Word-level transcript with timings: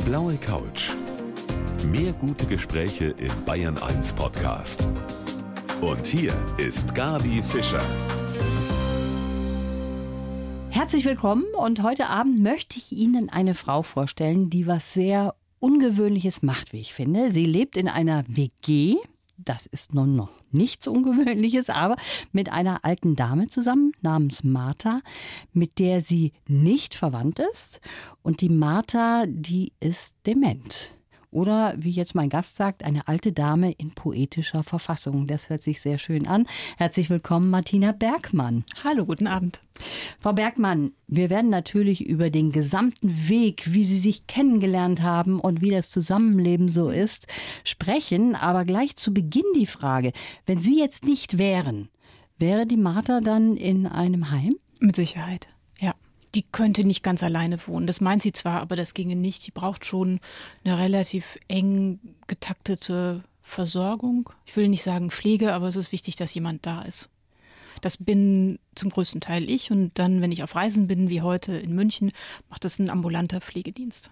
Die 0.00 0.08
blaue 0.08 0.36
Couch. 0.36 0.90
Mehr 1.90 2.12
gute 2.14 2.46
Gespräche 2.46 3.14
im 3.18 3.44
Bayern 3.44 3.76
1 3.76 4.14
Podcast. 4.14 4.86
Und 5.80 6.06
hier 6.06 6.32
ist 6.56 6.94
Gabi 6.94 7.42
Fischer. 7.42 7.82
Herzlich 10.70 11.04
willkommen 11.04 11.44
und 11.54 11.82
heute 11.82 12.08
Abend 12.08 12.40
möchte 12.40 12.78
ich 12.78 12.92
Ihnen 12.92 13.28
eine 13.28 13.54
Frau 13.54 13.82
vorstellen, 13.82 14.48
die 14.48 14.66
was 14.66 14.94
sehr 14.94 15.34
Ungewöhnliches 15.58 16.42
macht, 16.42 16.72
wie 16.72 16.80
ich 16.80 16.94
finde. 16.94 17.30
Sie 17.30 17.44
lebt 17.44 17.76
in 17.76 17.88
einer 17.88 18.24
WG. 18.26 18.96
Das 19.44 19.66
ist 19.66 19.94
nun 19.94 20.16
noch 20.16 20.30
nichts 20.50 20.86
Ungewöhnliches, 20.86 21.70
aber 21.70 21.96
mit 22.32 22.50
einer 22.52 22.84
alten 22.84 23.16
Dame 23.16 23.48
zusammen 23.48 23.92
namens 24.02 24.44
Martha, 24.44 24.98
mit 25.52 25.78
der 25.78 26.00
sie 26.00 26.32
nicht 26.46 26.94
verwandt 26.94 27.38
ist. 27.38 27.80
Und 28.22 28.42
die 28.42 28.50
Martha, 28.50 29.24
die 29.26 29.72
ist 29.80 30.18
dement. 30.26 30.94
Oder 31.30 31.74
wie 31.76 31.90
jetzt 31.90 32.14
mein 32.14 32.28
Gast 32.28 32.56
sagt, 32.56 32.84
eine 32.84 33.06
alte 33.06 33.32
Dame 33.32 33.70
in 33.72 33.92
poetischer 33.92 34.64
Verfassung. 34.64 35.28
Das 35.28 35.48
hört 35.48 35.62
sich 35.62 35.80
sehr 35.80 35.98
schön 35.98 36.26
an. 36.26 36.46
Herzlich 36.76 37.08
willkommen, 37.08 37.50
Martina 37.50 37.92
Bergmann. 37.92 38.64
Hallo, 38.82 39.06
guten 39.06 39.28
Abend. 39.28 39.62
Frau 40.18 40.32
Bergmann, 40.32 40.92
wir 41.06 41.30
werden 41.30 41.48
natürlich 41.48 42.04
über 42.04 42.30
den 42.30 42.50
gesamten 42.50 43.28
Weg, 43.28 43.72
wie 43.72 43.84
Sie 43.84 43.98
sich 43.98 44.26
kennengelernt 44.26 45.02
haben 45.02 45.38
und 45.38 45.60
wie 45.60 45.70
das 45.70 45.90
Zusammenleben 45.90 46.68
so 46.68 46.90
ist, 46.90 47.28
sprechen. 47.62 48.34
Aber 48.34 48.64
gleich 48.64 48.96
zu 48.96 49.14
Beginn 49.14 49.44
die 49.54 49.66
Frage, 49.66 50.12
wenn 50.46 50.60
Sie 50.60 50.78
jetzt 50.78 51.04
nicht 51.04 51.38
wären, 51.38 51.90
wäre 52.38 52.66
die 52.66 52.76
Martha 52.76 53.20
dann 53.20 53.56
in 53.56 53.86
einem 53.86 54.30
Heim? 54.32 54.56
Mit 54.80 54.96
Sicherheit 54.96 55.48
die 56.34 56.42
könnte 56.42 56.84
nicht 56.84 57.02
ganz 57.02 57.22
alleine 57.22 57.58
wohnen. 57.66 57.86
Das 57.86 58.00
meint 58.00 58.22
sie 58.22 58.32
zwar, 58.32 58.60
aber 58.60 58.76
das 58.76 58.94
ginge 58.94 59.16
nicht. 59.16 59.46
Die 59.46 59.50
braucht 59.50 59.84
schon 59.84 60.20
eine 60.64 60.78
relativ 60.78 61.38
eng 61.48 61.98
getaktete 62.26 63.24
Versorgung. 63.42 64.30
Ich 64.46 64.56
will 64.56 64.68
nicht 64.68 64.82
sagen 64.82 65.10
Pflege, 65.10 65.52
aber 65.52 65.68
es 65.68 65.76
ist 65.76 65.92
wichtig, 65.92 66.16
dass 66.16 66.34
jemand 66.34 66.66
da 66.66 66.82
ist. 66.82 67.08
Das 67.80 67.96
bin 67.96 68.58
zum 68.74 68.90
größten 68.90 69.20
Teil 69.20 69.48
ich 69.48 69.70
und 69.70 69.98
dann, 69.98 70.20
wenn 70.20 70.32
ich 70.32 70.42
auf 70.42 70.54
Reisen 70.54 70.86
bin, 70.86 71.08
wie 71.08 71.22
heute 71.22 71.54
in 71.54 71.74
München, 71.74 72.12
macht 72.48 72.64
das 72.64 72.78
ein 72.78 72.90
ambulanter 72.90 73.40
Pflegedienst. 73.40 74.10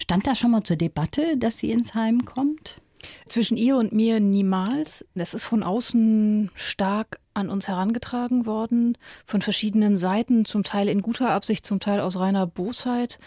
Stand 0.00 0.26
da 0.26 0.34
schon 0.34 0.50
mal 0.50 0.62
zur 0.62 0.76
Debatte, 0.76 1.36
dass 1.36 1.58
sie 1.58 1.70
ins 1.70 1.94
Heim 1.94 2.24
kommt? 2.24 2.80
Zwischen 3.28 3.56
ihr 3.56 3.76
und 3.76 3.92
mir 3.92 4.20
niemals. 4.20 5.04
Das 5.14 5.34
ist 5.34 5.44
von 5.44 5.62
außen 5.62 6.50
stark 6.54 7.20
an 7.36 7.50
uns 7.50 7.68
herangetragen 7.68 8.46
worden, 8.46 8.96
von 9.26 9.42
verschiedenen 9.42 9.96
Seiten, 9.96 10.44
zum 10.44 10.64
Teil 10.64 10.88
in 10.88 11.02
guter 11.02 11.30
Absicht, 11.30 11.66
zum 11.66 11.80
Teil 11.80 12.00
aus 12.00 12.18
reiner 12.18 12.46
Bosheit, 12.46 13.18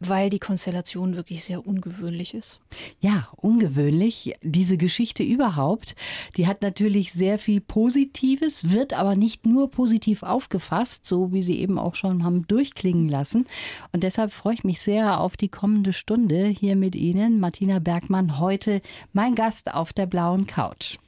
weil 0.00 0.30
die 0.30 0.40
Konstellation 0.40 1.14
wirklich 1.14 1.44
sehr 1.44 1.66
ungewöhnlich 1.66 2.34
ist. 2.34 2.60
Ja, 3.00 3.28
ungewöhnlich. 3.36 4.34
Diese 4.42 4.76
Geschichte 4.76 5.22
überhaupt, 5.22 5.94
die 6.36 6.46
hat 6.46 6.62
natürlich 6.62 7.12
sehr 7.12 7.38
viel 7.38 7.60
Positives, 7.60 8.70
wird 8.70 8.92
aber 8.94 9.14
nicht 9.14 9.46
nur 9.46 9.70
positiv 9.70 10.24
aufgefasst, 10.24 11.06
so 11.06 11.32
wie 11.32 11.42
Sie 11.42 11.58
eben 11.58 11.78
auch 11.78 11.94
schon 11.94 12.24
haben 12.24 12.46
durchklingen 12.48 13.08
lassen. 13.08 13.46
Und 13.92 14.02
deshalb 14.02 14.32
freue 14.32 14.54
ich 14.54 14.64
mich 14.64 14.80
sehr 14.80 15.20
auf 15.20 15.36
die 15.36 15.48
kommende 15.48 15.92
Stunde 15.92 16.46
hier 16.46 16.74
mit 16.74 16.96
Ihnen. 16.96 17.38
Martina 17.38 17.78
Bergmann, 17.78 18.38
heute 18.40 18.82
mein 19.12 19.34
Gast 19.34 19.72
auf 19.72 19.92
der 19.92 20.06
blauen 20.06 20.46
Couch. 20.46 20.98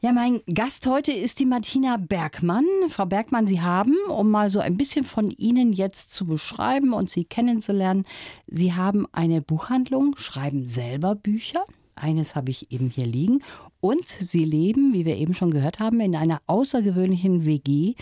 Ja, 0.00 0.12
mein 0.12 0.42
Gast 0.46 0.86
heute 0.86 1.10
ist 1.10 1.40
die 1.40 1.44
Martina 1.44 1.96
Bergmann. 1.96 2.64
Frau 2.88 3.04
Bergmann, 3.04 3.48
Sie 3.48 3.60
haben, 3.60 3.96
um 4.08 4.30
mal 4.30 4.48
so 4.48 4.60
ein 4.60 4.76
bisschen 4.76 5.04
von 5.04 5.32
Ihnen 5.32 5.72
jetzt 5.72 6.12
zu 6.12 6.24
beschreiben 6.24 6.92
und 6.92 7.10
Sie 7.10 7.24
kennenzulernen, 7.24 8.04
Sie 8.46 8.74
haben 8.74 9.08
eine 9.10 9.42
Buchhandlung, 9.42 10.14
schreiben 10.16 10.66
selber 10.66 11.16
Bücher. 11.16 11.64
Eines 11.96 12.36
habe 12.36 12.52
ich 12.52 12.70
eben 12.70 12.90
hier 12.90 13.06
liegen. 13.06 13.40
Und 13.80 14.06
Sie 14.06 14.44
leben, 14.44 14.92
wie 14.92 15.04
wir 15.04 15.16
eben 15.16 15.34
schon 15.34 15.50
gehört 15.50 15.80
haben, 15.80 15.98
in 15.98 16.14
einer 16.14 16.42
außergewöhnlichen 16.46 17.44
WG 17.44 17.94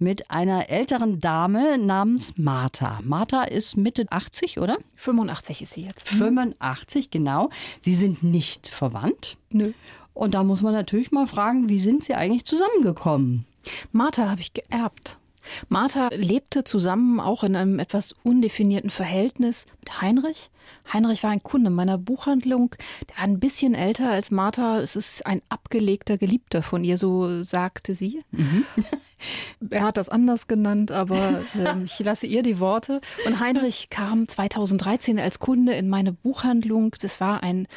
mit 0.00 0.32
einer 0.32 0.70
älteren 0.70 1.20
Dame 1.20 1.78
namens 1.78 2.36
Martha. 2.36 2.98
Martha 3.04 3.44
ist 3.44 3.76
Mitte 3.76 4.06
80, 4.10 4.58
oder? 4.58 4.76
85 4.96 5.62
ist 5.62 5.74
sie 5.74 5.82
jetzt. 5.82 6.08
85, 6.08 7.10
genau. 7.10 7.50
Sie 7.80 7.94
sind 7.94 8.24
nicht 8.24 8.66
verwandt. 8.66 9.36
Nö. 9.52 9.72
Und 10.14 10.34
da 10.34 10.44
muss 10.44 10.62
man 10.62 10.72
natürlich 10.72 11.10
mal 11.10 11.26
fragen, 11.26 11.68
wie 11.68 11.78
sind 11.78 12.04
Sie 12.04 12.14
eigentlich 12.14 12.44
zusammengekommen? 12.44 13.44
Martha 13.92 14.30
habe 14.30 14.40
ich 14.40 14.54
geerbt. 14.54 15.18
Martha 15.68 16.08
lebte 16.14 16.64
zusammen 16.64 17.20
auch 17.20 17.44
in 17.44 17.56
einem 17.56 17.78
etwas 17.78 18.14
undefinierten 18.22 18.90
Verhältnis 18.90 19.66
mit 19.80 20.00
Heinrich. 20.00 20.50
Heinrich 20.92 21.22
war 21.22 21.30
ein 21.30 21.42
Kunde 21.42 21.68
meiner 21.68 21.98
Buchhandlung, 21.98 22.74
der 23.10 23.16
war 23.18 23.24
ein 23.24 23.40
bisschen 23.40 23.74
älter 23.74 24.10
als 24.10 24.30
Martha. 24.30 24.80
Es 24.80 24.96
ist 24.96 25.26
ein 25.26 25.42
abgelegter 25.50 26.16
Geliebter 26.16 26.62
von 26.62 26.84
ihr, 26.84 26.96
so 26.96 27.42
sagte 27.42 27.94
sie. 27.94 28.22
Mhm. 28.30 28.64
er 29.70 29.82
hat 29.82 29.98
das 29.98 30.08
anders 30.08 30.46
genannt, 30.46 30.90
aber 30.90 31.42
äh, 31.54 31.84
ich 31.84 31.98
lasse 31.98 32.26
ihr 32.26 32.42
die 32.42 32.60
Worte. 32.60 33.00
Und 33.26 33.40
Heinrich 33.40 33.90
kam 33.90 34.26
2013 34.26 35.18
als 35.18 35.38
Kunde 35.38 35.74
in 35.74 35.88
meine 35.88 36.12
Buchhandlung. 36.12 36.94
Das 37.00 37.20
war 37.20 37.42
ein 37.42 37.68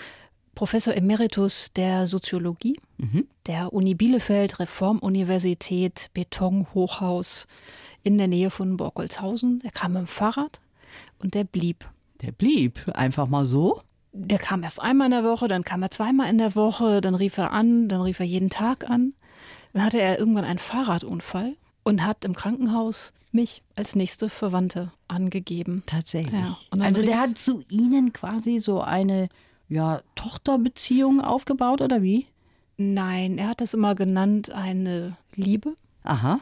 Professor 0.57 0.95
Emeritus 0.95 1.71
der 1.75 2.07
Soziologie 2.07 2.79
mhm. 2.97 3.27
der 3.45 3.73
Uni 3.73 3.93
Bielefeld, 3.93 4.59
Reformuniversität, 4.59 6.09
Betonhochhaus 6.15 7.45
in 8.01 8.17
der 8.17 8.27
Nähe 8.27 8.49
von 8.49 8.75
Borkolzhausen. 8.75 9.61
Er 9.63 9.69
kam 9.69 9.95
im 9.95 10.07
Fahrrad 10.07 10.59
und 11.19 11.35
der 11.35 11.43
blieb. 11.43 11.87
Der 12.23 12.31
blieb 12.31 12.89
einfach 12.95 13.27
mal 13.27 13.45
so? 13.45 13.81
Der 14.13 14.39
kam 14.39 14.63
erst 14.63 14.81
einmal 14.81 15.05
in 15.05 15.11
der 15.11 15.23
Woche, 15.23 15.47
dann 15.47 15.63
kam 15.63 15.83
er 15.83 15.91
zweimal 15.91 16.27
in 16.27 16.39
der 16.39 16.55
Woche, 16.55 17.01
dann 17.01 17.13
rief 17.13 17.37
er 17.37 17.51
an, 17.51 17.87
dann 17.87 18.01
rief 18.01 18.19
er 18.19 18.25
jeden 18.25 18.49
Tag 18.49 18.89
an. 18.89 19.13
Dann 19.73 19.83
hatte 19.83 20.01
er 20.01 20.17
irgendwann 20.17 20.43
einen 20.43 20.57
Fahrradunfall 20.57 21.55
und 21.83 22.03
hat 22.03 22.25
im 22.25 22.33
Krankenhaus 22.33 23.13
mich 23.31 23.61
als 23.75 23.95
nächste 23.95 24.27
Verwandte 24.27 24.91
angegeben. 25.07 25.83
Tatsächlich. 25.85 26.33
Ja, 26.33 26.57
also 26.79 27.03
der 27.03 27.19
hat 27.19 27.37
zu 27.37 27.61
Ihnen 27.69 28.11
quasi 28.11 28.57
so 28.57 28.81
eine 28.81 29.29
ja, 29.69 30.01
Tochterbeziehung 30.15 31.21
aufgebaut 31.21 31.81
oder 31.81 32.01
wie? 32.01 32.27
Nein, 32.77 33.37
er 33.37 33.49
hat 33.49 33.61
das 33.61 33.73
immer 33.73 33.95
genannt, 33.95 34.51
eine 34.51 35.17
Liebe. 35.35 35.75
Aha. 36.03 36.39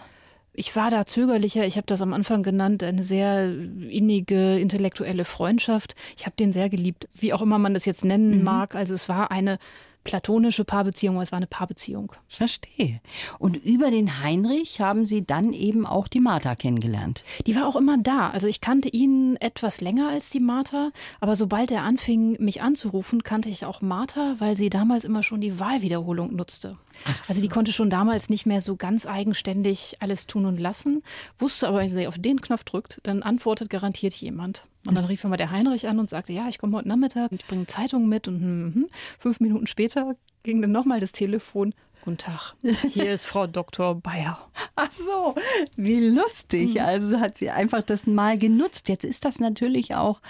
Ich 0.53 0.75
war 0.75 0.89
da 0.89 1.05
zögerlicher. 1.05 1.65
Ich 1.65 1.75
habe 1.75 1.87
das 1.87 2.01
am 2.01 2.13
Anfang 2.13 2.43
genannt, 2.43 2.83
eine 2.83 3.03
sehr 3.03 3.47
innige 3.47 4.57
intellektuelle 4.57 5.25
Freundschaft. 5.25 5.95
Ich 6.17 6.25
habe 6.25 6.35
den 6.37 6.53
sehr 6.53 6.69
geliebt, 6.69 7.09
wie 7.13 7.33
auch 7.33 7.41
immer 7.41 7.57
man 7.57 7.73
das 7.73 7.85
jetzt 7.85 8.05
nennen 8.05 8.39
mhm. 8.39 8.43
mag. 8.43 8.75
Also 8.75 8.93
es 8.93 9.09
war 9.09 9.31
eine 9.31 9.57
platonische 10.05 10.63
Paarbeziehung, 10.63 11.19
es 11.19 11.33
war 11.33 11.37
eine 11.37 11.47
Paarbeziehung. 11.47 12.13
Verstehe. 12.29 13.01
Und 13.39 13.57
über 13.57 13.91
den 13.91 14.21
Heinrich 14.21 14.79
haben 14.79 15.05
Sie 15.05 15.23
dann 15.23 15.51
eben 15.51 15.85
auch 15.85 16.07
die 16.07 16.21
Martha 16.21 16.55
kennengelernt. 16.55 17.23
Die 17.45 17.55
war 17.55 17.67
auch 17.67 17.75
immer 17.75 17.97
da. 17.97 18.29
Also 18.29 18.47
ich 18.47 18.61
kannte 18.61 18.87
ihn 18.87 19.35
etwas 19.37 19.81
länger 19.81 20.09
als 20.09 20.29
die 20.29 20.39
Martha, 20.39 20.91
aber 21.19 21.35
sobald 21.35 21.71
er 21.71 21.83
anfing, 21.83 22.37
mich 22.39 22.61
anzurufen, 22.61 23.23
kannte 23.23 23.49
ich 23.49 23.65
auch 23.65 23.81
Martha, 23.81 24.35
weil 24.37 24.55
sie 24.55 24.69
damals 24.69 25.03
immer 25.03 25.23
schon 25.23 25.41
die 25.41 25.59
Wahlwiederholung 25.59 26.33
nutzte. 26.33 26.77
So. 27.03 27.11
Also 27.27 27.41
die 27.41 27.49
konnte 27.49 27.73
schon 27.73 27.89
damals 27.89 28.29
nicht 28.29 28.45
mehr 28.45 28.61
so 28.61 28.75
ganz 28.75 29.05
eigenständig 29.05 29.97
alles 29.99 30.27
tun 30.27 30.45
und 30.45 30.59
lassen, 30.59 31.03
wusste 31.39 31.67
aber, 31.67 31.79
wenn 31.79 31.89
sie 31.89 32.07
auf 32.07 32.17
den 32.17 32.41
Knopf 32.41 32.63
drückt, 32.63 32.99
dann 33.03 33.23
antwortet 33.23 33.69
garantiert 33.69 34.13
jemand. 34.13 34.65
Und 34.87 34.95
dann 34.95 35.05
rief 35.05 35.23
immer 35.23 35.37
der 35.37 35.51
Heinrich 35.51 35.87
an 35.87 35.99
und 35.99 36.09
sagte, 36.09 36.33
ja, 36.33 36.47
ich 36.47 36.59
komme 36.59 36.77
heute 36.77 36.87
Nachmittag, 36.87 37.31
ich 37.31 37.45
bringe 37.45 37.65
Zeitung 37.67 38.07
mit 38.07 38.27
und 38.27 38.39
hm, 38.39 38.73
hm. 38.73 38.87
fünf 39.19 39.39
Minuten 39.39 39.67
später 39.67 40.15
ging 40.43 40.61
dann 40.61 40.71
nochmal 40.71 40.99
das 40.99 41.11
Telefon. 41.11 41.73
Guten 42.03 42.19
Tag, 42.19 42.53
hier 42.91 43.11
ist 43.11 43.25
Frau 43.25 43.47
Dr. 43.47 43.95
Bayer. 43.95 44.37
Ach 44.75 44.91
so, 44.91 45.33
wie 45.75 46.07
lustig. 46.07 46.75
Mhm. 46.75 46.81
Also 46.81 47.19
hat 47.19 47.35
sie 47.35 47.49
einfach 47.49 47.81
das 47.81 48.05
mal 48.05 48.37
genutzt. 48.37 48.89
Jetzt 48.89 49.05
ist 49.05 49.25
das 49.25 49.39
natürlich 49.39 49.95
auch 49.95 50.21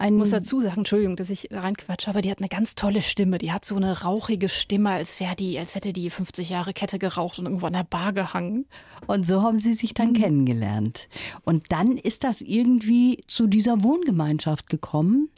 ein. 0.00 0.16
Muss 0.16 0.30
dazu 0.30 0.60
sagen, 0.60 0.78
Entschuldigung, 0.78 1.16
dass 1.16 1.30
ich 1.30 1.48
reinquatsche, 1.50 2.10
aber 2.10 2.22
die 2.22 2.30
hat 2.30 2.38
eine 2.38 2.48
ganz 2.48 2.74
tolle 2.74 3.02
Stimme. 3.02 3.38
Die 3.38 3.52
hat 3.52 3.64
so 3.64 3.76
eine 3.76 4.02
rauchige 4.02 4.48
Stimme, 4.48 4.90
als 4.90 5.20
wäre 5.20 5.36
die, 5.36 5.58
als 5.58 5.74
hätte 5.74 5.92
die 5.92 6.10
50 6.10 6.50
Jahre 6.50 6.72
Kette 6.72 6.98
geraucht 6.98 7.38
und 7.38 7.46
irgendwo 7.46 7.66
an 7.66 7.74
der 7.74 7.84
Bar 7.84 8.12
gehangen. 8.12 8.66
Und 9.06 9.26
so 9.26 9.42
haben 9.42 9.58
sie 9.58 9.74
sich 9.74 9.94
dann 9.94 10.10
mhm. 10.10 10.14
kennengelernt. 10.14 11.08
Und 11.44 11.72
dann 11.72 11.96
ist 11.96 12.24
das 12.24 12.40
irgendwie 12.40 13.22
zu 13.26 13.46
dieser 13.46 13.82
Wohngemeinschaft 13.82 14.68
gekommen? 14.68 15.28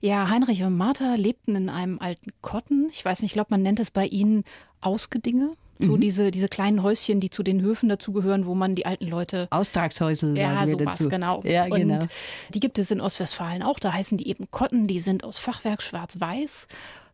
Ja, 0.00 0.28
Heinrich 0.28 0.62
und 0.62 0.76
Martha 0.76 1.14
lebten 1.14 1.56
in 1.56 1.68
einem 1.68 1.98
alten 1.98 2.30
Kotten. 2.40 2.88
Ich 2.90 3.04
weiß 3.04 3.22
nicht, 3.22 3.32
ich 3.32 3.34
glaube, 3.34 3.48
man 3.50 3.62
nennt 3.62 3.80
es 3.80 3.90
bei 3.90 4.06
ihnen 4.06 4.44
Ausgedinge. 4.80 5.56
So 5.82 5.96
mhm. 5.96 6.00
diese, 6.00 6.30
diese 6.30 6.48
kleinen 6.48 6.82
Häuschen, 6.82 7.18
die 7.18 7.28
zu 7.28 7.42
den 7.42 7.60
Höfen 7.60 7.88
dazugehören, 7.88 8.46
wo 8.46 8.54
man 8.54 8.74
die 8.74 8.86
alten 8.86 9.06
Leute. 9.06 9.48
Austragshäusel, 9.50 10.38
ja, 10.38 10.54
sagen 10.54 10.70
wir 10.70 10.78
sowas, 10.78 10.98
dazu. 10.98 11.10
genau. 11.10 11.42
Ja, 11.44 11.68
genau. 11.68 11.94
Und 11.94 12.08
die 12.54 12.60
gibt 12.60 12.78
es 12.78 12.90
in 12.90 13.00
Ostwestfalen 13.00 13.62
auch. 13.62 13.78
Da 13.78 13.92
heißen 13.92 14.16
die 14.16 14.28
eben 14.28 14.50
Kotten, 14.50 14.86
die 14.86 15.00
sind 15.00 15.24
aus 15.24 15.38
Fachwerk 15.38 15.82
schwarz-weiß. 15.82 16.68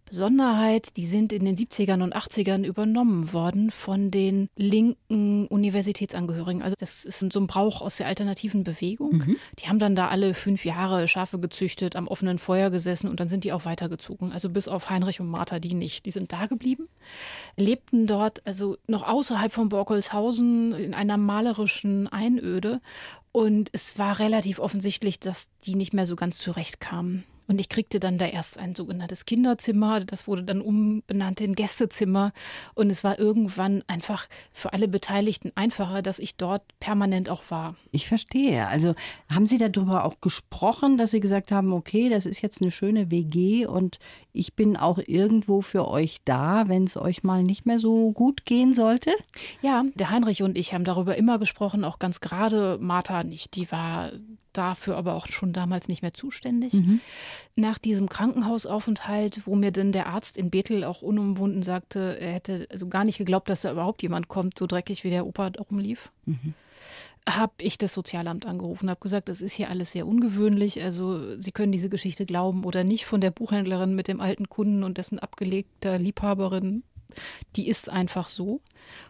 Besonderheit, 0.09 0.97
die 0.97 1.07
sind 1.07 1.33
in 1.33 1.45
den 1.45 1.57
70ern 1.57 2.03
und 2.03 2.17
80ern 2.17 2.65
übernommen 2.65 3.33
worden 3.33 3.71
von 3.71 4.11
den 4.11 4.49
linken 4.57 5.47
Universitätsangehörigen. 5.47 6.63
Also 6.63 6.77
das 6.79 7.05
ist 7.05 7.21
so 7.33 7.41
ein 7.41 7.47
Brauch 7.47 7.81
aus 7.83 7.97
der 7.97 8.07
alternativen 8.07 8.65
Bewegung. 8.65 9.19
Mhm. 9.19 9.37
Die 9.59 9.69
haben 9.69 9.79
dann 9.79 9.95
da 9.95 10.09
alle 10.09 10.35
fünf 10.35 10.65
Jahre 10.65 11.09
Schafe 11.09 11.39
gezüchtet, 11.39 11.97
am 11.97 12.09
offenen 12.09 12.39
Feuer 12.39 12.71
gesessen 12.71 13.09
und 13.09 13.21
dann 13.21 13.29
sind 13.29 13.45
die 13.45 13.53
auch 13.53 13.65
weitergezogen. 13.65 14.33
Also 14.33 14.51
bis 14.51 14.69
auf 14.69 14.91
Heinrich 14.91 15.21
und 15.21 15.29
Martha, 15.29 15.59
die 15.59 15.75
nicht. 15.75 16.07
Die 16.07 16.11
sind 16.11 16.33
da 16.33 16.47
geblieben, 16.47 16.87
lebten 17.57 18.07
dort 18.07 18.47
also 18.47 18.77
noch 18.87 19.03
außerhalb 19.03 19.53
von 19.53 19.69
Borkelshausen 19.69 20.73
in 20.73 20.95
einer 20.95 21.17
malerischen 21.17 22.09
Einöde. 22.09 22.81
Und 23.33 23.71
es 23.73 23.99
war 23.99 24.19
relativ 24.19 24.59
offensichtlich, 24.59 25.21
dass 25.21 25.49
die 25.65 25.75
nicht 25.75 25.93
mehr 25.93 26.07
so 26.07 26.17
ganz 26.17 26.39
zurechtkamen. 26.39 27.25
Und 27.49 27.61
ich 27.61 27.71
kriegte 27.71 27.99
dann 27.99 28.19
da 28.19 28.27
erst 28.27 28.59
ein 28.59 28.75
sogenanntes 28.75 29.25
Kinderzimmer. 29.25 30.01
Das 30.01 30.29
wurde 30.29 30.45
dann 30.45 30.61
umbenannt 30.61 31.41
in 31.41 31.55
Gästezimmer. 31.55 32.33
Und 32.75 32.91
es 32.91 33.03
war 33.03 33.19
irgendwann 33.19 33.83
einfach 33.87 34.29
für 34.53 34.75
alle 34.75 34.87
Beteiligten 34.87 35.51
einfacher, 35.55 36.03
dass 36.03 36.19
ich 36.19 36.37
dort 36.37 36.63
permanent 36.79 37.31
auch 37.31 37.43
war. 37.49 37.75
Ich 37.91 38.07
verstehe. 38.07 38.69
Also 38.69 38.95
haben 39.33 39.47
Sie 39.47 39.57
darüber 39.57 40.05
auch 40.05 40.21
gesprochen, 40.21 40.99
dass 40.99 41.11
Sie 41.11 41.21
gesagt 41.21 41.51
haben, 41.51 41.73
okay, 41.73 42.11
das 42.11 42.27
ist 42.27 42.43
jetzt 42.43 42.61
eine 42.61 42.71
schöne 42.71 43.11
WG 43.11 43.67
und 43.67 43.99
ich 44.33 44.55
bin 44.55 44.77
auch 44.77 44.99
irgendwo 44.99 45.63
für 45.63 45.89
euch 45.89 46.19
da, 46.27 46.69
wenn 46.69 46.85
es 46.85 46.97
euch 46.97 47.23
mal 47.23 47.43
nicht 47.43 47.65
mehr 47.65 47.79
so 47.79 48.13
gut 48.13 48.45
gehen 48.45 48.75
sollte? 48.75 49.11
Ja, 49.63 49.85
der 49.95 50.11
Heinrich 50.11 50.43
und 50.43 50.59
ich 50.59 50.75
haben 50.75 50.85
darüber 50.85 51.17
immer 51.17 51.39
gesprochen, 51.39 51.85
auch 51.85 51.99
ganz 51.99 52.21
gerade 52.21 52.79
Martha 52.81 53.25
nicht. 53.25 53.57
Die 53.57 53.73
war 53.73 54.13
dafür 54.59 54.97
aber 54.97 55.15
auch 55.15 55.27
schon 55.27 55.53
damals 55.53 55.89
nicht 55.89 56.03
mehr 56.03 56.13
zuständig. 56.13 56.75
Mhm. 56.75 57.01
Nach 57.57 57.79
diesem 57.79 58.09
Krankenhausaufenthalt, 58.09 59.47
wo 59.47 59.55
mir 59.55 59.71
dann 59.71 59.93
der 59.93 60.09
Arzt 60.09 60.37
in 60.37 60.51
Bethel 60.51 60.85
auch 60.85 61.01
unumwunden 61.01 61.63
sagte, 61.63 62.19
er 62.21 62.33
hätte 62.33 62.67
also 62.71 62.89
gar 62.89 63.05
nicht 63.05 63.19
geglaubt, 63.19 63.49
dass 63.49 63.63
da 63.63 63.73
überhaupt 63.73 64.03
jemand 64.03 64.29
kommt, 64.29 64.59
so 64.59 64.67
dreckig 64.67 65.05
wie 65.05 65.11
der 65.11 65.27
Opa 65.27 65.51
darum 65.51 65.79
lief. 65.79 66.11
Mhm 66.27 66.55
habe 67.29 67.53
ich 67.59 67.79
das 67.79 67.95
Sozialamt 67.95 68.47
angerufen, 68.47 68.89
habe 68.89 69.01
gesagt, 69.01 69.29
das 69.29 69.41
ist 69.41 69.55
hier 69.55 69.69
alles 69.69 69.93
sehr 69.93 70.07
ungewöhnlich. 70.07 70.83
Also 70.83 71.39
Sie 71.41 71.53
können 71.53 71.73
diese 71.73 71.89
Geschichte 71.89 72.27
glauben 72.27 72.65
oder 72.65 72.85
nicht 72.85 73.07
von 73.07 73.21
der 73.21 73.31
Buchhändlerin 73.31 73.95
mit 73.95 74.09
dem 74.09 74.21
alten 74.21 74.49
Kunden 74.49 74.83
und 74.83 74.99
dessen 74.99 75.19
abgelegter 75.19 75.99
Liebhaberin. 75.99 76.85
Die 77.57 77.69
ist 77.69 77.91
einfach 77.91 78.29
so. 78.29 78.61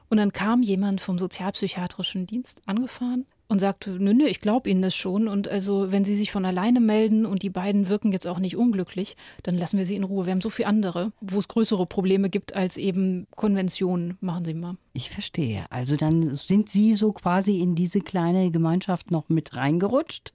Und 0.09 0.19
dann 0.19 0.33
kam 0.33 0.62
jemand 0.62 1.00
vom 1.00 1.19
sozialpsychiatrischen 1.19 2.27
Dienst 2.27 2.62
angefahren, 2.67 3.27
und 3.49 3.61
sagte, 3.61 3.91
nö, 3.91 4.12
nö, 4.12 4.27
ich 4.27 4.41
glaube 4.41 4.69
Ihnen 4.69 4.83
das 4.83 4.95
schon. 4.95 5.27
Und 5.27 5.49
also, 5.49 5.91
wenn 5.91 6.05
Sie 6.05 6.15
sich 6.15 6.31
von 6.31 6.45
alleine 6.45 6.81
melden 6.81 7.27
und 7.27 7.43
die 7.43 7.50
beiden 7.50 7.89
wirken 7.89 8.12
jetzt 8.12 8.27
auch 8.27 8.39
nicht 8.39 8.56
unglücklich, 8.56 9.17
dann 9.43 9.56
lassen 9.56 9.79
wir 9.79 9.87
Sie 9.87 9.97
in 9.97 10.05
Ruhe. 10.05 10.27
Wir 10.27 10.33
haben 10.33 10.41
so 10.41 10.50
viele 10.50 10.69
andere, 10.69 11.12
wo 11.21 11.39
es 11.39 11.49
größere 11.49 11.87
Probleme 11.87 12.29
gibt 12.29 12.55
als 12.55 12.77
eben 12.77 13.27
Konventionen. 13.35 14.19
Machen 14.21 14.45
Sie 14.45 14.55
mal. 14.55 14.77
Ich 14.93 15.11
verstehe. 15.11 15.67
Also 15.70 15.96
dann 15.96 16.32
sind 16.32 16.70
Sie 16.70 16.94
so 16.94 17.12
quasi 17.12 17.61
in 17.61 17.75
diese 17.75 18.00
kleine 18.00 18.50
Gemeinschaft 18.50 19.11
noch 19.11 19.29
mit 19.29 19.55
reingerutscht, 19.55 20.32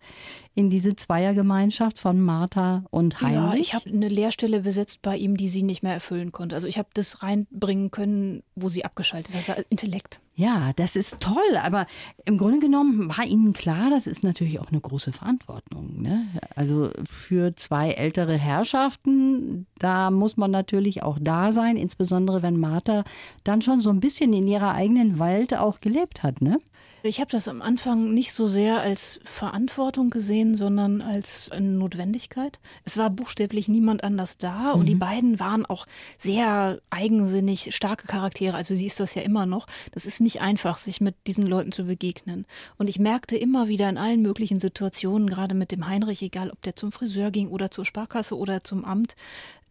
in 0.55 0.69
diese 0.69 0.95
Zweiergemeinschaft 0.95 1.97
von 1.97 2.21
Martha 2.21 2.83
und 2.91 3.21
Heinrich. 3.21 3.35
Ja, 3.35 3.55
ich 3.55 3.73
habe 3.73 3.89
eine 3.89 4.09
Lehrstelle 4.09 4.61
besetzt 4.61 5.01
bei 5.01 5.17
ihm, 5.17 5.35
die 5.35 5.50
sie 5.50 5.63
nicht 5.63 5.81
mehr 5.81 5.94
erfüllen 5.94 6.31
konnte. 6.31 6.55
Also 6.55 6.67
ich 6.67 6.77
habe 6.77 6.89
das 6.94 7.23
reinbringen 7.23 7.89
können, 7.91 8.44
wo 8.55 8.69
sie 8.69 8.85
abgeschaltet 8.85 9.35
hat. 9.47 9.65
Intellekt. 9.69 10.19
Ja, 10.35 10.73
das 10.75 10.95
ist 10.95 11.19
toll, 11.19 11.57
aber 11.61 11.85
im 12.25 12.39
Grunde 12.39 12.59
genommen 12.59 13.07
war 13.07 13.23
Ihnen 13.23 13.53
klar, 13.53 13.91
das 13.91 14.07
ist 14.07 14.23
natürlich 14.23 14.59
auch 14.59 14.71
eine 14.71 14.81
große 14.81 15.11
Verantwortung. 15.11 16.01
Ne? 16.01 16.25
Also 16.55 16.89
für 17.07 17.55
zwei 17.55 17.91
ältere 17.91 18.35
Herrschaften, 18.35 19.67
da 19.77 20.09
muss 20.09 20.35
man 20.35 20.50
natürlich 20.50 21.03
auch 21.03 21.19
da 21.21 21.51
sein, 21.51 21.77
insbesondere 21.77 22.41
wenn 22.41 22.59
Martha 22.59 23.03
dann 23.44 23.61
schon 23.61 23.79
so 23.79 23.91
ein 23.91 24.00
bisschen 24.00 24.33
in 24.33 24.43
ihrer 24.48 24.74
eigenen 24.74 25.19
Welt 25.19 25.56
auch 25.56 25.80
gelebt 25.81 26.24
hat. 26.24 26.42
Ne? 26.42 26.60
Ich 27.06 27.19
habe 27.19 27.30
das 27.30 27.50
am 27.50 27.62
Anfang 27.62 28.13
nicht 28.13 28.31
so 28.31 28.48
sehr 28.48 28.80
als 28.80 29.19
Verantwortung 29.25 30.10
gesehen, 30.10 30.56
sondern 30.56 31.01
als 31.01 31.51
eine 31.51 31.68
Notwendigkeit. 31.68 32.62
Es 32.86 32.95
war 32.95 33.10
buchstäblich 33.10 33.68
niemand 33.68 34.06
anders 34.06 34.38
da 34.38 34.74
mhm. 34.74 34.80
und 34.80 34.86
die 34.86 34.95
mhm. 34.95 35.00
beiden 35.00 35.40
waren 35.42 35.66
auch 35.66 35.86
sehr 36.18 36.80
eigensinnig, 36.92 37.75
starke 37.75 38.07
Charaktere. 38.07 38.56
Also 38.56 38.74
sie 38.74 38.86
ist 38.86 39.01
das 39.01 39.16
ja 39.16 39.22
immer 39.22 39.45
noch. 39.45 39.68
Das 39.92 40.06
ist 40.06 40.22
nicht 40.22 40.40
einfach, 40.40 40.78
sich 40.78 41.01
mit 41.01 41.16
diesen 41.28 41.46
Leuten 41.46 41.74
zu 41.74 41.84
begegnen. 41.84 42.46
Und 42.78 42.89
ich 42.89 43.00
merkte 43.00 43.36
immer 43.36 43.68
wieder 43.68 43.89
in 43.89 43.98
allen 43.98 44.22
möglichen 44.22 44.60
Situationen, 44.60 45.30
gerade 45.30 45.56
mit 45.56 45.74
dem 45.74 45.86
Heinrich, 45.86 46.22
egal 46.22 46.51
ob 46.51 46.62
der 46.62 46.78
zum 46.78 46.94
Friseur 46.94 47.31
ging 47.31 47.50
oder 47.50 47.69
zur 47.69 47.86
Sparkasse 47.86 48.38
oder 48.38 48.63
zum 48.63 48.86
Amt, 48.86 49.18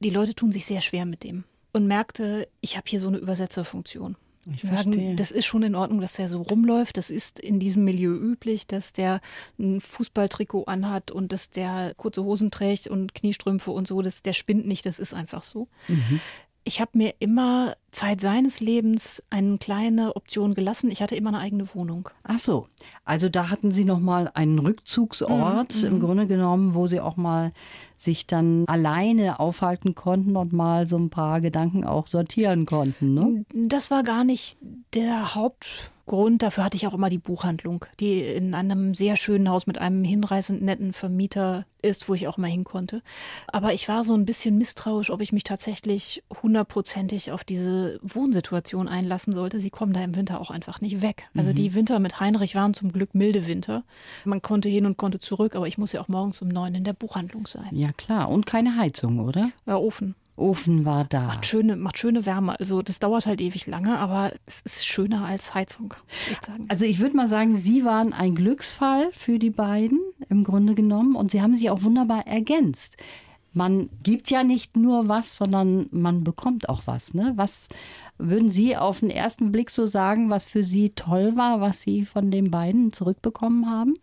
die 0.00 0.10
Leute 0.10 0.34
tun 0.34 0.52
sich 0.52 0.66
sehr 0.66 0.82
schwer 0.82 1.06
mit 1.06 1.24
dem. 1.24 1.44
Und 1.72 1.86
merkte, 1.86 2.46
ich 2.60 2.76
habe 2.76 2.84
hier 2.86 3.00
so 3.00 3.08
eine 3.08 3.16
Übersetzerfunktion. 3.16 4.16
Ich 4.50 4.62
verstehe. 4.62 5.14
Das 5.14 5.30
ist 5.30 5.46
schon 5.46 5.62
in 5.62 5.74
Ordnung, 5.74 6.00
dass 6.00 6.14
der 6.14 6.28
so 6.28 6.42
rumläuft. 6.42 6.96
Das 6.96 7.10
ist 7.10 7.38
in 7.38 7.60
diesem 7.60 7.84
Milieu 7.84 8.12
üblich, 8.12 8.66
dass 8.66 8.92
der 8.92 9.20
ein 9.58 9.80
Fußballtrikot 9.80 10.64
anhat 10.64 11.10
und 11.10 11.32
dass 11.32 11.50
der 11.50 11.94
kurze 11.96 12.24
Hosen 12.24 12.50
trägt 12.50 12.88
und 12.88 13.14
Kniestrümpfe 13.14 13.70
und 13.70 13.86
so. 13.86 14.02
Das, 14.02 14.22
der 14.22 14.32
spinnt 14.32 14.66
nicht, 14.66 14.84
das 14.84 14.98
ist 14.98 15.14
einfach 15.14 15.44
so. 15.44 15.68
Mhm. 15.86 16.20
Ich 16.64 16.80
habe 16.80 16.92
mir 16.94 17.14
immer 17.18 17.76
Zeit 17.90 18.20
seines 18.20 18.60
Lebens 18.60 19.20
eine 19.30 19.58
kleine 19.58 20.14
Option 20.14 20.54
gelassen. 20.54 20.92
Ich 20.92 21.02
hatte 21.02 21.16
immer 21.16 21.30
eine 21.30 21.40
eigene 21.40 21.74
Wohnung. 21.74 22.08
Ach 22.22 22.38
so, 22.38 22.68
also 23.04 23.28
da 23.28 23.50
hatten 23.50 23.72
Sie 23.72 23.84
noch 23.84 23.98
mal 23.98 24.30
einen 24.32 24.60
Rückzugsort 24.60 25.82
mhm. 25.82 25.86
im 25.86 26.00
Grunde 26.00 26.26
genommen, 26.28 26.74
wo 26.74 26.86
Sie 26.86 27.00
auch 27.00 27.16
mal 27.16 27.52
sich 28.02 28.26
dann 28.26 28.64
alleine 28.66 29.40
aufhalten 29.40 29.94
konnten 29.94 30.36
und 30.36 30.52
mal 30.52 30.86
so 30.86 30.96
ein 30.96 31.10
paar 31.10 31.40
Gedanken 31.40 31.84
auch 31.84 32.06
sortieren 32.06 32.66
konnten. 32.66 33.14
Ne? 33.14 33.44
Das 33.52 33.90
war 33.90 34.02
gar 34.02 34.24
nicht 34.24 34.56
der 34.94 35.34
Hauptgrund. 36.02 36.42
Dafür 36.42 36.64
hatte 36.64 36.76
ich 36.76 36.86
auch 36.86 36.94
immer 36.94 37.08
die 37.08 37.18
Buchhandlung, 37.18 37.84
die 38.00 38.20
in 38.20 38.54
einem 38.54 38.94
sehr 38.94 39.16
schönen 39.16 39.48
Haus 39.48 39.66
mit 39.66 39.78
einem 39.78 40.04
hinreißend 40.04 40.62
netten 40.62 40.92
Vermieter 40.92 41.66
ist, 41.80 42.08
wo 42.08 42.14
ich 42.14 42.28
auch 42.28 42.38
mal 42.38 42.50
hin 42.50 42.64
konnte. 42.64 43.02
Aber 43.48 43.72
ich 43.72 43.88
war 43.88 44.04
so 44.04 44.14
ein 44.14 44.24
bisschen 44.24 44.56
misstrauisch, 44.56 45.10
ob 45.10 45.20
ich 45.20 45.32
mich 45.32 45.42
tatsächlich 45.42 46.22
hundertprozentig 46.42 47.32
auf 47.32 47.42
diese 47.42 47.98
Wohnsituation 48.02 48.88
einlassen 48.88 49.32
sollte. 49.32 49.58
Sie 49.58 49.70
kommen 49.70 49.92
da 49.92 50.02
im 50.02 50.14
Winter 50.14 50.40
auch 50.40 50.50
einfach 50.50 50.80
nicht 50.80 51.02
weg. 51.02 51.24
Also 51.36 51.50
mhm. 51.50 51.56
die 51.56 51.74
Winter 51.74 51.98
mit 51.98 52.20
Heinrich 52.20 52.54
waren 52.54 52.74
zum 52.74 52.92
Glück 52.92 53.14
milde 53.14 53.46
Winter. 53.46 53.82
Man 54.24 54.42
konnte 54.42 54.68
hin 54.68 54.86
und 54.86 54.96
konnte 54.96 55.18
zurück, 55.18 55.56
aber 55.56 55.66
ich 55.66 55.78
muss 55.78 55.92
ja 55.92 56.00
auch 56.00 56.08
morgens 56.08 56.40
um 56.42 56.48
neun 56.48 56.74
in 56.74 56.84
der 56.84 56.92
Buchhandlung 56.92 57.46
sein. 57.46 57.70
Ja, 57.72 57.92
klar. 57.92 58.28
Und 58.28 58.46
keine 58.46 58.76
Heizung, 58.76 59.18
oder? 59.18 59.50
Ja, 59.66 59.76
Ofen. 59.76 60.14
Ofen 60.36 60.84
war 60.84 61.04
da. 61.04 61.22
Macht 61.22 61.46
schöne, 61.46 61.76
macht 61.76 61.98
schöne 61.98 62.24
Wärme. 62.24 62.58
Also 62.58 62.82
das 62.82 62.98
dauert 62.98 63.26
halt 63.26 63.40
ewig 63.40 63.66
lange, 63.66 63.98
aber 63.98 64.32
es 64.46 64.62
ist 64.62 64.86
schöner 64.86 65.26
als 65.26 65.54
Heizung, 65.54 65.94
ich 66.30 66.38
sagen. 66.38 66.66
Also 66.68 66.84
ich 66.84 67.00
würde 67.00 67.16
mal 67.16 67.28
sagen, 67.28 67.56
Sie 67.56 67.84
waren 67.84 68.12
ein 68.12 68.34
Glücksfall 68.34 69.10
für 69.12 69.38
die 69.38 69.50
beiden 69.50 70.00
im 70.30 70.44
Grunde 70.44 70.74
genommen 70.74 71.16
und 71.16 71.30
Sie 71.30 71.42
haben 71.42 71.54
sie 71.54 71.68
auch 71.68 71.82
wunderbar 71.82 72.26
ergänzt. 72.26 72.96
Man 73.54 73.90
gibt 74.02 74.30
ja 74.30 74.44
nicht 74.44 74.76
nur 74.76 75.08
was, 75.08 75.36
sondern 75.36 75.86
man 75.90 76.24
bekommt 76.24 76.70
auch 76.70 76.82
was. 76.86 77.12
Ne? 77.12 77.34
Was 77.36 77.68
würden 78.16 78.50
Sie 78.50 78.76
auf 78.76 79.00
den 79.00 79.10
ersten 79.10 79.52
Blick 79.52 79.70
so 79.70 79.84
sagen, 79.84 80.30
was 80.30 80.46
für 80.46 80.64
Sie 80.64 80.90
toll 80.90 81.36
war, 81.36 81.60
was 81.60 81.82
Sie 81.82 82.06
von 82.06 82.30
den 82.30 82.50
beiden 82.50 82.92
zurückbekommen 82.94 83.68
haben? 83.68 83.94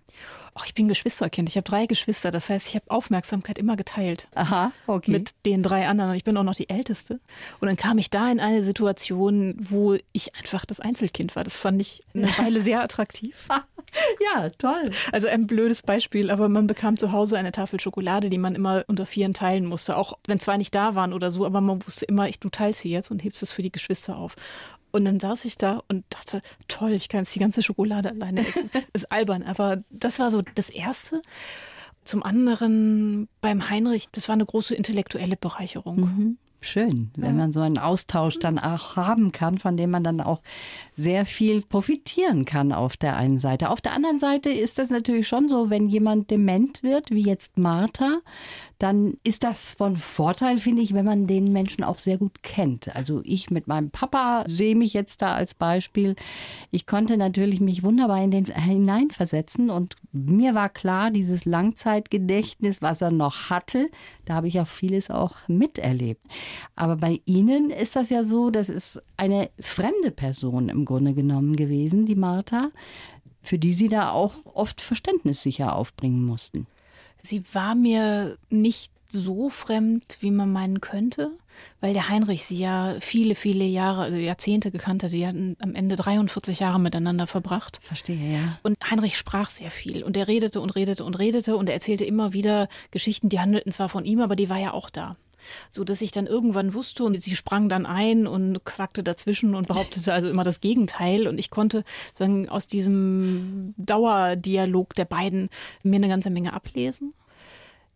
Oh, 0.60 0.64
ich 0.66 0.74
bin 0.74 0.88
Geschwisterkind. 0.88 1.48
Ich 1.48 1.56
habe 1.56 1.64
drei 1.64 1.86
Geschwister. 1.86 2.32
Das 2.32 2.50
heißt, 2.50 2.68
ich 2.68 2.76
habe 2.76 2.90
Aufmerksamkeit 2.90 3.58
immer 3.58 3.76
geteilt. 3.76 4.28
Aha, 4.36 4.72
okay. 4.88 5.12
Mit 5.12 5.32
den 5.46 5.64
drei 5.64 5.88
anderen. 5.88 6.14
Ich 6.16 6.24
bin 6.24 6.36
auch 6.38 6.44
noch 6.44 6.56
die 6.56 6.70
Älteste. 6.70 7.20
Und 7.60 7.68
dann 7.68 7.78
kam 7.78 7.98
ich 7.98 8.10
da 8.10 8.32
in 8.32 8.40
eine 8.40 8.64
Situation, 8.64 9.56
wo 9.60 9.98
ich 10.12 10.36
einfach 10.36 10.66
das 10.66 10.80
Einzelkind 10.80 11.36
war. 11.36 11.44
Das 11.44 11.56
fand 11.56 11.82
ich 11.82 12.04
eine 12.14 12.28
Weile 12.38 12.62
sehr 12.62 12.82
attraktiv. 12.82 13.48
ja, 14.36 14.50
toll. 14.58 14.90
Also 15.12 15.28
ein 15.28 15.48
blödes 15.48 15.82
Beispiel, 15.82 16.30
aber 16.30 16.50
man 16.50 16.68
bekam 16.68 16.98
zu 16.98 17.12
Hause 17.12 17.38
eine 17.38 17.52
Tafel 17.52 17.80
Schokolade, 17.80 18.30
die 18.30 18.38
man 18.38 18.56
immer 18.56 18.84
unter 18.88 19.06
vieren 19.06 19.34
teilen 19.34 19.66
musste. 19.66 19.96
Auch 19.96 20.18
wenn 20.28 20.40
zwei 20.40 20.58
nicht 20.58 20.76
da 20.76 20.96
waren 20.96 21.14
oder 21.14 21.32
so, 21.32 21.46
aber 21.46 21.62
man 21.62 21.86
wusste 21.86 22.06
immer, 22.06 22.28
ich, 22.28 22.40
du 22.40 22.50
teilst 22.50 22.82
sie 22.82 22.90
jetzt 22.90 23.12
und 23.12 23.24
hebst 23.24 23.44
es 23.44 23.52
für 23.52 23.62
die 23.62 23.72
Geschwister 23.72 24.18
auf. 24.18 24.36
Und 24.92 25.06
dann 25.06 25.20
saß 25.20 25.46
ich 25.46 25.58
da 25.58 25.84
und 25.88 26.04
dachte, 26.10 26.42
toll, 26.68 26.94
ich 26.94 27.10
kann 27.10 27.22
jetzt 27.22 27.36
die 27.36 27.40
ganze 27.40 27.62
Schokolade 27.62 28.10
alleine 28.10 28.48
essen. 28.48 28.70
ist 28.94 29.12
albern, 29.12 29.44
aber 29.44 29.84
das 29.90 30.20
war 30.20 30.32
so 30.32 30.42
das 30.56 30.70
Erste. 30.70 31.22
Zum 32.04 32.24
anderen 32.24 33.28
beim 33.42 33.70
Heinrich, 33.70 34.08
das 34.12 34.28
war 34.28 34.34
eine 34.34 34.46
große 34.46 34.74
intellektuelle 34.74 35.38
Bereicherung. 35.38 36.00
Mhm. 36.00 36.38
Schön, 36.62 37.12
wenn 37.16 37.38
man 37.38 37.54
so 37.54 37.62
einen 37.62 37.78
Austausch 37.78 38.38
dann 38.40 38.60
auch 38.60 38.98
haben 38.98 39.32
kann, 39.32 39.60
von 39.60 39.78
dem 39.78 39.92
man 39.92 40.04
dann 40.04 40.20
auch 40.20 40.42
sehr 40.94 41.26
viel 41.26 41.62
profitieren 41.62 42.44
kann 42.44 42.74
auf 42.74 42.98
der 42.98 43.16
einen 43.16 43.40
Seite. 43.40 43.70
Auf 43.70 43.80
der 43.80 43.94
anderen 43.94 44.20
Seite 44.20 44.50
ist 44.50 44.78
das 44.78 44.90
natürlich 44.90 45.26
schon 45.26 45.48
so, 45.48 45.70
wenn 45.70 45.88
jemand 45.88 46.30
dement 46.32 46.84
wird, 46.84 47.12
wie 47.12 47.24
jetzt 47.24 47.58
Martha, 47.58 48.20
dann 48.78 49.16
ist 49.24 49.44
das 49.44 49.74
von 49.74 49.96
Vorteil, 49.96 50.58
finde 50.58 50.82
ich, 50.82 50.94
wenn 50.94 51.06
man 51.06 51.28
den 51.28 51.54
Menschen 51.54 51.86
auch 51.86 51.98
sehr 51.98 52.18
gut 52.18 52.44
kennt. 52.44 52.94
Also 52.94 53.22
ich 53.24 53.50
mit 53.50 53.68
meinem 53.68 53.90
Papa 53.90 54.44
sehe 54.48 54.76
mich 54.76 54.94
jetzt 54.94 55.22
da 55.22 55.36
als 55.36 55.56
Beispiel. 55.56 56.16
Ich 56.72 56.86
konnte 56.86 57.16
natürlich 57.16 57.62
mich 57.62 57.84
wunderbar 57.84 58.22
in 58.22 58.32
den 58.32 58.46
hineinversetzen 58.46 59.70
und 59.70 59.96
mir 60.12 60.56
war 60.56 60.70
klar, 60.70 61.12
dieses 61.12 61.46
Langzeitgedächtnis, 61.46 62.82
was 62.82 63.02
er 63.02 63.12
noch 63.12 63.50
hatte, 63.50 63.90
da 64.26 64.36
habe 64.36 64.48
ich 64.48 64.60
auch 64.60 64.68
vieles 64.68 65.10
auch 65.10 65.36
miterlebt. 65.48 66.26
Aber 66.76 66.96
bei 66.96 67.22
Ihnen 67.26 67.70
ist 67.70 67.96
das 67.96 68.10
ja 68.10 68.24
so, 68.24 68.50
das 68.50 68.70
ist 68.70 69.02
eine 69.18 69.50
fremde 69.60 70.12
Person 70.12 70.70
im 70.70 70.86
Grunde 70.86 71.14
genommen 71.14 71.56
gewesen, 71.56 72.06
die 72.06 72.16
Martha, 72.16 72.72
für 73.42 73.60
die 73.60 73.74
Sie 73.74 73.88
da 73.88 74.12
auch 74.12 74.34
oft 74.54 74.82
Verständnis 74.82 75.42
sicher 75.42 75.76
aufbringen 75.76 76.24
mussten. 76.24 76.68
Sie 77.22 77.44
war 77.54 77.76
mir 77.76 78.38
nicht 78.50 78.92
so 79.12 79.50
fremd, 79.50 80.18
wie 80.20 80.32
man 80.32 80.52
meinen 80.52 80.82
könnte, 80.82 81.32
weil 81.82 81.94
der 81.94 82.10
Heinrich 82.10 82.46
sie 82.46 82.60
ja 82.60 82.96
viele, 83.00 83.36
viele 83.36 83.66
Jahre, 83.66 84.04
also 84.04 84.18
Jahrzehnte 84.18 84.72
gekannt 84.72 85.04
hat. 85.04 85.12
Die 85.12 85.26
hatten 85.26 85.58
am 85.60 85.76
Ende 85.76 85.96
43 85.96 86.60
Jahre 86.60 86.80
miteinander 86.80 87.28
verbracht. 87.28 87.80
Verstehe, 87.82 88.34
ja. 88.34 88.60
Und 88.64 88.78
Heinrich 88.90 89.18
sprach 89.18 89.50
sehr 89.50 89.72
viel 89.72 90.04
und 90.04 90.16
er 90.16 90.28
redete 90.28 90.62
und 90.62 90.76
redete 90.76 91.04
und 91.04 91.18
redete 91.18 91.58
und 91.58 91.68
er 91.68 91.74
erzählte 91.74 92.06
immer 92.06 92.34
wieder 92.34 92.70
Geschichten, 92.92 93.30
die 93.30 93.40
handelten 93.40 93.72
zwar 93.72 93.90
von 93.90 94.06
ihm, 94.06 94.22
aber 94.22 94.36
die 94.36 94.50
war 94.50 94.60
ja 94.60 94.74
auch 94.74 94.90
da 94.90 95.16
so 95.70 95.84
dass 95.84 96.02
ich 96.02 96.12
dann 96.12 96.28
irgendwann 96.28 96.74
wusste 96.74 97.04
und 97.04 97.22
sie 97.22 97.36
sprang 97.36 97.70
dann 97.70 97.86
ein 97.86 98.28
und 98.28 98.64
quackte 98.66 99.04
dazwischen 99.04 99.56
und 99.56 99.68
behauptete 99.68 100.14
also 100.14 100.30
immer 100.30 100.44
das 100.44 100.62
Gegenteil 100.62 101.28
und 101.28 101.38
ich 101.38 101.50
konnte 101.50 101.84
sagen 102.16 102.50
aus 102.50 102.68
diesem 102.68 103.74
Dauerdialog 103.78 104.94
der 104.94 105.06
beiden 105.06 105.50
mir 105.84 105.98
eine 105.98 106.10
ganze 106.10 106.30
Menge 106.30 106.54
ablesen 106.54 107.14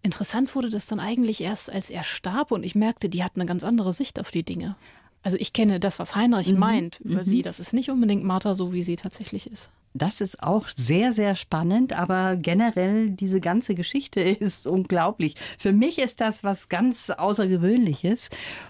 Interessant 0.05 0.53
wurde 0.53 0.69
das 0.69 0.85
dann 0.85 0.99
eigentlich 0.99 1.39
erst, 1.39 1.71
als 1.71 1.89
er 1.89 2.03
starb 2.03 2.51
und 2.51 2.63
ich 2.63 2.75
merkte, 2.75 3.07
die 3.07 3.23
hat 3.23 3.31
eine 3.35 3.45
ganz 3.45 3.63
andere 3.63 3.93
Sicht 3.93 4.19
auf 4.19 4.31
die 4.31 4.43
Dinge. 4.43 4.75
Also 5.23 5.37
ich 5.39 5.53
kenne 5.53 5.79
das, 5.79 5.99
was 5.99 6.15
Heinrich 6.15 6.51
mhm. 6.51 6.59
meint 6.59 6.99
über 6.99 7.19
mhm. 7.19 7.23
sie. 7.23 7.41
Das 7.41 7.59
ist 7.59 7.73
nicht 7.73 7.89
unbedingt 7.89 8.23
Martha 8.23 8.55
so, 8.55 8.73
wie 8.73 8.83
sie 8.83 8.97
tatsächlich 8.97 9.49
ist. 9.49 9.69
Das 9.95 10.21
ist 10.21 10.41
auch 10.41 10.67
sehr, 10.75 11.11
sehr 11.11 11.35
spannend, 11.35 11.93
aber 11.93 12.35
generell 12.35 13.11
diese 13.11 13.39
ganze 13.39 13.75
Geschichte 13.75 14.21
ist 14.21 14.65
unglaublich. 14.65 15.35
Für 15.57 15.71
mich 15.71 15.99
ist 15.99 16.19
das 16.19 16.43
was 16.43 16.67
ganz 16.67 17.11
Außergewöhnliches. 17.11 18.29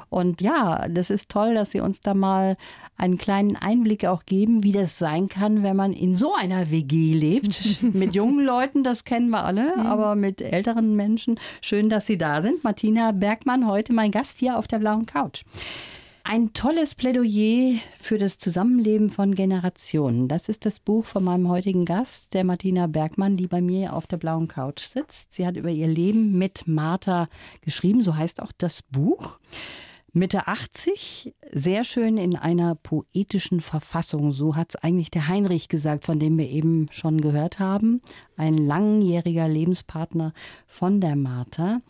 Und 0.09 0.41
ja, 0.41 0.85
das 0.89 1.09
ist 1.09 1.29
toll, 1.29 1.55
dass 1.55 1.71
Sie 1.71 1.79
uns 1.79 2.01
da 2.01 2.13
mal 2.13 2.57
einen 2.97 3.17
kleinen 3.17 3.55
Einblick 3.55 4.05
auch 4.05 4.25
geben, 4.25 4.63
wie 4.63 4.73
das 4.73 4.99
sein 4.99 5.29
kann, 5.29 5.63
wenn 5.63 5.75
man 5.75 5.93
in 5.93 6.13
so 6.13 6.35
einer 6.35 6.69
WG 6.69 7.13
lebt. 7.13 7.81
mit 7.93 8.13
jungen 8.13 8.45
Leuten, 8.45 8.83
das 8.83 9.05
kennen 9.05 9.29
wir 9.29 9.45
alle, 9.45 9.77
mhm. 9.77 9.85
aber 9.85 10.15
mit 10.15 10.41
älteren 10.41 10.95
Menschen. 10.95 11.39
Schön, 11.61 11.89
dass 11.89 12.05
Sie 12.05 12.17
da 12.17 12.41
sind. 12.41 12.63
Martina 12.63 13.11
Bergmann, 13.11 13.65
heute 13.65 13.93
mein 13.93 14.11
Gast 14.11 14.39
hier 14.39 14.59
auf 14.59 14.67
der 14.67 14.79
blauen 14.79 15.05
Couch. 15.05 15.43
Ein 16.25 16.53
tolles 16.53 16.95
Plädoyer 16.95 17.81
für 17.99 18.17
das 18.17 18.37
Zusammenleben 18.37 19.09
von 19.09 19.35
Generationen. 19.35 20.29
Das 20.29 20.47
ist 20.47 20.65
das 20.65 20.79
Buch 20.79 21.03
von 21.03 21.21
meinem 21.21 21.49
heutigen 21.49 21.83
Gast, 21.83 22.33
der 22.33 22.45
Martina 22.45 22.87
Bergmann, 22.87 23.35
die 23.35 23.47
bei 23.47 23.59
mir 23.59 23.91
auf 23.91 24.07
der 24.07 24.15
blauen 24.15 24.47
Couch 24.47 24.79
sitzt. 24.79 25.33
Sie 25.33 25.45
hat 25.45 25.57
über 25.57 25.69
ihr 25.69 25.89
Leben 25.89 26.37
mit 26.37 26.65
Martha 26.65 27.27
geschrieben, 27.59 28.03
so 28.03 28.15
heißt 28.15 28.41
auch 28.41 28.53
das 28.57 28.83
Buch. 28.83 29.37
Mitte 30.15 30.47
80, 30.47 31.33
sehr 31.53 31.83
schön 31.83 32.17
in 32.17 32.35
einer 32.35 32.75
poetischen 32.75 33.61
Verfassung. 33.61 34.31
So 34.31 34.55
hat 34.55 34.69
es 34.69 34.75
eigentlich 34.75 35.09
der 35.09 35.27
Heinrich 35.27 35.69
gesagt, 35.69 36.05
von 36.05 36.19
dem 36.19 36.37
wir 36.37 36.47
eben 36.47 36.85
schon 36.91 37.19
gehört 37.19 37.57
haben. 37.57 37.99
Ein 38.37 38.55
langjähriger 38.55 39.47
Lebenspartner 39.47 40.33
von 40.67 41.01
der 41.01 41.15
Martha. 41.15 41.81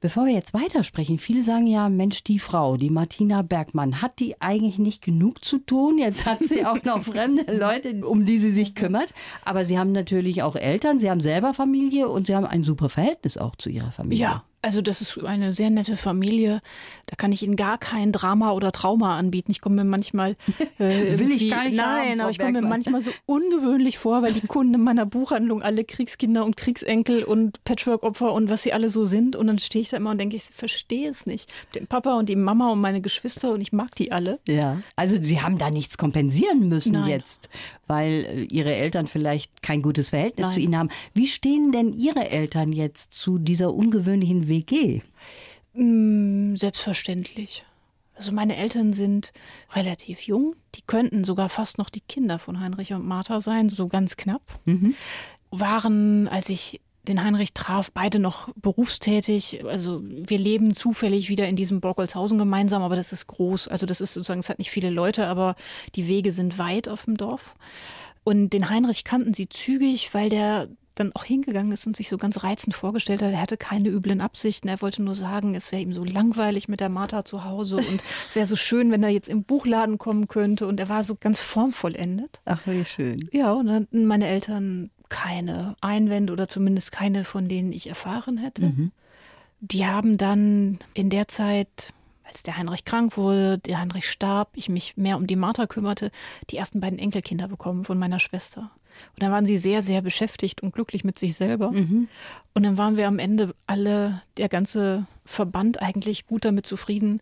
Bevor 0.00 0.26
wir 0.26 0.32
jetzt 0.32 0.54
weitersprechen, 0.54 1.18
viele 1.18 1.42
sagen 1.42 1.66
ja, 1.66 1.88
Mensch, 1.88 2.22
die 2.22 2.38
Frau, 2.38 2.76
die 2.76 2.90
Martina 2.90 3.42
Bergmann, 3.42 4.00
hat 4.00 4.20
die 4.20 4.40
eigentlich 4.40 4.78
nicht 4.78 5.02
genug 5.02 5.44
zu 5.44 5.58
tun? 5.58 5.98
Jetzt 5.98 6.24
hat 6.24 6.38
sie 6.38 6.64
auch 6.64 6.84
noch 6.84 7.02
fremde 7.02 7.52
Leute, 7.52 8.06
um 8.06 8.24
die 8.24 8.38
sie 8.38 8.52
sich 8.52 8.76
kümmert. 8.76 9.12
Aber 9.44 9.64
sie 9.64 9.76
haben 9.76 9.90
natürlich 9.90 10.44
auch 10.44 10.54
Eltern, 10.54 10.98
sie 10.98 11.10
haben 11.10 11.20
selber 11.20 11.52
Familie 11.52 12.08
und 12.08 12.28
sie 12.28 12.36
haben 12.36 12.46
ein 12.46 12.62
super 12.62 12.88
Verhältnis 12.88 13.36
auch 13.36 13.56
zu 13.56 13.70
ihrer 13.70 13.90
Familie. 13.90 14.22
Ja, 14.22 14.44
also 14.62 14.80
das 14.80 15.00
ist 15.00 15.18
eine 15.24 15.52
sehr 15.52 15.70
nette 15.70 15.96
Familie. 15.96 16.62
Da 17.06 17.16
kann 17.16 17.32
ich 17.32 17.42
Ihnen 17.42 17.56
gar 17.56 17.78
kein 17.78 18.12
Drama 18.12 18.52
oder 18.52 18.70
Trauma 18.70 19.18
anbieten. 19.18 19.50
Ich 19.50 19.60
komme 19.60 19.76
mir 19.76 19.84
manchmal 19.84 20.36
äh, 20.78 21.18
will 21.18 21.32
ich 21.32 21.50
gar 21.50 21.64
nicht 21.64 21.76
nein, 21.76 22.10
haben, 22.12 22.20
aber 22.20 22.30
ich 22.30 22.38
komme 22.38 22.62
mir 22.62 22.68
manchmal 22.68 23.00
so 23.00 23.10
ungewöhnlich 23.26 23.98
vor, 23.98 24.22
weil 24.22 24.32
die 24.32 24.46
Kunden 24.46 24.74
in 24.74 24.82
meiner 24.82 25.04
Buchhandlung 25.04 25.62
alle 25.62 25.84
Kriegskinder 25.84 26.44
und 26.44 26.56
Kriegsenkel 26.56 27.24
und 27.24 27.62
Patchwork-Opfer 27.64 28.32
und 28.32 28.50
was 28.50 28.62
sie 28.62 28.72
alle 28.72 28.88
so 28.88 29.04
sind. 29.04 29.34
Und 29.34 29.48
dann 29.48 29.58
stehe 29.58 29.82
ich 29.82 29.88
da 29.88 29.96
immer 29.96 30.10
und 30.10 30.18
denke, 30.18 30.36
ich 30.36 30.44
verstehe 30.44 31.10
es 31.10 31.26
nicht. 31.26 31.52
Den 31.74 31.88
Papa 31.88 32.14
und 32.14 32.28
die 32.28 32.36
Mama 32.36 32.70
und 32.70 32.80
meine 32.80 33.00
Geschwister 33.00 33.52
und 33.52 33.60
ich 33.60 33.72
mag 33.72 33.94
die 33.96 34.12
alle. 34.12 34.38
Ja, 34.46 34.78
also 34.94 35.16
Sie 35.20 35.40
haben 35.40 35.58
da 35.58 35.70
nichts 35.70 35.98
kompensieren 35.98 36.68
müssen 36.68 36.92
nein. 36.92 37.08
jetzt, 37.08 37.48
weil 37.88 38.24
äh, 38.28 38.42
Ihre 38.44 38.74
Eltern 38.74 39.08
vielleicht 39.08 39.60
kein 39.60 39.82
gutes 39.82 40.10
Verhältnis 40.10 40.46
nein. 40.46 40.54
zu 40.54 40.60
Ihnen 40.60 40.78
haben. 40.78 40.88
Wie 41.14 41.26
stehen 41.26 41.72
denn 41.72 41.92
Ihre 41.92 42.30
Eltern 42.30 42.72
jetzt 42.72 43.12
zu 43.12 43.38
dieser 43.38 43.74
ungewöhnlichen 43.74 44.51
WG? 44.52 45.00
Mm, 45.72 46.54
selbstverständlich. 46.56 47.64
Also 48.14 48.32
meine 48.32 48.56
Eltern 48.56 48.92
sind 48.92 49.32
relativ 49.72 50.22
jung. 50.22 50.54
Die 50.74 50.82
könnten 50.82 51.24
sogar 51.24 51.48
fast 51.48 51.78
noch 51.78 51.88
die 51.88 52.02
Kinder 52.02 52.38
von 52.38 52.60
Heinrich 52.60 52.92
und 52.92 53.06
Martha 53.06 53.40
sein, 53.40 53.70
so 53.70 53.88
ganz 53.88 54.16
knapp. 54.16 54.42
Mhm. 54.66 54.94
Waren, 55.50 56.28
als 56.28 56.50
ich 56.50 56.80
den 57.08 57.24
Heinrich 57.24 57.52
traf, 57.52 57.90
beide 57.90 58.18
noch 58.18 58.50
berufstätig. 58.54 59.64
Also 59.66 60.02
wir 60.04 60.38
leben 60.38 60.74
zufällig 60.74 61.28
wieder 61.30 61.48
in 61.48 61.56
diesem 61.56 61.80
Borkolshausen 61.80 62.38
gemeinsam, 62.38 62.82
aber 62.82 62.94
das 62.94 63.12
ist 63.12 63.26
groß. 63.26 63.68
Also 63.68 63.86
das 63.86 64.00
ist 64.00 64.14
sozusagen, 64.14 64.40
es 64.40 64.50
hat 64.50 64.58
nicht 64.58 64.70
viele 64.70 64.90
Leute, 64.90 65.26
aber 65.26 65.56
die 65.96 66.06
Wege 66.06 66.30
sind 66.30 66.58
weit 66.58 66.88
auf 66.88 67.06
dem 67.06 67.16
Dorf. 67.16 67.56
Und 68.24 68.50
den 68.50 68.68
Heinrich 68.70 69.02
kannten 69.02 69.34
sie 69.34 69.48
zügig, 69.48 70.14
weil 70.14 70.28
der 70.28 70.68
dann 70.94 71.12
auch 71.14 71.24
hingegangen 71.24 71.72
ist 71.72 71.86
und 71.86 71.96
sich 71.96 72.08
so 72.08 72.18
ganz 72.18 72.42
reizend 72.42 72.74
vorgestellt 72.74 73.22
hat, 73.22 73.32
er 73.32 73.40
hatte 73.40 73.56
keine 73.56 73.88
üblen 73.88 74.20
Absichten, 74.20 74.68
er 74.68 74.82
wollte 74.82 75.02
nur 75.02 75.14
sagen, 75.14 75.54
es 75.54 75.72
wäre 75.72 75.82
ihm 75.82 75.92
so 75.92 76.04
langweilig 76.04 76.68
mit 76.68 76.80
der 76.80 76.88
Martha 76.88 77.24
zu 77.24 77.44
Hause 77.44 77.76
und 77.76 78.02
es 78.28 78.34
wäre 78.34 78.46
so 78.46 78.56
schön, 78.56 78.90
wenn 78.90 79.02
er 79.02 79.10
jetzt 79.10 79.28
im 79.28 79.44
Buchladen 79.44 79.98
kommen 79.98 80.28
könnte 80.28 80.66
und 80.66 80.80
er 80.80 80.88
war 80.88 81.04
so 81.04 81.16
ganz 81.16 81.40
formvollendet. 81.40 82.40
Ach, 82.44 82.60
wie 82.66 82.84
schön. 82.84 83.28
Ja, 83.32 83.52
und 83.52 83.66
dann 83.66 83.82
hatten 83.82 84.06
meine 84.06 84.26
Eltern 84.26 84.90
keine 85.08 85.76
Einwände 85.80 86.32
oder 86.32 86.48
zumindest 86.48 86.92
keine, 86.92 87.24
von 87.24 87.48
denen 87.48 87.72
ich 87.72 87.88
erfahren 87.88 88.38
hätte. 88.38 88.62
Mhm. 88.62 88.92
Die 89.60 89.86
haben 89.86 90.16
dann 90.16 90.78
in 90.94 91.10
der 91.10 91.28
Zeit 91.28 91.92
als 92.24 92.42
der 92.42 92.56
Heinrich 92.56 92.84
krank 92.84 93.16
wurde, 93.16 93.58
der 93.58 93.78
Heinrich 93.78 94.08
starb, 94.08 94.52
ich 94.54 94.68
mich 94.68 94.96
mehr 94.96 95.16
um 95.16 95.26
die 95.26 95.36
Martha 95.36 95.66
kümmerte, 95.66 96.10
die 96.50 96.56
ersten 96.56 96.80
beiden 96.80 96.98
Enkelkinder 96.98 97.46
bekommen 97.46 97.84
von 97.84 97.98
meiner 97.98 98.18
Schwester. 98.18 98.70
Und 99.10 99.22
dann 99.22 99.32
waren 99.32 99.46
sie 99.46 99.58
sehr, 99.58 99.82
sehr 99.82 100.02
beschäftigt 100.02 100.62
und 100.62 100.72
glücklich 100.72 101.04
mit 101.04 101.18
sich 101.18 101.36
selber. 101.36 101.72
Mhm. 101.72 102.08
Und 102.54 102.62
dann 102.62 102.78
waren 102.78 102.96
wir 102.96 103.08
am 103.08 103.18
Ende 103.18 103.54
alle, 103.66 104.22
der 104.36 104.48
ganze 104.48 105.06
Verband 105.24 105.80
eigentlich 105.80 106.26
gut 106.26 106.44
damit 106.44 106.66
zufrieden. 106.66 107.20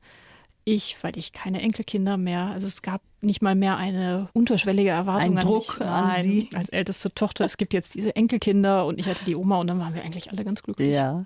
Ich, 0.64 0.98
weil 1.02 1.16
ich 1.16 1.32
keine 1.32 1.62
Enkelkinder 1.62 2.16
mehr, 2.16 2.46
also 2.46 2.66
es 2.66 2.82
gab 2.82 3.00
nicht 3.22 3.42
mal 3.42 3.54
mehr 3.54 3.76
eine 3.76 4.28
unterschwellige 4.32 4.90
Erwartung 4.90 5.32
Ein 5.32 5.38
an 5.38 5.44
Druck 5.44 5.78
mich. 5.78 5.86
Nein, 5.86 6.16
an 6.16 6.22
Sie. 6.22 6.48
Als 6.54 6.68
älteste 6.68 7.14
Tochter, 7.14 7.44
es 7.44 7.56
gibt 7.56 7.72
jetzt 7.74 7.94
diese 7.94 8.14
Enkelkinder 8.14 8.86
und 8.86 8.98
ich 8.98 9.06
hatte 9.06 9.24
die 9.24 9.36
Oma 9.36 9.58
und 9.58 9.66
dann 9.66 9.78
waren 9.78 9.94
wir 9.94 10.02
eigentlich 10.02 10.30
alle 10.30 10.44
ganz 10.44 10.62
glücklich. 10.62 10.90
Ja, 10.90 11.24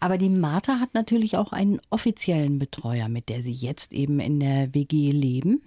aber 0.00 0.18
die 0.18 0.28
Martha 0.28 0.80
hat 0.80 0.94
natürlich 0.94 1.36
auch 1.36 1.52
einen 1.52 1.80
offiziellen 1.90 2.58
Betreuer, 2.58 3.08
mit 3.08 3.28
der 3.28 3.42
Sie 3.42 3.52
jetzt 3.52 3.92
eben 3.92 4.20
in 4.20 4.40
der 4.40 4.74
WG 4.74 5.12
leben. 5.12 5.62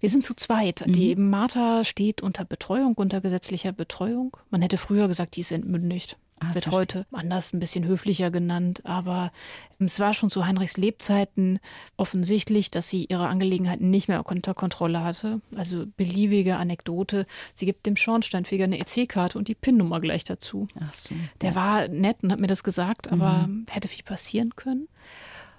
Wir 0.00 0.10
sind 0.10 0.24
zu 0.24 0.34
zweit. 0.34 0.86
Mhm. 0.86 0.92
Die 0.92 1.16
Martha 1.16 1.84
steht 1.84 2.22
unter 2.22 2.44
Betreuung, 2.44 2.94
unter 2.94 3.20
gesetzlicher 3.20 3.72
Betreuung. 3.72 4.36
Man 4.50 4.62
hätte 4.62 4.78
früher 4.78 5.08
gesagt, 5.08 5.36
die 5.36 5.40
ist 5.40 5.52
entmündigt. 5.52 6.16
Ah, 6.40 6.54
wird 6.54 6.64
verstehe. 6.64 6.80
heute 6.80 7.06
anders 7.12 7.52
ein 7.52 7.58
bisschen 7.58 7.84
höflicher 7.84 8.30
genannt. 8.30 8.82
Aber 8.84 9.32
es 9.78 9.98
war 9.98 10.14
schon 10.14 10.30
zu 10.30 10.46
Heinrichs 10.46 10.76
Lebzeiten 10.76 11.58
offensichtlich, 11.96 12.70
dass 12.70 12.88
sie 12.88 13.06
ihre 13.06 13.26
Angelegenheiten 13.26 13.90
nicht 13.90 14.08
mehr 14.08 14.24
unter 14.24 14.54
Kontrolle 14.54 15.02
hatte. 15.02 15.40
Also 15.56 15.86
beliebige 15.96 16.56
Anekdote. 16.56 17.26
Sie 17.54 17.66
gibt 17.66 17.86
dem 17.86 17.96
Schornsteinfeger 17.96 18.64
eine 18.64 18.78
EC-Karte 18.78 19.38
und 19.38 19.48
die 19.48 19.56
PIN-Nummer 19.56 20.00
gleich 20.00 20.24
dazu. 20.24 20.68
Ach 20.80 20.92
so. 20.92 21.14
Der 21.40 21.50
ja. 21.50 21.56
war 21.56 21.88
nett 21.88 22.22
und 22.22 22.30
hat 22.30 22.40
mir 22.40 22.46
das 22.46 22.62
gesagt, 22.62 23.10
aber 23.10 23.48
mhm. 23.48 23.66
hätte 23.68 23.88
viel 23.88 24.04
passieren 24.04 24.54
können. 24.54 24.88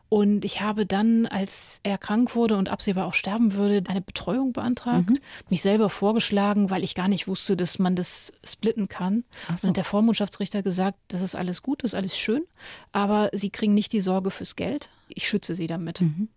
Und 0.09 0.43
ich 0.43 0.61
habe 0.61 0.87
dann, 0.87 1.27
als 1.27 1.79
er 1.83 1.99
krank 1.99 2.35
wurde 2.35 2.57
und 2.57 2.69
absehbar 2.69 3.05
auch 3.05 3.13
sterben 3.13 3.53
würde, 3.53 3.83
eine 3.87 4.01
Betreuung 4.01 4.53
beantragt, 4.53 5.11
mhm. 5.11 5.19
mich 5.49 5.61
selber 5.61 5.91
vorgeschlagen, 5.91 6.71
weil 6.71 6.83
ich 6.83 6.95
gar 6.95 7.07
nicht 7.07 7.27
wusste, 7.27 7.55
dass 7.55 7.77
man 7.77 7.95
das 7.95 8.33
splitten 8.43 8.87
kann. 8.87 9.23
So. 9.55 9.67
Und 9.67 9.77
der 9.77 9.83
Vormundschaftsrichter 9.83 10.63
gesagt, 10.63 10.97
das 11.09 11.21
ist 11.21 11.35
alles 11.35 11.61
gut, 11.61 11.83
das 11.83 11.91
ist 11.91 11.95
alles 11.95 12.17
schön, 12.17 12.43
aber 12.91 13.29
Sie 13.33 13.51
kriegen 13.51 13.75
nicht 13.75 13.93
die 13.93 14.01
Sorge 14.01 14.31
fürs 14.31 14.55
Geld. 14.55 14.89
Ich 15.09 15.27
schütze 15.27 15.53
Sie 15.53 15.67
damit. 15.67 16.01
Mhm. 16.01 16.29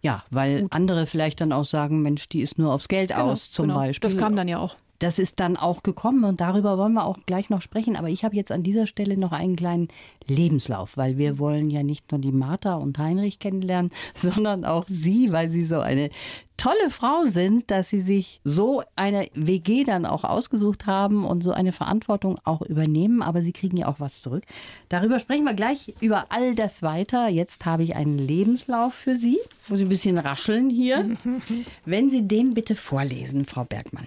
Ja, 0.00 0.24
weil 0.30 0.62
Gut. 0.62 0.72
andere 0.72 1.06
vielleicht 1.06 1.40
dann 1.40 1.52
auch 1.52 1.64
sagen, 1.64 2.02
Mensch, 2.02 2.28
die 2.28 2.40
ist 2.40 2.58
nur 2.58 2.72
aufs 2.72 2.88
Geld 2.88 3.10
genau, 3.10 3.30
aus 3.30 3.50
zum 3.50 3.68
genau. 3.68 3.78
Beispiel. 3.80 4.10
Das 4.10 4.18
kam 4.18 4.34
dann 4.34 4.48
ja 4.48 4.58
auch. 4.58 4.76
Das 5.00 5.18
ist 5.18 5.40
dann 5.40 5.56
auch 5.56 5.82
gekommen 5.82 6.24
und 6.24 6.40
darüber 6.40 6.76
wollen 6.78 6.92
wir 6.92 7.04
auch 7.04 7.18
gleich 7.24 7.48
noch 7.48 7.62
sprechen. 7.62 7.96
Aber 7.96 8.08
ich 8.08 8.22
habe 8.22 8.36
jetzt 8.36 8.52
an 8.52 8.62
dieser 8.62 8.86
Stelle 8.86 9.16
noch 9.16 9.32
einen 9.32 9.56
kleinen 9.56 9.88
Lebenslauf, 10.26 10.96
weil 10.96 11.16
wir 11.16 11.38
wollen 11.38 11.70
ja 11.70 11.82
nicht 11.82 12.12
nur 12.12 12.20
die 12.20 12.32
Martha 12.32 12.74
und 12.74 12.98
Heinrich 12.98 13.38
kennenlernen, 13.38 13.90
sondern 14.14 14.64
auch 14.64 14.84
Sie, 14.86 15.32
weil 15.32 15.50
Sie 15.50 15.64
so 15.64 15.80
eine 15.80 16.10
tolle 16.58 16.90
Frau 16.90 17.24
sind, 17.24 17.70
dass 17.70 17.88
Sie 17.88 18.02
sich 18.02 18.42
so 18.44 18.82
eine 18.94 19.28
WG 19.32 19.84
dann 19.84 20.04
auch 20.04 20.24
ausgesucht 20.24 20.84
haben 20.84 21.24
und 21.24 21.42
so 21.42 21.52
eine 21.52 21.72
Verantwortung 21.72 22.38
auch 22.44 22.60
übernehmen. 22.60 23.22
Aber 23.22 23.40
Sie 23.40 23.52
kriegen 23.52 23.78
ja 23.78 23.88
auch 23.88 24.00
was 24.00 24.20
zurück. 24.20 24.44
Darüber 24.90 25.18
sprechen 25.18 25.44
wir 25.44 25.54
gleich 25.54 25.94
über 26.02 26.26
all 26.28 26.54
das 26.54 26.82
weiter. 26.82 27.28
Jetzt 27.28 27.64
habe 27.64 27.84
ich 27.84 27.96
einen 27.96 28.18
Lebenslauf 28.18 28.92
für 28.92 29.16
Sie. 29.16 29.38
Muss 29.68 29.78
ich 29.78 29.86
ein 29.86 29.88
bisschen 29.88 30.18
rascheln 30.18 30.68
hier. 30.68 31.16
Wenn 31.86 32.10
Sie 32.10 32.28
den 32.28 32.52
bitte 32.52 32.74
vorlesen, 32.74 33.46
Frau 33.46 33.64
Bergmann. 33.64 34.06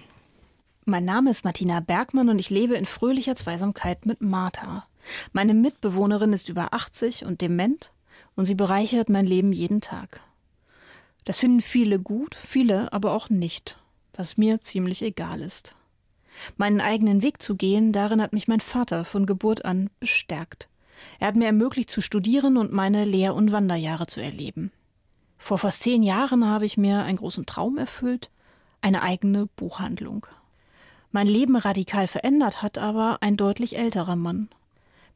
Mein 0.86 1.06
Name 1.06 1.30
ist 1.30 1.46
Martina 1.46 1.80
Bergmann 1.80 2.28
und 2.28 2.38
ich 2.38 2.50
lebe 2.50 2.74
in 2.74 2.84
fröhlicher 2.84 3.34
Zweisamkeit 3.34 4.04
mit 4.04 4.20
Martha. 4.20 4.86
Meine 5.32 5.54
Mitbewohnerin 5.54 6.34
ist 6.34 6.50
über 6.50 6.74
80 6.74 7.24
und 7.24 7.40
dement 7.40 7.90
und 8.36 8.44
sie 8.44 8.54
bereichert 8.54 9.08
mein 9.08 9.24
Leben 9.24 9.54
jeden 9.54 9.80
Tag. 9.80 10.20
Das 11.24 11.38
finden 11.38 11.62
viele 11.62 11.98
gut, 11.98 12.34
viele 12.34 12.92
aber 12.92 13.14
auch 13.14 13.30
nicht, 13.30 13.78
was 14.12 14.36
mir 14.36 14.60
ziemlich 14.60 15.00
egal 15.00 15.40
ist. 15.40 15.74
Meinen 16.58 16.82
eigenen 16.82 17.22
Weg 17.22 17.40
zu 17.40 17.54
gehen, 17.54 17.92
darin 17.92 18.20
hat 18.20 18.34
mich 18.34 18.46
mein 18.46 18.60
Vater 18.60 19.06
von 19.06 19.24
Geburt 19.24 19.64
an 19.64 19.88
bestärkt. 20.00 20.68
Er 21.18 21.28
hat 21.28 21.36
mir 21.36 21.46
ermöglicht 21.46 21.88
zu 21.88 22.02
studieren 22.02 22.58
und 22.58 22.72
meine 22.72 23.06
Lehr- 23.06 23.34
und 23.34 23.52
Wanderjahre 23.52 24.06
zu 24.06 24.20
erleben. 24.20 24.70
Vor 25.38 25.56
fast 25.56 25.82
zehn 25.82 26.02
Jahren 26.02 26.44
habe 26.44 26.66
ich 26.66 26.76
mir 26.76 27.04
einen 27.04 27.16
großen 27.16 27.46
Traum 27.46 27.78
erfüllt, 27.78 28.30
eine 28.82 29.00
eigene 29.00 29.46
Buchhandlung. 29.46 30.26
Mein 31.14 31.28
Leben 31.28 31.54
radikal 31.54 32.08
verändert 32.08 32.60
hat 32.60 32.76
aber 32.76 33.18
ein 33.20 33.36
deutlich 33.36 33.78
älterer 33.78 34.16
Mann. 34.16 34.48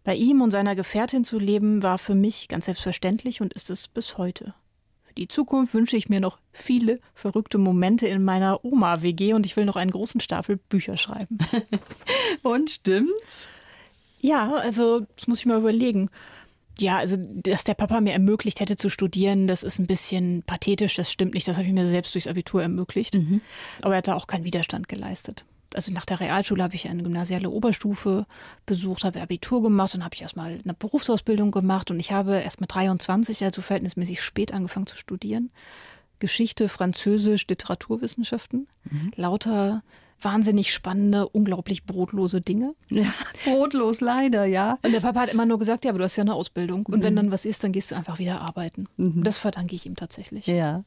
Bei 0.05 0.15
ihm 0.15 0.43
und 0.43 0.53
seiner 0.53 0.77
Gefährtin 0.77 1.25
zu 1.25 1.41
leben 1.41 1.83
war 1.83 1.99
für 1.99 2.15
mich 2.15 2.47
ganz 2.47 2.67
selbstverständlich 2.67 3.41
und 3.41 3.53
ist 3.53 3.69
es 3.69 3.89
bis 3.89 4.17
heute. 4.17 4.55
Für 5.03 5.15
die 5.15 5.27
Zukunft 5.27 5.75
wünsche 5.75 5.97
ich 5.97 6.09
mir 6.09 6.21
noch 6.21 6.39
viele 6.53 7.01
verrückte 7.15 7.59
Momente 7.59 8.07
in 8.07 8.23
meiner 8.23 8.65
Oma-WG 8.65 9.33
und 9.33 9.45
ich 9.45 9.57
will 9.57 9.65
noch 9.65 9.75
einen 9.75 9.91
großen 9.91 10.21
Stapel 10.21 10.59
Bücher 10.69 10.97
schreiben. 10.97 11.39
und 12.45 12.71
stimmt's? 12.71 13.49
Ja, 14.21 14.53
also 14.53 15.01
das 15.17 15.27
muss 15.27 15.41
ich 15.41 15.47
mal 15.47 15.59
überlegen. 15.59 16.11
Ja, 16.79 16.99
also 16.99 17.17
dass 17.19 17.65
der 17.65 17.75
Papa 17.75 18.01
mir 18.01 18.13
ermöglicht 18.13 18.61
hätte 18.61 18.77
zu 18.77 18.89
studieren, 18.89 19.49
das 19.49 19.65
ist 19.65 19.81
ein 19.81 19.89
bisschen 19.89 20.45
pathetisch, 20.45 20.95
das 20.95 21.11
stimmt 21.11 21.35
nicht. 21.35 21.49
Das 21.49 21.57
habe 21.57 21.67
ich 21.67 21.75
mir 21.75 21.89
selbst 21.89 22.15
durchs 22.15 22.29
Abitur 22.29 22.63
ermöglicht. 22.63 23.15
Mhm. 23.15 23.41
Aber 23.83 23.95
er 23.95 23.99
hat 23.99 24.07
da 24.07 24.15
auch 24.15 24.29
keinen 24.29 24.45
Widerstand 24.45 24.87
geleistet. 24.87 25.45
Also 25.75 25.93
nach 25.93 26.07
der 26.07 26.21
Realschule 26.21 26.63
habe 26.63 26.75
ich 26.75 26.89
eine 26.89 27.03
gymnasiale 27.03 27.51
Oberstufe 27.51 28.27
besucht, 28.67 29.05
habe 29.05 29.21
Abitur 29.21 29.63
gemacht 29.63 29.95
und 29.95 30.05
habe 30.05 30.15
ich 30.15 30.23
erstmal 30.23 30.61
eine 30.65 30.75
Berufsausbildung 30.75 31.51
gemacht 31.51 31.91
und 31.91 32.01
ich 32.01 32.13
habe 32.13 32.37
erst 32.37 32.61
mit 32.61 32.75
23, 32.75 33.45
also 33.45 33.63
verhältnismäßig 33.63 34.23
spät 34.23 34.53
angefangen 34.53 34.87
zu 34.87 34.97
studieren. 34.97 35.51
Geschichte, 36.21 36.69
Französisch, 36.69 37.47
Literaturwissenschaften, 37.49 38.67
mhm. 38.85 39.13
lauter 39.15 39.83
wahnsinnig 40.21 40.73
spannende, 40.73 41.29
unglaublich 41.29 41.85
brotlose 41.85 42.41
Dinge. 42.41 42.75
Ja, 42.91 43.13
brotlos 43.45 44.01
leider, 44.01 44.45
ja. 44.45 44.79
Und 44.85 44.93
der 44.93 45.01
Papa 45.01 45.21
hat 45.21 45.33
immer 45.33 45.47
nur 45.47 45.59
gesagt, 45.59 45.85
ja, 45.85 45.91
aber 45.91 45.99
du 45.99 46.05
hast 46.05 46.17
ja 46.17 46.23
eine 46.23 46.35
Ausbildung. 46.35 46.87
Und 46.87 46.99
mhm. 46.99 47.03
wenn 47.03 47.17
dann 47.17 47.31
was 47.31 47.45
ist, 47.45 47.65
dann 47.65 47.73
gehst 47.73 47.91
du 47.91 47.97
einfach 47.97 48.19
wieder 48.19 48.41
arbeiten. 48.41 48.87
Mhm. 48.97 49.23
Das 49.23 49.39
verdanke 49.39 49.75
ich 49.75 49.87
ihm 49.87 49.97
tatsächlich. 49.97 50.47
Ja. 50.47 50.85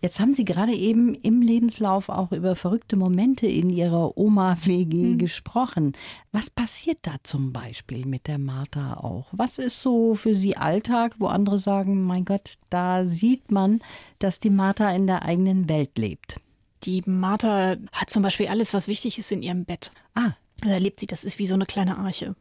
Jetzt 0.00 0.18
haben 0.18 0.32
Sie 0.32 0.44
gerade 0.44 0.74
eben 0.74 1.14
im 1.14 1.42
Lebenslauf 1.42 2.08
auch 2.08 2.32
über 2.32 2.56
verrückte 2.56 2.96
Momente 2.96 3.46
in 3.46 3.70
Ihrer 3.70 4.16
Oma-WG 4.18 5.14
mhm. 5.14 5.18
gesprochen. 5.18 5.92
Was 6.32 6.50
passiert 6.50 6.98
da 7.02 7.16
zum 7.22 7.52
Beispiel 7.52 8.06
mit 8.06 8.26
der 8.26 8.38
Martha 8.38 8.94
auch? 8.94 9.26
Was 9.32 9.58
ist 9.58 9.80
so 9.80 10.14
für 10.14 10.34
Sie 10.34 10.56
Alltag, 10.56 11.16
wo 11.18 11.26
andere 11.26 11.58
sagen, 11.58 12.02
mein 12.02 12.24
Gott, 12.24 12.54
da 12.70 13.04
sieht 13.04 13.52
man, 13.52 13.80
dass 14.18 14.40
die 14.40 14.50
Martha 14.50 14.90
in 14.90 15.06
der 15.06 15.22
eigenen 15.22 15.68
Welt 15.68 15.96
lebt? 15.98 16.40
Die 16.84 17.02
Martha 17.06 17.76
hat 17.92 18.10
zum 18.10 18.22
Beispiel 18.22 18.48
alles, 18.48 18.74
was 18.74 18.88
wichtig 18.88 19.18
ist, 19.18 19.32
in 19.32 19.42
ihrem 19.42 19.64
Bett. 19.64 19.92
Ah. 20.14 20.32
Da 20.64 20.76
lebt 20.76 21.00
sie, 21.00 21.06
das 21.08 21.24
ist 21.24 21.40
wie 21.40 21.46
so 21.46 21.54
eine 21.54 21.66
kleine 21.66 21.98
Arche. 21.98 22.36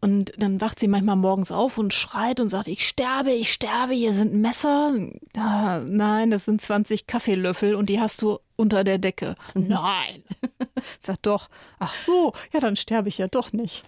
Und 0.00 0.32
dann 0.36 0.60
wacht 0.60 0.78
sie 0.78 0.88
manchmal 0.88 1.16
morgens 1.16 1.50
auf 1.50 1.78
und 1.78 1.94
schreit 1.94 2.40
und 2.40 2.50
sagt, 2.50 2.68
ich 2.68 2.86
sterbe, 2.86 3.30
ich 3.30 3.50
sterbe, 3.50 3.94
hier 3.94 4.12
sind 4.12 4.34
Messer. 4.34 4.94
Ah, 5.36 5.80
nein, 5.88 6.30
das 6.30 6.44
sind 6.44 6.60
20 6.60 7.06
Kaffeelöffel 7.06 7.74
und 7.74 7.88
die 7.88 8.00
hast 8.00 8.20
du 8.20 8.38
unter 8.56 8.84
der 8.84 8.98
Decke. 8.98 9.34
Mhm. 9.54 9.68
Nein. 9.68 10.22
Sagt 11.00 11.26
doch, 11.26 11.48
ach 11.78 11.94
so, 11.94 12.32
ja, 12.52 12.60
dann 12.60 12.76
sterbe 12.76 13.08
ich 13.08 13.18
ja 13.18 13.28
doch 13.28 13.52
nicht. 13.52 13.84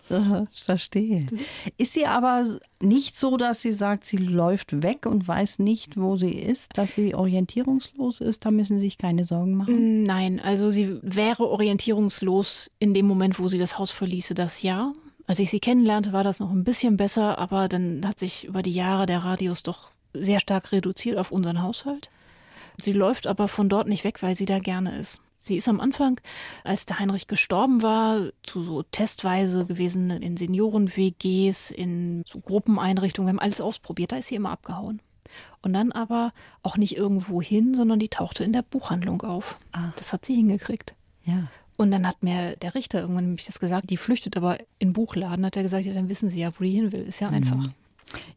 Ich 0.52 0.64
verstehe. 0.64 1.26
Ist 1.76 1.92
sie 1.92 2.06
aber 2.06 2.58
nicht 2.80 3.18
so, 3.18 3.36
dass 3.36 3.62
sie 3.62 3.72
sagt, 3.72 4.04
sie 4.04 4.16
läuft 4.16 4.82
weg 4.82 5.06
und 5.06 5.26
weiß 5.26 5.58
nicht, 5.58 5.96
wo 5.96 6.16
sie 6.16 6.32
ist, 6.32 6.76
dass 6.76 6.94
sie 6.94 7.14
orientierungslos 7.14 8.20
ist? 8.20 8.44
Da 8.44 8.50
müssen 8.50 8.78
Sie 8.78 8.86
sich 8.86 8.98
keine 8.98 9.24
Sorgen 9.24 9.54
machen? 9.54 10.02
Nein, 10.02 10.40
also 10.40 10.70
sie 10.70 10.98
wäre 11.02 11.48
orientierungslos 11.48 12.70
in 12.78 12.94
dem 12.94 13.06
Moment, 13.06 13.38
wo 13.38 13.48
sie 13.48 13.58
das 13.58 13.78
Haus 13.78 13.90
verließe, 13.90 14.34
das 14.34 14.62
Jahr. 14.62 14.92
Als 15.26 15.38
ich 15.38 15.50
sie 15.50 15.60
kennenlernte, 15.60 16.12
war 16.12 16.24
das 16.24 16.40
noch 16.40 16.50
ein 16.50 16.64
bisschen 16.64 16.96
besser, 16.96 17.38
aber 17.38 17.68
dann 17.68 18.06
hat 18.06 18.18
sich 18.18 18.44
über 18.44 18.62
die 18.62 18.74
Jahre 18.74 19.06
der 19.06 19.20
Radius 19.20 19.62
doch 19.62 19.90
sehr 20.12 20.40
stark 20.40 20.72
reduziert 20.72 21.18
auf 21.18 21.32
unseren 21.32 21.62
Haushalt. 21.62 22.10
Sie 22.82 22.92
läuft 22.92 23.26
aber 23.26 23.48
von 23.48 23.68
dort 23.68 23.88
nicht 23.88 24.04
weg, 24.04 24.22
weil 24.22 24.36
sie 24.36 24.46
da 24.46 24.58
gerne 24.58 24.98
ist. 24.98 25.20
Sie 25.38 25.56
ist 25.56 25.68
am 25.68 25.80
Anfang, 25.80 26.20
als 26.64 26.86
der 26.86 26.98
Heinrich 26.98 27.28
gestorben 27.28 27.80
war, 27.80 28.30
zu 28.42 28.62
so 28.62 28.82
testweise 28.82 29.64
gewesen 29.64 30.10
in 30.10 30.36
Senioren-WGs, 30.36 31.70
in 31.70 32.24
so 32.26 32.40
Gruppeneinrichtungen, 32.40 33.28
wir 33.28 33.30
haben 33.30 33.38
alles 33.38 33.60
ausprobiert, 33.60 34.10
da 34.10 34.16
ist 34.16 34.28
sie 34.28 34.34
immer 34.34 34.50
abgehauen. 34.50 35.00
Und 35.62 35.72
dann 35.72 35.92
aber 35.92 36.32
auch 36.62 36.76
nicht 36.76 36.96
irgendwo 36.96 37.40
hin, 37.40 37.74
sondern 37.74 38.00
die 38.00 38.08
tauchte 38.08 38.42
in 38.42 38.52
der 38.52 38.62
Buchhandlung 38.62 39.22
auf. 39.22 39.58
Ah. 39.72 39.92
Das 39.96 40.12
hat 40.12 40.24
sie 40.24 40.34
hingekriegt. 40.34 40.96
Ja. 41.24 41.48
Und 41.76 41.90
dann 41.90 42.06
hat 42.06 42.22
mir 42.22 42.56
der 42.56 42.74
Richter 42.74 43.00
irgendwann 43.00 43.26
nämlich 43.26 43.44
das 43.44 43.60
gesagt, 43.60 43.90
die 43.90 43.98
flüchtet 43.98 44.36
aber 44.36 44.58
in 44.78 44.92
Buchladen, 44.92 45.44
hat 45.44 45.56
er 45.56 45.62
gesagt, 45.62 45.84
ja, 45.84 45.92
dann 45.92 46.08
wissen 46.08 46.30
Sie 46.30 46.40
ja, 46.40 46.50
wo 46.58 46.64
die 46.64 46.70
hin 46.70 46.90
will. 46.90 47.02
Ist 47.02 47.20
ja 47.20 47.28
einfach. 47.28 47.56
Mhm. 47.56 47.74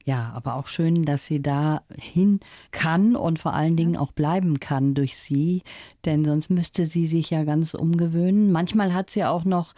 Ja, 0.04 0.32
aber 0.34 0.56
auch 0.56 0.68
schön, 0.68 1.04
dass 1.06 1.26
sie 1.26 1.42
da 1.42 1.84
hin 1.96 2.40
kann 2.72 3.16
und 3.16 3.38
vor 3.40 3.54
allen 3.54 3.76
Dingen 3.76 3.98
auch 3.98 4.12
bleiben 4.12 4.60
kann 4.60 4.96
durch 4.96 5.18
sie, 5.18 5.62
denn 6.06 6.26
sonst 6.26 6.50
müsste 6.50 6.86
sie 6.86 7.06
sich 7.06 7.30
ja 7.30 7.44
ganz 7.44 7.74
umgewöhnen. 7.74 8.52
Manchmal 8.52 8.94
hat 8.94 9.10
sie 9.10 9.24
auch 9.24 9.46
noch 9.46 9.74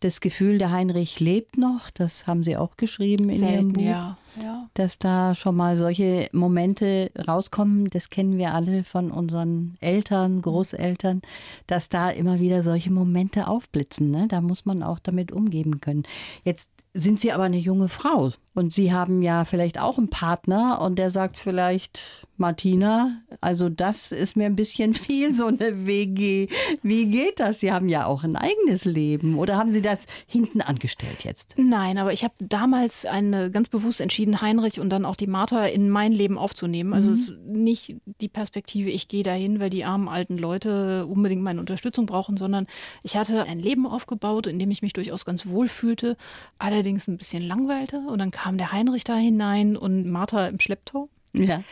das 0.00 0.20
Gefühl, 0.20 0.58
der 0.58 0.70
Heinrich 0.70 1.20
lebt 1.20 1.56
noch, 1.56 1.90
das 1.90 2.26
haben 2.26 2.44
Sie 2.44 2.56
auch 2.56 2.76
geschrieben 2.76 3.30
in 3.30 3.38
Selten, 3.38 3.54
Ihrem 3.54 3.72
Buch, 3.72 3.82
ja, 3.82 4.18
ja. 4.42 4.68
dass 4.74 4.98
da 4.98 5.34
schon 5.34 5.56
mal 5.56 5.78
solche 5.78 6.28
Momente 6.32 7.10
rauskommen, 7.26 7.86
das 7.86 8.10
kennen 8.10 8.36
wir 8.36 8.52
alle 8.52 8.84
von 8.84 9.10
unseren 9.10 9.74
Eltern, 9.80 10.42
Großeltern, 10.42 11.22
dass 11.66 11.88
da 11.88 12.10
immer 12.10 12.40
wieder 12.40 12.62
solche 12.62 12.92
Momente 12.92 13.48
aufblitzen. 13.48 14.10
Ne? 14.10 14.26
Da 14.28 14.42
muss 14.42 14.66
man 14.66 14.82
auch 14.82 14.98
damit 14.98 15.32
umgehen 15.32 15.80
können. 15.80 16.02
Jetzt 16.44 16.70
sind 16.92 17.18
Sie 17.18 17.32
aber 17.32 17.44
eine 17.44 17.58
junge 17.58 17.88
Frau 17.88 18.32
und 18.56 18.72
Sie 18.72 18.92
haben 18.92 19.22
ja 19.22 19.44
vielleicht 19.44 19.78
auch 19.78 19.98
einen 19.98 20.08
Partner 20.08 20.80
und 20.80 20.96
der 20.98 21.10
sagt 21.10 21.38
vielleicht, 21.38 22.26
Martina, 22.38 23.22
also 23.40 23.68
das 23.68 24.12
ist 24.12 24.36
mir 24.36 24.46
ein 24.46 24.56
bisschen 24.56 24.94
viel, 24.94 25.34
so 25.34 25.46
eine 25.46 25.86
WG. 25.86 26.48
Wie 26.82 27.06
geht 27.06 27.38
das? 27.38 27.60
Sie 27.60 27.70
haben 27.72 27.88
ja 27.88 28.06
auch 28.06 28.24
ein 28.24 28.36
eigenes 28.36 28.84
Leben 28.84 29.38
oder 29.38 29.56
haben 29.56 29.70
Sie 29.70 29.82
das 29.82 30.06
hinten 30.26 30.60
angestellt 30.60 31.24
jetzt? 31.24 31.54
Nein, 31.56 31.98
aber 31.98 32.12
ich 32.12 32.24
habe 32.24 32.34
damals 32.38 33.06
eine, 33.06 33.50
ganz 33.50 33.68
bewusst 33.68 34.00
entschieden, 34.00 34.40
Heinrich 34.40 34.80
und 34.80 34.90
dann 34.90 35.04
auch 35.04 35.16
die 35.16 35.26
Martha 35.26 35.66
in 35.66 35.88
mein 35.90 36.12
Leben 36.12 36.38
aufzunehmen. 36.38 36.92
Also 36.92 37.08
mhm. 37.08 37.14
es 37.14 37.28
ist 37.28 37.38
nicht 37.46 37.96
die 38.20 38.28
Perspektive, 38.28 38.90
ich 38.90 39.08
gehe 39.08 39.22
dahin, 39.22 39.60
weil 39.60 39.70
die 39.70 39.84
armen 39.84 40.08
alten 40.08 40.38
Leute 40.38 41.06
unbedingt 41.06 41.42
meine 41.42 41.60
Unterstützung 41.60 42.06
brauchen, 42.06 42.36
sondern 42.36 42.66
ich 43.02 43.16
hatte 43.16 43.44
ein 43.44 43.58
Leben 43.58 43.86
aufgebaut, 43.86 44.46
in 44.46 44.58
dem 44.58 44.70
ich 44.70 44.82
mich 44.82 44.92
durchaus 44.92 45.24
ganz 45.24 45.46
wohl 45.46 45.68
fühlte. 45.68 46.16
Allerdings 46.58 46.86
allerdings 46.86 47.08
ein 47.08 47.16
bisschen 47.16 47.42
langweilte. 47.42 47.98
Und 47.98 48.18
dann 48.18 48.30
kam 48.30 48.45
der 48.52 48.72
Heinrich 48.72 49.04
da 49.04 49.16
hinein 49.16 49.76
und 49.76 50.08
Martha 50.08 50.48
im 50.48 50.60
Schlepptau. 50.60 51.08
Ja. 51.32 51.62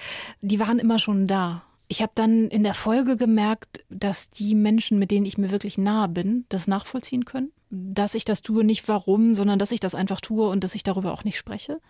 Die 0.41 0.61
waren 0.61 0.79
immer 0.79 0.99
schon 0.99 1.27
da. 1.27 1.63
Ich 1.89 2.03
habe 2.03 2.13
dann 2.15 2.49
in 2.49 2.63
der 2.63 2.75
Folge 2.75 3.17
gemerkt, 3.17 3.85
dass 3.89 4.31
die 4.31 4.55
Menschen, 4.55 4.99
mit 4.99 5.11
denen 5.11 5.27
ich 5.27 5.39
mir 5.39 5.51
wirklich 5.51 5.79
nahe 5.79 6.09
bin, 6.09 6.45
das 6.49 6.67
nachvollziehen 6.67 7.25
können. 7.25 7.53
Dass 7.71 8.15
ich 8.15 8.25
das 8.25 8.43
tue, 8.43 8.65
nicht 8.65 8.87
warum, 8.89 9.35
sondern 9.35 9.59
dass 9.59 9.73
ich 9.73 9.81
das 9.81 9.95
einfach 9.95 10.21
tue 10.21 10.49
und 10.49 10.65
dass 10.65 10.75
ich 10.75 10.83
darüber 10.83 11.13
auch 11.13 11.25
nicht 11.25 11.39
spreche. 11.39 11.81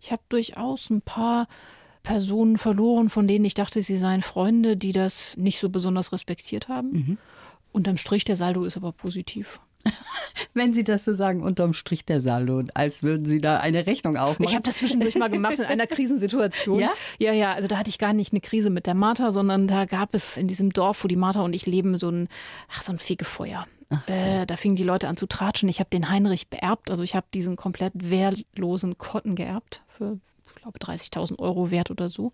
Ich 0.00 0.10
habe 0.10 0.22
durchaus 0.28 0.88
ein 0.90 1.02
paar 1.02 1.48
Personen 2.02 2.58
verloren, 2.58 3.08
von 3.08 3.28
denen 3.28 3.44
ich 3.44 3.54
dachte, 3.54 3.82
sie 3.82 3.96
seien 3.96 4.22
Freunde, 4.22 4.76
die 4.76 4.92
das 4.92 5.36
nicht 5.36 5.58
so 5.58 5.68
besonders 5.68 6.12
respektiert 6.12 6.68
haben. 6.68 6.90
Mhm. 6.90 7.18
Unterm 7.72 7.96
Strich, 7.96 8.24
der 8.24 8.36
Saldo 8.36 8.64
ist 8.64 8.76
aber 8.76 8.92
positiv. 8.92 9.60
Wenn 10.54 10.72
Sie 10.72 10.84
das 10.84 11.04
so 11.04 11.12
sagen, 11.12 11.42
unterm 11.42 11.74
Strich 11.74 12.04
der 12.04 12.20
Saldo, 12.20 12.62
als 12.74 13.02
würden 13.02 13.24
Sie 13.24 13.40
da 13.40 13.58
eine 13.58 13.86
Rechnung 13.86 14.16
aufmachen. 14.16 14.44
Ich 14.44 14.54
habe 14.54 14.62
das 14.62 14.78
zwischendurch 14.78 15.16
mal 15.16 15.30
gemacht 15.30 15.58
in 15.58 15.64
einer 15.64 15.86
Krisensituation. 15.86 16.72
Ja? 16.82 16.90
Ja, 17.18 17.32
ja, 17.32 17.52
also 17.52 17.68
da 17.68 17.78
hatte 17.78 17.90
ich 17.90 17.98
gar 17.98 18.12
nicht 18.12 18.32
eine 18.32 18.40
Krise 18.40 18.70
mit 18.70 18.86
der 18.86 18.94
Martha, 18.94 19.30
sondern 19.30 19.68
da 19.68 19.84
gab 19.84 20.14
es 20.14 20.36
in 20.36 20.48
diesem 20.48 20.72
Dorf, 20.72 21.04
wo 21.04 21.08
die 21.08 21.16
Martha 21.16 21.42
und 21.42 21.54
ich 21.54 21.66
leben, 21.66 21.96
so 21.96 22.10
ein, 22.10 22.28
ach, 22.70 22.82
so 22.82 22.92
ein 22.92 22.98
Fegefeuer. 22.98 23.66
Äh, 24.06 24.46
da 24.46 24.56
fingen 24.56 24.76
die 24.76 24.84
Leute 24.84 25.08
an 25.08 25.16
zu 25.16 25.26
tratschen. 25.26 25.68
Ich 25.68 25.78
habe 25.80 25.90
den 25.90 26.08
Heinrich 26.08 26.48
beerbt, 26.48 26.90
also 26.90 27.02
ich 27.02 27.14
habe 27.14 27.26
diesen 27.34 27.56
komplett 27.56 27.92
wehrlosen 27.94 28.98
Kotten 28.98 29.34
geerbt 29.36 29.82
für 29.88 30.18
ich 30.46 30.54
glaube 30.56 30.78
30.000 30.78 31.38
Euro 31.38 31.70
wert 31.70 31.90
oder 31.90 32.08
so. 32.08 32.32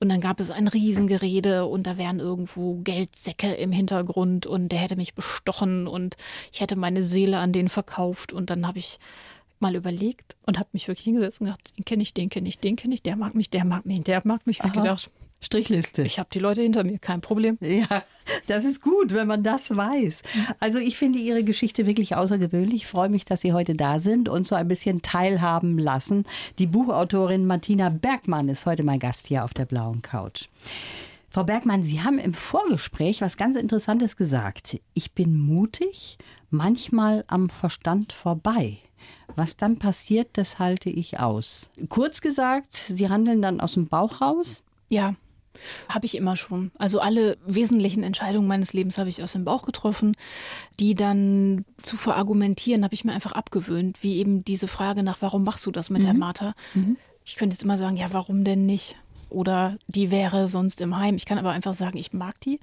Und 0.00 0.08
dann 0.08 0.20
gab 0.20 0.40
es 0.40 0.50
ein 0.50 0.68
Riesengerede 0.68 1.66
und 1.66 1.86
da 1.86 1.96
wären 1.96 2.20
irgendwo 2.20 2.76
Geldsäcke 2.76 3.52
im 3.54 3.72
Hintergrund 3.72 4.46
und 4.46 4.70
der 4.70 4.78
hätte 4.78 4.96
mich 4.96 5.14
bestochen 5.14 5.86
und 5.86 6.16
ich 6.52 6.60
hätte 6.60 6.76
meine 6.76 7.02
Seele 7.02 7.38
an 7.38 7.52
den 7.52 7.68
verkauft. 7.68 8.32
Und 8.32 8.50
dann 8.50 8.66
habe 8.66 8.78
ich 8.78 8.98
mal 9.58 9.74
überlegt 9.74 10.36
und 10.44 10.58
habe 10.58 10.68
mich 10.72 10.88
wirklich 10.88 11.04
hingesetzt 11.04 11.40
und 11.40 11.46
gedacht, 11.46 11.76
den 11.78 11.84
kenne 11.84 12.02
ich, 12.02 12.14
den 12.14 12.28
kenne 12.28 12.48
ich, 12.48 12.58
den 12.58 12.76
kenne 12.76 12.94
ich, 12.94 13.02
der 13.02 13.16
mag 13.16 13.34
mich, 13.34 13.50
der 13.50 13.64
mag 13.64 13.86
mich, 13.86 14.02
der 14.02 14.22
mag 14.24 14.46
mich. 14.46 14.58
Ich 14.58 14.62
habe 14.62 14.80
gedacht, 14.80 15.10
Strichliste. 15.40 16.02
Ich 16.02 16.18
habe 16.18 16.28
die 16.32 16.38
Leute 16.38 16.62
hinter 16.62 16.82
mir, 16.82 16.98
kein 16.98 17.20
Problem. 17.20 17.58
Ja, 17.60 18.04
das 18.46 18.64
ist 18.64 18.80
gut, 18.80 19.12
wenn 19.12 19.26
man 19.26 19.42
das 19.42 19.76
weiß. 19.76 20.22
Also 20.60 20.78
ich 20.78 20.96
finde 20.96 21.18
Ihre 21.18 21.44
Geschichte 21.44 21.86
wirklich 21.86 22.16
außergewöhnlich. 22.16 22.82
Ich 22.82 22.86
freue 22.86 23.08
mich, 23.08 23.24
dass 23.24 23.42
Sie 23.42 23.52
heute 23.52 23.74
da 23.74 23.98
sind 23.98 24.28
und 24.28 24.46
so 24.46 24.54
ein 24.54 24.68
bisschen 24.68 25.02
teilhaben 25.02 25.78
lassen. 25.78 26.24
Die 26.58 26.66
Buchautorin 26.66 27.46
Martina 27.46 27.90
Bergmann 27.90 28.48
ist 28.48 28.66
heute 28.66 28.82
mein 28.82 28.98
Gast 28.98 29.26
hier 29.26 29.44
auf 29.44 29.52
der 29.52 29.66
blauen 29.66 30.02
Couch. 30.02 30.48
Frau 31.30 31.44
Bergmann, 31.44 31.82
Sie 31.82 32.00
haben 32.00 32.18
im 32.18 32.32
Vorgespräch 32.32 33.20
was 33.20 33.36
ganz 33.36 33.56
Interessantes 33.56 34.16
gesagt. 34.16 34.80
Ich 34.94 35.12
bin 35.12 35.38
mutig, 35.38 36.16
manchmal 36.50 37.24
am 37.26 37.50
Verstand 37.50 38.14
vorbei. 38.14 38.78
Was 39.34 39.56
dann 39.56 39.78
passiert, 39.78 40.30
das 40.32 40.58
halte 40.58 40.88
ich 40.88 41.20
aus. 41.20 41.68
Kurz 41.90 42.22
gesagt, 42.22 42.72
Sie 42.88 43.10
handeln 43.10 43.42
dann 43.42 43.60
aus 43.60 43.74
dem 43.74 43.86
Bauch 43.86 44.22
raus? 44.22 44.62
Ja, 44.88 45.14
habe 45.88 46.06
ich 46.06 46.16
immer 46.16 46.36
schon. 46.36 46.70
Also 46.78 47.00
alle 47.00 47.36
wesentlichen 47.46 48.02
Entscheidungen 48.02 48.48
meines 48.48 48.72
Lebens 48.72 48.98
habe 48.98 49.08
ich 49.08 49.22
aus 49.22 49.32
dem 49.32 49.44
Bauch 49.44 49.62
getroffen. 49.62 50.16
Die 50.80 50.94
dann 50.94 51.64
zu 51.76 51.96
verargumentieren, 51.96 52.84
habe 52.84 52.94
ich 52.94 53.04
mir 53.04 53.12
einfach 53.12 53.32
abgewöhnt, 53.32 54.02
wie 54.02 54.18
eben 54.18 54.44
diese 54.44 54.68
Frage 54.68 55.02
nach, 55.02 55.18
warum 55.20 55.44
machst 55.44 55.66
du 55.66 55.70
das 55.70 55.90
mit 55.90 56.02
mhm. 56.02 56.06
der 56.06 56.14
Martha? 56.14 56.54
Mhm. 56.74 56.96
Ich 57.24 57.36
könnte 57.36 57.54
jetzt 57.54 57.64
immer 57.64 57.78
sagen, 57.78 57.96
ja, 57.96 58.12
warum 58.12 58.44
denn 58.44 58.66
nicht? 58.66 58.96
Oder 59.28 59.76
die 59.88 60.10
wäre 60.10 60.48
sonst 60.48 60.80
im 60.80 60.96
Heim. 60.96 61.16
Ich 61.16 61.26
kann 61.26 61.38
aber 61.38 61.50
einfach 61.50 61.74
sagen, 61.74 61.98
ich 61.98 62.12
mag 62.12 62.40
die 62.40 62.60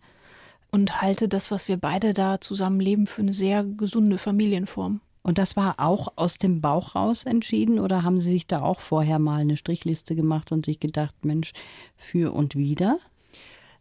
und 0.74 1.02
halte 1.02 1.28
das, 1.28 1.52
was 1.52 1.68
wir 1.68 1.78
beide 1.78 2.14
da 2.14 2.42
zusammenleben, 2.42 3.06
für 3.06 3.22
eine 3.22 3.34
sehr 3.34 3.64
gesunde 3.64 4.18
Familienform. 4.18 5.02
Und 5.24 5.38
das 5.38 5.56
war 5.56 5.76
auch 5.78 6.10
aus 6.18 6.38
dem 6.38 6.60
Bauch 6.60 6.96
raus 6.96 7.24
entschieden 7.24 7.80
oder 7.80 8.04
haben 8.04 8.20
Sie 8.20 8.30
sich 8.30 8.46
da 8.46 8.62
auch 8.62 8.82
vorher 8.82 9.20
mal 9.20 9.40
eine 9.40 9.58
Strichliste 9.58 10.16
gemacht 10.16 10.52
und 10.52 10.66
sich 10.66 10.80
gedacht, 10.80 11.16
Mensch, 11.24 11.54
für 11.96 12.34
und 12.34 12.56
wieder? 12.56 13.00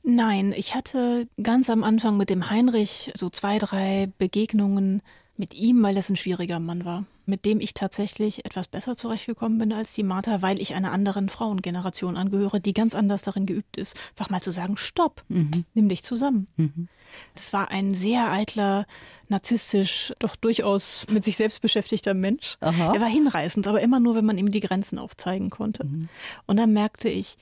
Nein, 0.04 0.52
ich 0.56 0.74
hatte 0.74 1.26
ganz 1.42 1.68
am 1.68 1.84
Anfang 1.84 2.16
mit 2.16 2.30
dem 2.30 2.48
Heinrich 2.48 3.12
so 3.14 3.28
zwei, 3.28 3.58
drei 3.58 4.08
Begegnungen 4.18 5.02
mit 5.36 5.54
ihm, 5.54 5.82
weil 5.82 5.94
das 5.94 6.10
ein 6.10 6.16
schwieriger 6.16 6.60
Mann 6.60 6.84
war, 6.84 7.04
mit 7.26 7.44
dem 7.44 7.60
ich 7.60 7.74
tatsächlich 7.74 8.44
etwas 8.44 8.68
besser 8.68 8.96
zurechtgekommen 8.96 9.58
bin 9.58 9.72
als 9.72 9.94
die 9.94 10.02
Martha, 10.02 10.42
weil 10.42 10.60
ich 10.60 10.74
einer 10.74 10.92
anderen 10.92 11.28
Frauengeneration 11.28 12.16
angehöre, 12.16 12.60
die 12.60 12.74
ganz 12.74 12.94
anders 12.94 13.22
darin 13.22 13.46
geübt 13.46 13.76
ist, 13.76 13.96
einfach 14.10 14.30
mal 14.30 14.42
zu 14.42 14.50
sagen, 14.50 14.76
stopp, 14.76 15.24
mhm. 15.28 15.64
nimm 15.74 15.88
dich 15.88 16.02
zusammen. 16.02 16.48
Mhm. 16.56 16.88
Es 17.34 17.52
war 17.52 17.70
ein 17.70 17.94
sehr 17.94 18.30
eitler, 18.30 18.86
narzisstisch, 19.28 20.12
doch 20.18 20.36
durchaus 20.36 21.06
mit 21.10 21.24
sich 21.24 21.36
selbst 21.36 21.60
beschäftigter 21.60 22.14
Mensch. 22.14 22.56
Aha. 22.60 22.92
Der 22.92 23.00
war 23.00 23.08
hinreißend, 23.08 23.66
aber 23.66 23.80
immer 23.80 24.00
nur, 24.00 24.14
wenn 24.14 24.24
man 24.24 24.38
ihm 24.38 24.50
die 24.50 24.60
Grenzen 24.60 24.98
aufzeigen 24.98 25.50
konnte. 25.50 25.84
Mhm. 25.84 26.08
Und 26.46 26.56
dann 26.56 26.72
merkte 26.72 27.08
ich, 27.08 27.36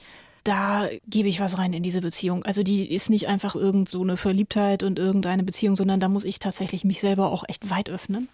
da 0.44 0.88
gebe 1.06 1.28
ich 1.28 1.40
was 1.40 1.58
rein 1.58 1.72
in 1.72 1.82
diese 1.82 2.00
Beziehung. 2.00 2.44
Also 2.44 2.62
die 2.62 2.90
ist 2.90 3.10
nicht 3.10 3.28
einfach 3.28 3.54
irgend 3.54 3.88
so 3.88 4.02
eine 4.02 4.16
Verliebtheit 4.16 4.82
und 4.82 4.98
irgendeine 4.98 5.42
Beziehung, 5.42 5.76
sondern 5.76 6.00
da 6.00 6.08
muss 6.08 6.24
ich 6.24 6.38
tatsächlich 6.38 6.84
mich 6.84 7.00
selber 7.00 7.30
auch 7.30 7.44
echt 7.48 7.70
weit 7.70 7.90
öffnen. 7.90 8.28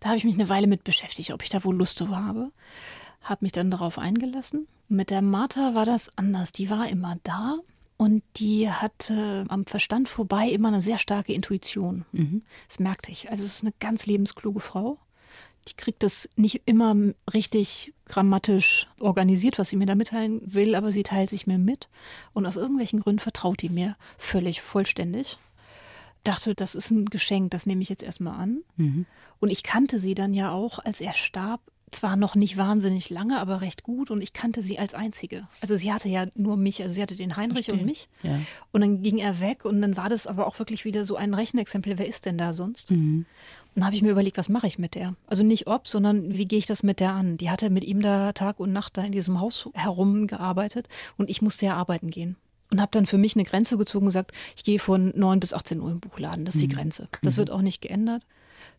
Da 0.00 0.08
habe 0.08 0.18
ich 0.18 0.24
mich 0.24 0.34
eine 0.34 0.48
Weile 0.48 0.66
mit 0.68 0.84
beschäftigt, 0.84 1.32
ob 1.32 1.42
ich 1.42 1.48
da 1.48 1.64
wohl 1.64 1.76
Lust 1.76 1.98
zu 1.98 2.16
habe. 2.16 2.50
Habe 3.22 3.44
mich 3.44 3.52
dann 3.52 3.70
darauf 3.70 3.98
eingelassen. 3.98 4.68
Mit 4.88 5.10
der 5.10 5.22
Martha 5.22 5.74
war 5.74 5.84
das 5.84 6.10
anders. 6.16 6.52
Die 6.52 6.70
war 6.70 6.88
immer 6.88 7.16
da 7.24 7.58
und 7.96 8.22
die 8.36 8.70
hatte 8.70 9.44
am 9.48 9.66
Verstand 9.66 10.08
vorbei 10.08 10.48
immer 10.48 10.68
eine 10.68 10.80
sehr 10.80 10.98
starke 10.98 11.32
Intuition. 11.32 12.04
Mhm. 12.12 12.42
Das 12.68 12.78
merkte 12.78 13.10
ich. 13.10 13.28
Also 13.28 13.44
es 13.44 13.56
ist 13.56 13.64
eine 13.64 13.74
ganz 13.80 14.06
lebenskluge 14.06 14.60
Frau 14.60 14.98
die 15.66 15.74
kriegt 15.74 16.02
das 16.02 16.28
nicht 16.36 16.62
immer 16.66 16.94
richtig 17.32 17.92
grammatisch 18.06 18.86
organisiert, 19.00 19.58
was 19.58 19.70
sie 19.70 19.76
mir 19.76 19.86
da 19.86 19.94
mitteilen 19.94 20.40
will, 20.44 20.74
aber 20.74 20.92
sie 20.92 21.02
teilt 21.02 21.30
sich 21.30 21.46
mir 21.46 21.58
mit. 21.58 21.88
Und 22.32 22.46
aus 22.46 22.56
irgendwelchen 22.56 23.00
Gründen 23.00 23.18
vertraut 23.18 23.60
die 23.60 23.68
mir 23.68 23.96
völlig 24.16 24.62
vollständig. 24.62 25.38
Dachte, 26.24 26.54
das 26.54 26.74
ist 26.74 26.90
ein 26.90 27.06
Geschenk, 27.06 27.50
das 27.50 27.66
nehme 27.66 27.82
ich 27.82 27.88
jetzt 27.88 28.02
erstmal 28.02 28.38
an. 28.38 28.62
Mhm. 28.76 29.06
Und 29.40 29.50
ich 29.50 29.62
kannte 29.62 29.98
sie 29.98 30.14
dann 30.14 30.34
ja 30.34 30.52
auch, 30.52 30.78
als 30.78 31.00
er 31.00 31.12
starb, 31.12 31.60
zwar 31.90 32.16
noch 32.16 32.34
nicht 32.34 32.56
wahnsinnig 32.56 33.10
lange, 33.10 33.38
aber 33.38 33.60
recht 33.60 33.82
gut 33.82 34.10
und 34.10 34.22
ich 34.22 34.32
kannte 34.32 34.62
sie 34.62 34.78
als 34.78 34.94
einzige. 34.94 35.46
Also 35.60 35.76
sie 35.76 35.92
hatte 35.92 36.08
ja 36.08 36.26
nur 36.34 36.56
mich, 36.56 36.82
also 36.82 36.94
sie 36.94 37.02
hatte 37.02 37.16
den 37.16 37.36
Heinrich 37.36 37.66
Verstehe. 37.66 37.80
und 37.80 37.86
mich. 37.86 38.08
Ja. 38.22 38.40
Und 38.72 38.80
dann 38.80 39.02
ging 39.02 39.18
er 39.18 39.40
weg 39.40 39.64
und 39.64 39.80
dann 39.82 39.96
war 39.96 40.08
das 40.08 40.26
aber 40.26 40.46
auch 40.46 40.58
wirklich 40.58 40.84
wieder 40.84 41.04
so 41.04 41.16
ein 41.16 41.34
Rechenexempel. 41.34 41.98
Wer 41.98 42.08
ist 42.08 42.26
denn 42.26 42.38
da 42.38 42.52
sonst? 42.52 42.90
Mhm. 42.90 43.26
Und 43.26 43.26
dann 43.74 43.84
habe 43.84 43.96
ich 43.96 44.02
mir 44.02 44.10
überlegt, 44.10 44.38
was 44.38 44.48
mache 44.48 44.66
ich 44.66 44.78
mit 44.78 44.94
der? 44.94 45.14
Also 45.26 45.42
nicht 45.42 45.66
ob, 45.66 45.86
sondern 45.88 46.36
wie 46.36 46.46
gehe 46.46 46.58
ich 46.58 46.66
das 46.66 46.82
mit 46.82 47.00
der 47.00 47.12
an? 47.12 47.36
Die 47.36 47.50
hatte 47.50 47.70
mit 47.70 47.84
ihm 47.84 48.02
da 48.02 48.32
Tag 48.32 48.60
und 48.60 48.72
Nacht 48.72 48.96
da 48.96 49.02
in 49.02 49.12
diesem 49.12 49.40
Haus 49.40 49.68
herumgearbeitet 49.74 50.88
und 51.16 51.30
ich 51.30 51.42
musste 51.42 51.66
ja 51.66 51.74
arbeiten 51.76 52.10
gehen. 52.10 52.36
Und 52.70 52.82
habe 52.82 52.90
dann 52.92 53.06
für 53.06 53.16
mich 53.16 53.34
eine 53.34 53.44
Grenze 53.44 53.78
gezogen 53.78 54.04
und 54.04 54.10
gesagt, 54.10 54.32
ich 54.54 54.62
gehe 54.62 54.78
von 54.78 55.12
9 55.16 55.40
bis 55.40 55.54
18 55.54 55.80
Uhr 55.80 55.90
im 55.90 56.00
Buchladen. 56.00 56.44
Das 56.44 56.54
ist 56.54 56.62
mhm. 56.62 56.68
die 56.68 56.74
Grenze. 56.74 57.08
Das 57.22 57.36
mhm. 57.36 57.38
wird 57.38 57.50
auch 57.50 57.62
nicht 57.62 57.80
geändert. 57.80 58.26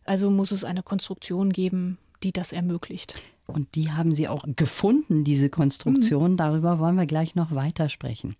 Also 0.04 0.30
muss 0.30 0.52
es 0.52 0.64
eine 0.64 0.82
Konstruktion 0.82 1.52
geben, 1.52 1.98
die 2.22 2.32
das 2.32 2.52
ermöglicht. 2.52 3.22
Und 3.46 3.74
die 3.74 3.90
haben 3.90 4.14
Sie 4.14 4.28
auch 4.28 4.44
gefunden, 4.56 5.24
diese 5.24 5.48
Konstruktion. 5.48 6.32
Mhm. 6.32 6.36
Darüber 6.36 6.78
wollen 6.78 6.96
wir 6.96 7.06
gleich 7.06 7.34
noch 7.34 7.54
weitersprechen. 7.54 8.36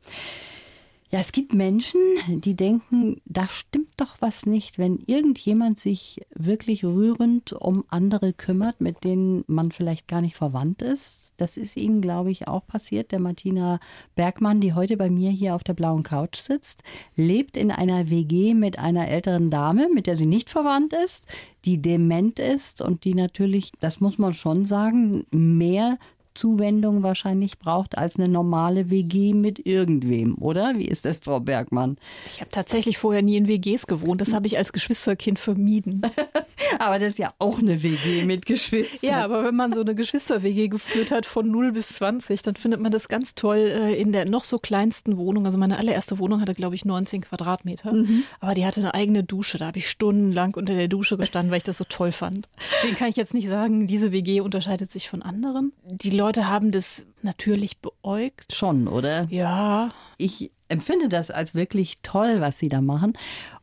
Ja, 1.13 1.19
es 1.19 1.33
gibt 1.33 1.53
Menschen, 1.53 2.01
die 2.29 2.55
denken, 2.55 3.21
da 3.25 3.49
stimmt 3.49 3.89
doch 3.97 4.15
was 4.21 4.47
nicht, 4.47 4.79
wenn 4.79 5.01
irgendjemand 5.07 5.77
sich 5.77 6.21
wirklich 6.37 6.85
rührend 6.85 7.53
um 7.53 7.85
andere 7.89 8.33
kümmert, 8.33 8.81
mit 8.81 9.03
denen 9.03 9.43
man 9.49 9.73
vielleicht 9.73 10.07
gar 10.07 10.21
nicht 10.21 10.37
verwandt 10.37 10.83
ist. 10.83 11.33
Das 11.37 11.57
ist 11.57 11.77
Ihnen, 11.77 12.01
glaube 12.01 12.31
ich, 12.31 12.47
auch 12.47 12.65
passiert. 12.65 13.11
Der 13.11 13.19
Martina 13.19 13.81
Bergmann, 14.15 14.61
die 14.61 14.73
heute 14.73 14.97
bei 14.97 15.11
mir 15.11 15.33
hier 15.33 15.57
auf 15.57 15.65
der 15.65 15.75
blauen 15.75 16.05
Couch 16.05 16.37
sitzt, 16.37 16.85
lebt 17.17 17.57
in 17.57 17.73
einer 17.73 18.09
WG 18.09 18.55
mit 18.55 18.79
einer 18.79 19.09
älteren 19.09 19.51
Dame, 19.51 19.89
mit 19.93 20.07
der 20.07 20.15
sie 20.15 20.27
nicht 20.27 20.49
verwandt 20.49 20.93
ist, 20.93 21.25
die 21.65 21.83
dement 21.83 22.39
ist 22.39 22.81
und 22.81 23.03
die 23.03 23.15
natürlich, 23.15 23.73
das 23.81 23.99
muss 23.99 24.19
man 24.19 24.33
schon 24.33 24.65
sagen, 24.65 25.27
mehr 25.33 25.99
Zuwendung 26.35 27.03
wahrscheinlich 27.03 27.59
braucht 27.59 27.99
als 27.99 28.17
eine 28.17 28.29
normale 28.29 28.91
WG 28.91 29.35
mit 29.35 29.67
irgendwem, 29.67 30.37
oder? 30.39 30.79
Wie 30.79 30.87
ist 30.87 31.05
das, 31.05 31.19
Frau 31.19 31.41
Bergmann? 31.41 31.97
Ich 32.31 32.41
habe 32.41 32.51
tatsächlich 32.51 32.99
vorher 32.99 33.23
nie 33.23 33.37
in 33.37 33.49
WGs 33.49 33.87
gewohnt. 33.87 34.21
Das 34.21 34.33
habe 34.33 34.47
ich 34.47 34.57
als 34.57 34.73
Geschwisterkind 34.73 35.39
vermieden. 35.39 36.03
aber 36.79 36.99
das 36.99 37.11
ist 37.11 37.19
ja 37.19 37.33
auch 37.39 37.59
eine 37.59 37.83
WG 37.83 38.25
mit 38.25 38.47
Geschwistern. 38.47 39.11
Ja, 39.11 39.25
aber 39.25 39.45
wenn 39.45 39.57
man 39.57 39.73
so 39.73 39.81
eine 39.81 39.95
Geschwister-WG 39.95 40.69
geführt 40.69 41.11
hat 41.11 41.27
von 41.27 41.51
0 41.51 41.73
bis 41.73 41.89
20, 41.89 42.43
dann 42.43 42.57
findet 42.57 42.81
man 42.81 42.93
das 42.93 43.09
ganz 43.09 43.35
toll 43.35 43.59
äh, 43.59 44.01
in 44.01 44.13
der 44.13 44.29
noch 44.29 44.45
so 44.45 44.59
kleinsten 44.59 45.17
Wohnung. 45.17 45.47
Also 45.47 45.59
meine 45.59 45.79
allererste 45.79 46.19
Wohnung 46.19 46.41
hatte, 46.41 46.55
glaube 46.55 46.75
ich, 46.75 46.85
19 46.85 47.23
Quadratmeter. 47.23 47.93
Mhm. 47.93 48.23
Aber 48.41 48.55
die 48.55 48.65
hatte 48.65 48.81
eine 48.81 48.95
eigene 48.95 49.25
Dusche. 49.25 49.59
Da 49.59 49.67
habe 49.67 49.79
ich 49.79 49.89
stundenlang 49.89 50.55
unter 50.55 50.75
der 50.75 50.89
Dusche 50.89 51.17
gestanden, 51.17 51.51
weil 51.51 51.59
ich 51.59 51.65
das 51.65 51.79
so 51.79 51.85
toll 51.89 52.13
fand. 52.13 52.49
Deswegen 52.77 52.97
kann 52.97 53.09
ich 53.09 53.17
jetzt 53.17 53.35
nicht 53.35 53.49
sagen, 53.49 53.87
diese 53.87 54.13
WG 54.13 54.41
unterscheidet 54.41 54.91
sich 54.91 55.09
von 55.09 55.23
anderen. 55.23 55.73
Die 55.85 56.11
Leute 56.21 56.49
haben 56.49 56.71
das 56.71 57.07
natürlich 57.23 57.79
beäugt. 57.79 58.53
Schon, 58.55 58.89
oder? 58.89 59.27
Ja. 59.31 59.89
Ich 60.19 60.51
empfinde 60.69 61.09
das 61.09 61.31
als 61.31 61.55
wirklich 61.55 61.99
toll, 62.03 62.43
was 62.43 62.59
sie 62.59 62.69
da 62.69 62.83
machen. 62.83 63.15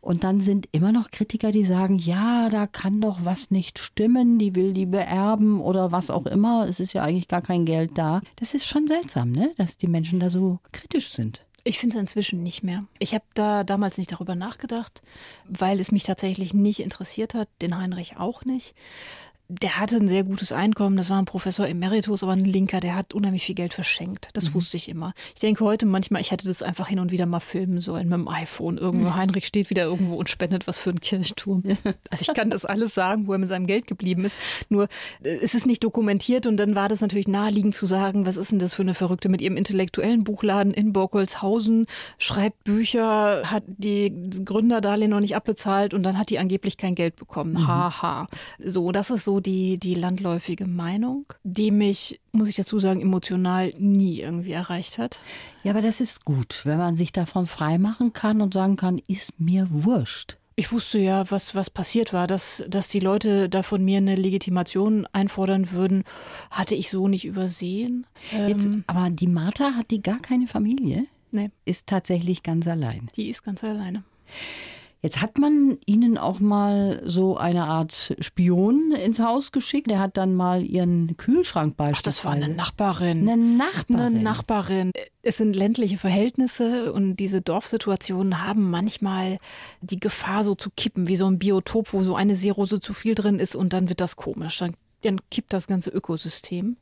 Und 0.02 0.24
dann 0.24 0.40
sind 0.40 0.68
immer 0.72 0.92
noch 0.92 1.12
Kritiker, 1.12 1.52
die 1.52 1.64
sagen, 1.64 2.00
ja, 2.00 2.50
da 2.50 2.66
kann 2.66 3.00
doch 3.00 3.20
was 3.22 3.52
nicht 3.52 3.78
stimmen, 3.78 4.40
die 4.40 4.56
will 4.56 4.74
die 4.74 4.88
beerben 4.88 5.62
oder 5.62 5.92
was 5.92 6.10
auch 6.10 6.26
immer. 6.26 6.68
Es 6.68 6.80
ist 6.80 6.94
ja 6.94 7.04
eigentlich 7.04 7.28
gar 7.28 7.44
kein 7.44 7.64
Geld 7.64 7.92
da. 7.96 8.22
Das 8.38 8.56
ist 8.56 8.66
schon 8.66 8.88
seltsam, 8.88 9.32
ne? 9.32 9.54
dass 9.58 9.78
die 9.78 9.88
Menschen 9.88 10.20
da 10.20 10.32
so 10.32 10.60
kritisch 10.72 11.12
sind. 11.12 11.44
Ich 11.64 11.78
finde 11.78 11.96
es 11.96 12.02
inzwischen 12.02 12.42
nicht 12.42 12.64
mehr. 12.64 12.86
Ich 12.98 13.14
habe 13.14 13.26
da 13.36 13.64
damals 13.64 14.00
nicht 14.00 14.12
darüber 14.12 14.36
nachgedacht, 14.36 15.04
weil 15.48 15.80
es 15.80 15.92
mich 15.92 16.04
tatsächlich 16.04 16.56
nicht 16.56 16.80
interessiert 16.80 17.36
hat, 17.36 17.50
den 17.62 17.78
Heinrich 17.78 18.18
auch 18.18 18.46
nicht 18.46 18.74
der 19.50 19.80
hatte 19.80 19.96
ein 19.96 20.10
sehr 20.10 20.24
gutes 20.24 20.52
Einkommen, 20.52 20.98
das 20.98 21.10
war 21.10 21.20
ein 21.20 21.26
Professor 21.26 21.66
Emeritus, 21.68 22.22
aber 22.22 22.34
ein 22.34 22.44
Linker, 22.44 22.82
der 22.82 22.96
hat 22.96 23.14
unheimlich 23.14 23.46
viel 23.46 23.56
Geld 23.56 23.74
verschenkt. 23.74 24.30
Das 24.34 24.50
mhm. 24.50 24.56
wusste 24.56 24.76
ich 24.76 24.90
immer. 24.90 25.14
Ich 25.36 25.40
denke 25.40 25.64
heute 25.64 25.86
manchmal, 25.86 26.20
ich 26.22 26.32
hätte 26.32 26.48
das 26.48 26.62
einfach 26.62 26.90
hin 26.90 27.00
und 27.00 27.12
wieder 27.12 27.26
mal 27.26 27.40
filmen 27.40 27.80
sollen 27.80 28.10
mit 28.10 28.18
dem 28.18 28.28
iPhone. 28.28 28.78
Irgendwo, 28.78 29.16
Heinrich 29.16 29.48
steht 29.48 29.70
wieder 29.70 29.84
irgendwo 29.84 30.16
und 30.16 30.30
spendet 30.30 30.68
was 30.68 30.80
für 30.80 30.90
einen 30.90 31.00
Kirchturm. 31.00 31.64
Also 32.10 32.26
ich 32.30 32.34
kann 32.36 32.50
das 32.50 32.66
alles 32.66 32.94
sagen, 32.94 33.28
wo 33.28 33.34
er 33.34 33.38
mit 33.38 33.50
seinem 33.50 33.68
Geld 33.68 33.88
geblieben 33.88 34.26
ist. 34.26 34.38
Nur 34.70 34.88
äh, 35.24 35.38
es 35.42 35.54
ist 35.54 35.66
nicht 35.66 35.84
dokumentiert 35.84 36.48
und 36.48 36.58
dann 36.58 36.76
war 36.76 36.90
das 36.90 37.02
natürlich 37.02 37.28
naheliegend 37.28 37.76
zu 37.76 37.86
sagen, 37.86 38.26
was 38.26 38.38
ist 38.38 38.52
denn 38.52 38.60
das 38.60 38.74
für 38.74 38.82
eine 38.82 38.94
Verrückte 38.94 39.30
mit 39.30 39.42
ihrem 39.42 39.58
intellektuellen 39.58 40.24
Buchladen 40.24 40.74
in 40.74 40.94
Borkholzhausen, 40.94 41.86
schreibt 42.18 42.64
Bücher, 42.64 43.44
hat 43.50 43.64
die 43.68 44.14
Gründerdarlehen 44.44 45.12
noch 45.12 45.20
nicht 45.20 45.36
abbezahlt 45.36 45.94
und 45.94 46.04
dann 46.04 46.18
hat 46.18 46.30
die 46.30 46.40
angeblich 46.40 46.78
kein 46.78 46.96
Geld 46.96 47.16
bekommen. 47.16 47.54
Mhm. 47.54 47.68
Haha. 47.68 48.28
So, 48.60 48.92
das 48.92 49.10
ist 49.10 49.24
so 49.24 49.37
die, 49.40 49.78
die 49.78 49.96
landläufige 49.96 50.66
Meinung, 50.66 51.26
die 51.44 51.72
mich, 51.72 52.20
muss 52.32 52.50
ich 52.50 52.56
dazu 52.56 52.80
sagen, 52.80 53.02
emotional 53.02 53.74
nie 53.78 54.22
irgendwie 54.22 54.52
erreicht 54.52 54.98
hat. 54.98 55.20
Ja, 55.64 55.72
aber 55.72 55.82
das 55.82 56.02
ist 56.02 56.26
gut, 56.26 56.62
wenn 56.64 56.78
man 56.78 56.96
sich 56.96 57.12
davon 57.12 57.46
freimachen 57.46 58.14
kann 58.14 58.42
und 58.42 58.54
sagen 58.54 58.76
kann, 58.76 59.02
ist 59.08 59.40
mir 59.40 59.68
wurscht. 59.70 60.38
Ich 60.60 60.72
wusste 60.72 60.98
ja, 60.98 61.30
was, 61.30 61.54
was 61.54 61.70
passiert 61.70 62.14
war, 62.14 62.26
dass, 62.26 62.64
dass 62.68 62.88
die 62.90 63.00
Leute 63.00 63.48
da 63.48 63.62
von 63.62 63.86
mir 63.86 63.98
eine 63.98 64.16
Legitimation 64.16 65.08
einfordern 65.14 65.72
würden, 65.72 66.04
hatte 66.50 66.74
ich 66.74 66.90
so 66.90 67.08
nicht 67.08 67.26
übersehen. 67.26 68.08
Jetzt, 68.32 68.66
ähm, 68.66 68.84
aber 68.88 69.12
die 69.12 69.28
Martha 69.28 69.76
hat 69.76 69.92
die 69.92 70.02
gar 70.02 70.20
keine 70.20 70.48
Familie? 70.48 71.06
Nee. 71.32 71.52
Ist 71.66 71.86
tatsächlich 71.86 72.42
ganz 72.42 72.68
allein. 72.68 73.08
Die 73.16 73.30
ist 73.30 73.44
ganz 73.44 73.64
alleine. 73.64 74.04
Jetzt 75.08 75.22
hat 75.22 75.38
man 75.38 75.78
Ihnen 75.86 76.18
auch 76.18 76.42
mal 76.42 77.02
so 77.06 77.38
eine 77.38 77.64
Art 77.64 78.14
Spion 78.20 78.92
ins 78.92 79.20
Haus 79.20 79.54
geschickt. 79.54 79.90
Der 79.90 80.02
hat 80.02 80.18
dann 80.18 80.36
mal 80.36 80.66
Ihren 80.66 81.16
Kühlschrank 81.16 81.78
beispielsweise. 81.78 82.00
Ach, 82.00 82.04
das 82.04 82.26
war 82.26 82.34
eine 82.34 82.50
Nachbarin. 82.54 83.30
Eine 83.30 83.42
Nachbarin. 83.42 84.02
Eine 84.02 84.20
Nachbarin. 84.20 84.92
Es 85.22 85.38
sind 85.38 85.56
ländliche 85.56 85.98
Verhältnisse 85.98 86.92
und 86.92 87.16
diese 87.16 87.42
Dorfsituationen 87.42 88.46
haben 88.46 88.70
manchmal 88.70 89.38
die 89.80 90.02
Gefahr, 90.02 90.44
so 90.44 90.56
zu 90.56 90.72
kippen, 90.76 91.08
wie 91.08 91.16
so 91.16 91.26
ein 91.26 91.40
Biotop, 91.40 91.94
wo 91.94 92.02
so 92.02 92.18
eine 92.18 92.36
Seerose 92.36 92.82
zu 92.82 92.94
viel 92.94 93.16
drin 93.16 93.40
ist 93.40 93.56
und 93.56 93.72
dann 93.72 93.88
wird 93.88 94.02
das 94.02 94.18
komisch. 94.18 94.58
Dann 94.58 94.74
dann 95.08 95.22
kippt 95.32 95.54
das 95.54 95.68
ganze 95.68 95.90
Ökosystem. 95.90 96.78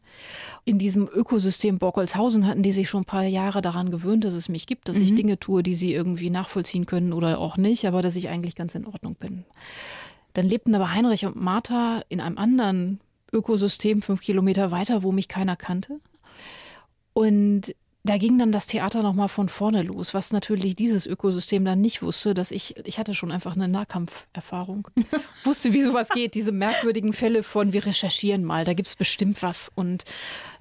In 0.65 0.77
diesem 0.77 1.07
Ökosystem 1.07 1.77
Borkolzhausen 1.77 2.47
hatten 2.47 2.63
die 2.63 2.71
sich 2.71 2.89
schon 2.89 3.01
ein 3.01 3.05
paar 3.05 3.23
Jahre 3.23 3.61
daran 3.61 3.91
gewöhnt, 3.91 4.23
dass 4.23 4.33
es 4.33 4.49
mich 4.49 4.67
gibt, 4.67 4.89
dass 4.89 4.97
mhm. 4.97 5.03
ich 5.03 5.15
Dinge 5.15 5.39
tue, 5.39 5.63
die 5.63 5.75
sie 5.75 5.93
irgendwie 5.93 6.29
nachvollziehen 6.29 6.85
können 6.85 7.13
oder 7.13 7.39
auch 7.39 7.57
nicht, 7.57 7.85
aber 7.85 8.01
dass 8.01 8.15
ich 8.15 8.29
eigentlich 8.29 8.55
ganz 8.55 8.75
in 8.75 8.85
Ordnung 8.85 9.15
bin. 9.15 9.45
Dann 10.33 10.47
lebten 10.47 10.75
aber 10.75 10.91
Heinrich 10.91 11.25
und 11.25 11.35
Martha 11.38 12.01
in 12.09 12.19
einem 12.19 12.38
anderen 12.38 12.99
Ökosystem 13.31 14.01
fünf 14.01 14.21
Kilometer 14.21 14.71
weiter, 14.71 15.03
wo 15.03 15.11
mich 15.11 15.27
keiner 15.27 15.55
kannte. 15.55 15.99
Und 17.13 17.73
da 18.05 18.17
ging 18.17 18.37
dann 18.37 18.51
das 18.51 18.67
Theater 18.67 19.01
nochmal 19.01 19.29
von 19.29 19.49
vorne 19.49 19.81
los, 19.81 20.13
was 20.13 20.31
natürlich 20.31 20.75
dieses 20.75 21.07
Ökosystem 21.07 21.65
dann 21.65 21.81
nicht 21.81 22.03
wusste, 22.03 22.35
dass 22.35 22.51
ich, 22.51 22.75
ich 22.85 22.99
hatte 22.99 23.15
schon 23.15 23.31
einfach 23.31 23.55
eine 23.55 23.67
Nahkampferfahrung. 23.67 24.87
wusste, 25.43 25.73
wie 25.73 25.81
sowas 25.81 26.09
geht, 26.09 26.35
diese 26.35 26.51
merkwürdigen 26.51 27.13
Fälle 27.13 27.41
von, 27.41 27.73
wir 27.73 27.83
recherchieren 27.83 28.43
mal, 28.43 28.63
da 28.63 28.75
gibt's 28.75 28.95
bestimmt 28.95 29.41
was 29.41 29.71
und 29.73 30.03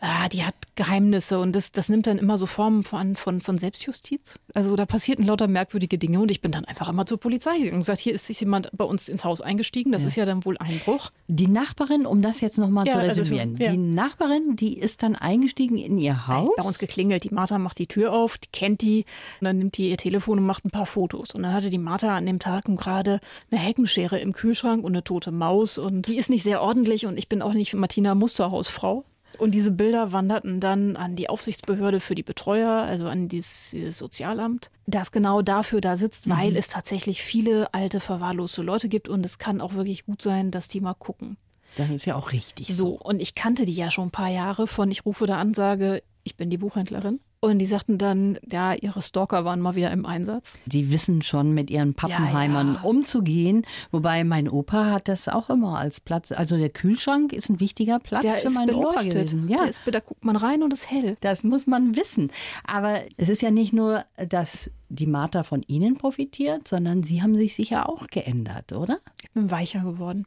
ah, 0.05 0.29
die 0.29 0.45
hat 0.45 0.55
Geheimnisse 0.77 1.39
und 1.39 1.55
das, 1.55 1.73
das 1.73 1.89
nimmt 1.89 2.07
dann 2.07 2.19
immer 2.19 2.37
so 2.37 2.47
Formen 2.47 2.83
von, 2.83 3.15
von, 3.15 3.41
von 3.41 3.59
Selbstjustiz. 3.59 4.39
Also 4.53 4.77
da 4.77 4.87
passierten 4.87 5.25
lauter 5.25 5.49
merkwürdige 5.49 5.99
Dinge 5.99 6.21
und 6.21 6.31
ich 6.31 6.41
bin 6.41 6.53
dann 6.53 6.65
einfach 6.65 6.89
immer 6.89 7.07
zur 7.07 7.19
Polizei 7.19 7.57
gegangen 7.57 7.75
und 7.75 7.81
gesagt, 7.81 8.01
hier 8.01 8.13
ist 8.13 8.29
jemand 8.41 8.71
bei 8.73 8.85
uns 8.85 9.09
ins 9.09 9.25
Haus 9.25 9.41
eingestiegen, 9.41 9.93
das 9.93 10.03
ja. 10.03 10.09
ist 10.09 10.17
ja 10.17 10.25
dann 10.27 10.45
wohl 10.45 10.59
Einbruch. 10.59 11.11
Die 11.29 11.47
Nachbarin, 11.47 12.07
um 12.07 12.23
das 12.23 12.41
jetzt 12.41 12.59
nochmal 12.59 12.87
ja, 12.87 12.93
zu 12.93 12.99
also 12.99 13.21
resümieren, 13.21 13.53
also, 13.53 13.65
ja. 13.65 13.71
die 13.71 13.79
Nachbarin, 13.79 14.57
die 14.57 14.79
ist 14.79 15.03
dann 15.03 15.17
eingestiegen 15.17 15.79
in 15.79 15.97
ihr 15.97 16.27
Haus? 16.27 16.51
Bei 16.57 16.65
uns 16.65 16.79
geklingelt, 16.79 17.25
die 17.25 17.33
Martha 17.33 17.59
macht 17.59 17.79
die 17.79 17.87
Tür 17.87 18.13
auf, 18.13 18.37
die 18.37 18.49
kennt 18.53 18.83
die 18.83 19.05
und 19.41 19.47
dann 19.47 19.59
nimmt 19.59 19.79
die 19.79 19.91
ihr 19.91 19.97
Telefon 19.97 20.39
und 20.39 20.47
macht 20.47 20.65
ein 20.65 20.71
paar 20.71 20.87
Fotos. 20.87 21.31
Und 21.35 21.45
dann 21.45 21.53
hatte 21.53 21.71
die 21.71 21.79
Martha 21.79 22.15
an 22.15 22.27
dem 22.27 22.41
Tag 22.41 22.65
gerade 22.65 23.21
eine 23.51 23.61
Heckenschere 23.61 24.19
im 24.19 24.33
Kühlschrank 24.33 24.85
und 24.85 24.93
eine 24.93 25.05
tote 25.05 25.31
Maus 25.31 25.79
und 25.79 26.09
die 26.09 26.17
ist 26.17 26.31
nicht 26.31 26.43
sehr 26.43 26.61
ordentlich 26.61 27.07
und 27.07 27.17
ich 27.19 27.29
bin 27.29 27.43
auch 27.43 27.55
nicht 27.55 27.75
Martina 27.75 28.15
Musterhausfrau. 28.15 29.05
Und 29.39 29.53
diese 29.53 29.71
Bilder 29.71 30.13
wanderten 30.13 30.61
dann 30.61 30.97
an 30.97 31.17
die 31.17 31.29
Aufsichtsbehörde 31.29 32.01
für 32.01 32.15
die 32.15 32.23
Betreuer, 32.23 32.71
also 32.71 33.07
an 33.07 33.29
dieses, 33.29 33.71
dieses 33.71 33.99
Sozialamt, 33.99 34.71
das 34.87 35.13
genau 35.13 35.43
dafür 35.43 35.81
da 35.81 35.97
sitzt, 35.97 36.29
weil 36.29 36.53
mhm. 36.53 36.57
es 36.57 36.69
tatsächlich 36.69 37.23
viele 37.23 37.73
alte, 37.73 38.01
verwahrloste 38.01 38.63
Leute 38.63 38.89
gibt. 38.89 39.09
Und 39.09 39.25
es 39.25 39.39
kann 39.39 39.61
auch 39.61 39.75
wirklich 39.75 40.07
gut 40.07 40.23
sein, 40.23 40.51
dass 40.51 40.69
die 40.69 40.81
mal 40.81 40.95
gucken. 40.95 41.37
Das 41.77 41.91
ist 41.91 42.05
ja 42.05 42.15
auch 42.15 42.33
richtig. 42.33 42.69
So, 42.69 42.91
so. 42.91 42.99
und 43.01 43.21
ich 43.21 43.35
kannte 43.35 43.65
die 43.65 43.75
ja 43.75 43.91
schon 43.91 44.09
ein 44.09 44.13
paar 44.13 44.29
Jahre 44.29 44.67
von, 44.67 44.91
ich 44.91 45.05
rufe 45.05 45.27
da 45.27 45.39
an, 45.39 45.55
sage, 45.55 46.03
ich 46.23 46.37
bin 46.37 46.51
die 46.51 46.59
Buchhändlerin. 46.59 47.21
Und 47.45 47.59
die 47.59 47.67
sagten 47.67 47.99
dann, 47.99 48.39
ja, 48.51 48.73
ihre 48.73 49.03
Stalker 49.03 49.45
waren 49.45 49.61
mal 49.61 49.75
wieder 49.75 49.91
im 49.91 50.07
Einsatz. 50.07 50.59
Die 50.65 50.91
wissen 50.91 51.21
schon, 51.21 51.53
mit 51.53 51.71
ihren 51.71 51.93
Pappenheimern 51.93 52.69
ja, 52.69 52.81
ja. 52.83 52.89
umzugehen. 52.89 53.67
Wobei 53.91 54.25
mein 54.25 54.49
Opa 54.49 54.87
hat 54.93 55.09
das 55.09 55.29
auch 55.29 55.51
immer 55.51 55.79
als 55.79 56.01
Platz. 56.01 56.33
Also 56.33 56.57
der 56.57 56.71
Kühlschrank 56.71 57.35
ist 57.35 57.51
ein 57.51 57.61
wichtiger 57.61 57.99
Platz 57.99 58.23
der 58.23 58.33
für 58.33 58.49
meinen 58.49 58.75
Opa 58.75 59.03
gewesen. 59.03 59.47
Ja. 59.51 59.65
Ist, 59.65 59.83
da 59.85 60.01
guckt 60.01 60.25
man 60.25 60.37
rein 60.37 60.63
und 60.63 60.73
ist 60.73 60.91
hell. 60.91 61.19
Das 61.21 61.45
muss 61.45 61.67
man 61.67 61.97
wissen. 61.97 62.33
Aber 62.67 63.03
es 63.19 63.29
ist 63.29 63.43
ja 63.43 63.51
nicht 63.51 63.75
nur, 63.75 64.07
dass 64.31 64.71
die 64.89 65.07
Martha 65.07 65.43
von 65.43 65.63
Ihnen 65.67 65.99
profitiert, 65.99 66.67
sondern 66.67 67.03
Sie 67.03 67.21
haben 67.21 67.37
sich 67.37 67.55
sicher 67.55 67.91
auch 67.91 68.07
geändert, 68.07 68.73
oder? 68.73 69.01
Ich 69.23 69.31
bin 69.33 69.51
weicher 69.51 69.81
geworden. 69.81 70.27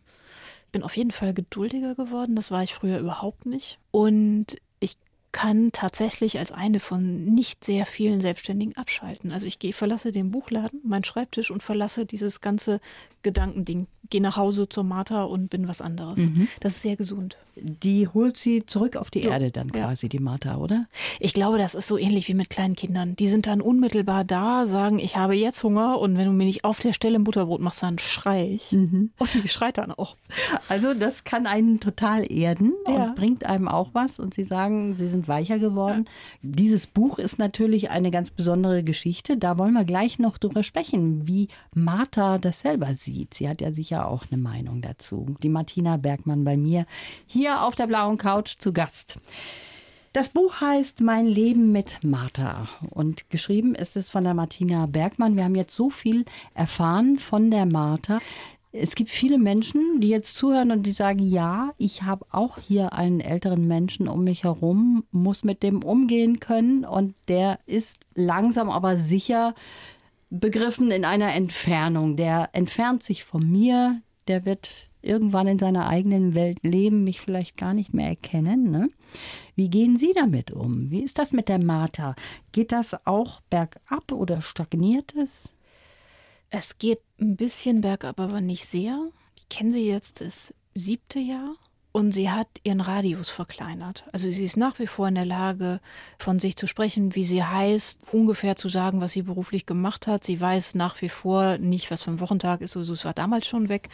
Ich 0.68 0.72
bin 0.72 0.84
auf 0.84 0.96
jeden 0.96 1.10
Fall 1.12 1.34
geduldiger 1.34 1.96
geworden. 1.96 2.36
Das 2.36 2.52
war 2.52 2.62
ich 2.62 2.76
früher 2.76 3.00
überhaupt 3.00 3.48
nicht. 3.48 3.80
Und 3.90 4.58
kann 5.38 5.72
tatsächlich 5.72 6.40
als 6.40 6.52
eine 6.52 6.80
von 6.80 7.26
nicht 7.26 7.64
sehr 7.64 7.86
vielen 7.86 8.22
Selbstständigen 8.22 8.76
abschalten. 8.76 9.32
Also 9.32 9.46
ich 9.46 9.60
gehe, 9.60 9.72
verlasse 9.72 10.12
den 10.12 10.32
Buchladen, 10.32 10.80
meinen 10.84 11.04
Schreibtisch 11.04 11.52
und 11.52 11.62
verlasse 11.62 12.08
dieses 12.08 12.42
ganze 12.42 12.80
Gedankending. 13.22 13.86
Gehe 14.10 14.22
nach 14.22 14.38
Hause 14.38 14.70
zur 14.70 14.86
Martha 14.86 15.24
und 15.24 15.50
bin 15.50 15.68
was 15.68 15.82
anderes. 15.82 16.30
Mhm. 16.30 16.48
Das 16.62 16.78
ist 16.78 16.82
sehr 16.82 16.96
gesund. 16.96 17.38
Die 17.58 18.08
holt 18.08 18.38
sie 18.38 18.66
zurück 18.66 18.96
auf 18.96 19.12
die 19.12 19.20
ja. 19.20 19.32
Erde 19.32 19.52
dann 19.52 19.72
quasi, 19.72 20.06
ja. 20.06 20.10
die 20.10 20.20
Martha, 20.20 20.56
oder? 20.58 20.88
Ich 21.20 21.34
glaube, 21.34 21.58
das 21.58 21.76
ist 21.76 21.90
so 21.90 21.98
ähnlich 21.98 22.30
wie 22.30 22.34
mit 22.34 22.50
kleinen 22.50 22.76
Kindern. 22.76 23.18
Die 23.18 23.28
sind 23.28 23.48
dann 23.48 23.60
unmittelbar 23.60 24.24
da, 24.24 24.66
sagen, 24.66 24.98
ich 25.00 25.18
habe 25.18 25.36
jetzt 25.36 25.62
Hunger 25.64 26.00
und 26.00 26.18
wenn 26.18 26.26
du 26.26 26.32
mir 26.32 26.46
nicht 26.46 26.64
auf 26.64 26.80
der 26.80 26.94
Stelle 26.94 27.20
ein 27.20 27.26
Butterbrot 27.26 27.60
machst, 27.60 27.84
dann 27.84 28.00
schrei 28.00 28.50
ich. 28.50 28.72
Mhm. 28.72 29.12
Und 29.18 29.30
die 29.34 29.50
schreit 29.50 29.78
dann 29.78 29.92
auch. 29.92 30.16
Also 30.70 30.94
das 30.94 31.26
kann 31.26 31.48
einen 31.48 31.82
total 31.82 32.32
erden 32.32 32.74
ja. 32.88 32.94
und 32.94 33.16
bringt 33.16 33.46
einem 33.46 33.68
auch 33.68 33.90
was. 33.92 34.20
Und 34.20 34.34
sie 34.34 34.46
sagen, 34.46 34.96
sie 34.96 35.10
sind 35.10 35.27
weicher 35.28 35.60
geworden. 35.60 36.06
Dieses 36.42 36.88
Buch 36.88 37.20
ist 37.20 37.40
natürlich 37.40 37.90
eine 37.90 38.12
ganz 38.12 38.32
besondere 38.32 38.84
Geschichte. 38.84 39.38
Da 39.38 39.58
wollen 39.58 39.74
wir 39.74 39.86
gleich 39.86 40.20
noch 40.20 40.38
drüber 40.38 40.64
sprechen, 40.64 41.28
wie 41.28 41.48
Martha 41.74 42.38
das 42.38 42.62
selber 42.62 42.94
sieht. 42.94 43.34
Sie 43.34 43.48
hat 43.48 43.62
ja 43.62 43.72
sicher 43.72 44.08
auch 44.08 44.26
eine 44.32 44.42
Meinung 44.42 44.82
dazu. 44.82 45.36
Die 45.44 45.50
Martina 45.50 45.98
Bergmann 45.98 46.44
bei 46.44 46.58
mir 46.58 46.86
hier 47.26 47.64
auf 47.64 47.76
der 47.76 47.88
blauen 47.88 48.18
Couch 48.18 48.56
zu 48.58 48.74
Gast. 48.74 49.20
Das 50.14 50.30
Buch 50.30 50.62
heißt 50.62 51.02
Mein 51.02 51.28
Leben 51.28 51.72
mit 51.72 52.04
Martha 52.04 52.68
und 52.90 53.30
geschrieben 53.30 53.76
ist 53.76 53.96
es 53.96 54.10
von 54.10 54.24
der 54.24 54.34
Martina 54.34 54.88
Bergmann. 54.88 55.36
Wir 55.36 55.44
haben 55.44 55.54
jetzt 55.54 55.76
so 55.76 55.92
viel 55.92 56.26
erfahren 56.56 57.18
von 57.18 57.52
der 57.52 57.68
Martha. 57.68 58.20
Es 58.80 58.96
gibt 58.96 59.10
viele 59.10 59.38
Menschen, 59.38 60.00
die 60.02 60.10
jetzt 60.10 60.36
zuhören 60.36 60.72
und 60.72 60.84
die 60.84 60.92
sagen, 60.92 61.20
ja, 61.20 61.74
ich 61.78 62.04
habe 62.04 62.26
auch 62.32 62.60
hier 62.60 62.94
einen 62.94 63.22
älteren 63.22 63.68
Menschen 63.68 64.08
um 64.08 64.24
mich 64.24 64.44
herum, 64.44 65.04
muss 65.12 65.44
mit 65.44 65.64
dem 65.64 65.84
umgehen 65.84 66.40
können 66.40 66.86
und 66.86 67.16
der 67.28 67.60
ist 67.66 68.06
langsam 68.14 68.70
aber 68.70 68.98
sicher 68.98 69.56
begriffen 70.30 70.92
in 70.92 71.06
einer 71.06 71.34
Entfernung. 71.34 72.18
Der 72.18 72.50
entfernt 72.54 73.04
sich 73.04 73.24
von 73.24 73.50
mir, 73.50 74.02
der 74.28 74.46
wird 74.46 74.90
irgendwann 75.02 75.48
in 75.48 75.60
seiner 75.60 75.88
eigenen 75.88 76.36
Welt 76.36 76.60
leben, 76.64 77.04
mich 77.04 77.22
vielleicht 77.22 77.58
gar 77.58 77.74
nicht 77.74 77.94
mehr 77.94 78.10
erkennen. 78.10 78.70
Ne? 78.70 78.90
Wie 79.56 79.70
gehen 79.70 79.98
Sie 79.98 80.14
damit 80.14 80.52
um? 80.52 80.92
Wie 80.92 81.02
ist 81.02 81.18
das 81.18 81.32
mit 81.32 81.48
der 81.50 81.64
Martha? 81.64 82.16
Geht 82.52 82.72
das 82.72 83.06
auch 83.06 83.42
bergab 83.50 84.12
oder 84.12 84.42
stagniert 84.42 85.16
es? 85.16 85.54
Es 86.50 86.78
geht 86.78 87.02
ein 87.20 87.36
bisschen 87.36 87.82
bergab, 87.82 88.20
aber 88.20 88.42
nicht 88.42 88.66
sehr. 88.66 89.10
Ich 89.36 89.50
kenne 89.50 89.74
sie 89.74 89.88
jetzt 89.88 90.22
das 90.22 90.54
siebte 90.74 91.20
Jahr 91.20 91.56
und 91.92 92.12
sie 92.12 92.30
hat 92.30 92.48
ihren 92.64 92.82
Radius 92.82 93.30
verkleinert. 93.30 94.06
Also 94.12 94.30
sie 94.30 94.46
ist 94.46 94.56
nach 94.56 94.78
wie 94.78 94.88
vor 94.88 95.08
in 95.08 95.16
der 95.16 95.26
Lage, 95.26 95.80
von 96.20 96.38
sich 96.38 96.56
zu 96.56 96.68
sprechen, 96.68 97.16
wie 97.16 97.24
sie 97.24 97.44
heißt, 97.44 98.02
ungefähr 98.12 98.56
zu 98.56 98.70
sagen, 98.70 99.02
was 99.02 99.14
sie 99.14 99.24
beruflich 99.24 99.66
gemacht 99.66 100.06
hat. 100.06 100.24
Sie 100.24 100.40
weiß 100.40 100.76
nach 100.76 101.02
wie 101.02 101.10
vor 101.10 101.58
nicht, 101.58 101.90
was 101.90 102.04
für 102.04 102.12
ein 102.12 102.20
Wochentag 102.20 102.62
ist. 102.62 102.78
Also 102.78 102.94
es 102.94 103.04
war 103.04 103.14
damals 103.14 103.48
schon 103.48 103.70
weg. 103.70 103.90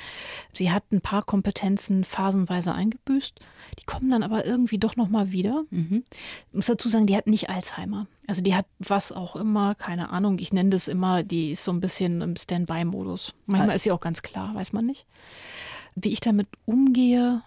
Sie 0.51 0.71
hat 0.71 0.83
ein 0.91 1.01
paar 1.01 1.23
Kompetenzen 1.23 2.03
phasenweise 2.03 2.73
eingebüßt. 2.73 3.39
Die 3.79 3.85
kommen 3.85 4.11
dann 4.11 4.23
aber 4.23 4.45
irgendwie 4.45 4.79
doch 4.79 4.97
nochmal 4.97 5.31
wieder. 5.31 5.63
Mhm. 5.69 6.03
Ich 6.49 6.53
muss 6.53 6.65
dazu 6.65 6.89
sagen, 6.89 7.05
die 7.05 7.15
hat 7.15 7.27
nicht 7.27 7.49
Alzheimer. 7.49 8.07
Also 8.27 8.41
die 8.41 8.55
hat 8.55 8.65
was 8.79 9.11
auch 9.11 9.35
immer, 9.35 9.75
keine 9.75 10.09
Ahnung. 10.09 10.39
Ich 10.39 10.51
nenne 10.51 10.71
das 10.71 10.87
immer, 10.87 11.23
die 11.23 11.51
ist 11.51 11.63
so 11.63 11.71
ein 11.71 11.79
bisschen 11.79 12.21
im 12.21 12.35
Standby-Modus. 12.35 13.33
Manchmal 13.45 13.75
ist 13.75 13.83
sie 13.83 13.91
auch 13.91 14.01
ganz 14.01 14.21
klar, 14.21 14.53
weiß 14.55 14.73
man 14.73 14.85
nicht. 14.85 15.05
Wie 15.95 16.09
ich 16.09 16.19
damit 16.19 16.47
umgehe, 16.65 17.43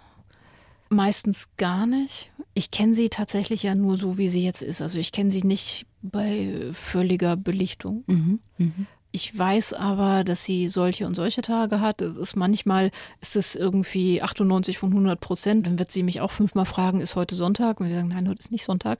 Meistens 0.88 1.48
gar 1.56 1.86
nicht. 1.86 2.30
Ich 2.54 2.70
kenne 2.70 2.94
sie 2.94 3.08
tatsächlich 3.08 3.62
ja 3.62 3.74
nur 3.74 3.98
so, 3.98 4.18
wie 4.18 4.28
sie 4.28 4.44
jetzt 4.44 4.62
ist. 4.62 4.80
Also 4.80 4.98
ich 4.98 5.12
kenne 5.12 5.30
sie 5.30 5.42
nicht 5.42 5.86
bei 6.02 6.70
völliger 6.72 7.36
Belichtung. 7.36 8.04
Mhm. 8.06 8.40
Mhm. 8.58 8.86
Ich 9.16 9.36
weiß 9.36 9.72
aber, 9.72 10.24
dass 10.24 10.44
sie 10.44 10.68
solche 10.68 11.06
und 11.06 11.14
solche 11.14 11.40
Tage 11.40 11.80
hat. 11.80 12.02
Es 12.02 12.16
ist 12.16 12.36
manchmal, 12.36 12.90
ist 13.22 13.34
es 13.34 13.54
irgendwie 13.54 14.20
98 14.20 14.76
von 14.76 14.90
100 14.90 15.18
Prozent. 15.18 15.66
Dann 15.66 15.78
wird 15.78 15.90
sie 15.90 16.02
mich 16.02 16.20
auch 16.20 16.32
fünfmal 16.32 16.66
fragen, 16.66 17.00
ist 17.00 17.16
heute 17.16 17.34
Sonntag? 17.34 17.80
Und 17.80 17.88
wir 17.88 17.94
sagen, 17.94 18.08
nein, 18.08 18.28
heute 18.28 18.40
ist 18.40 18.52
nicht 18.52 18.64
Sonntag. 18.64 18.98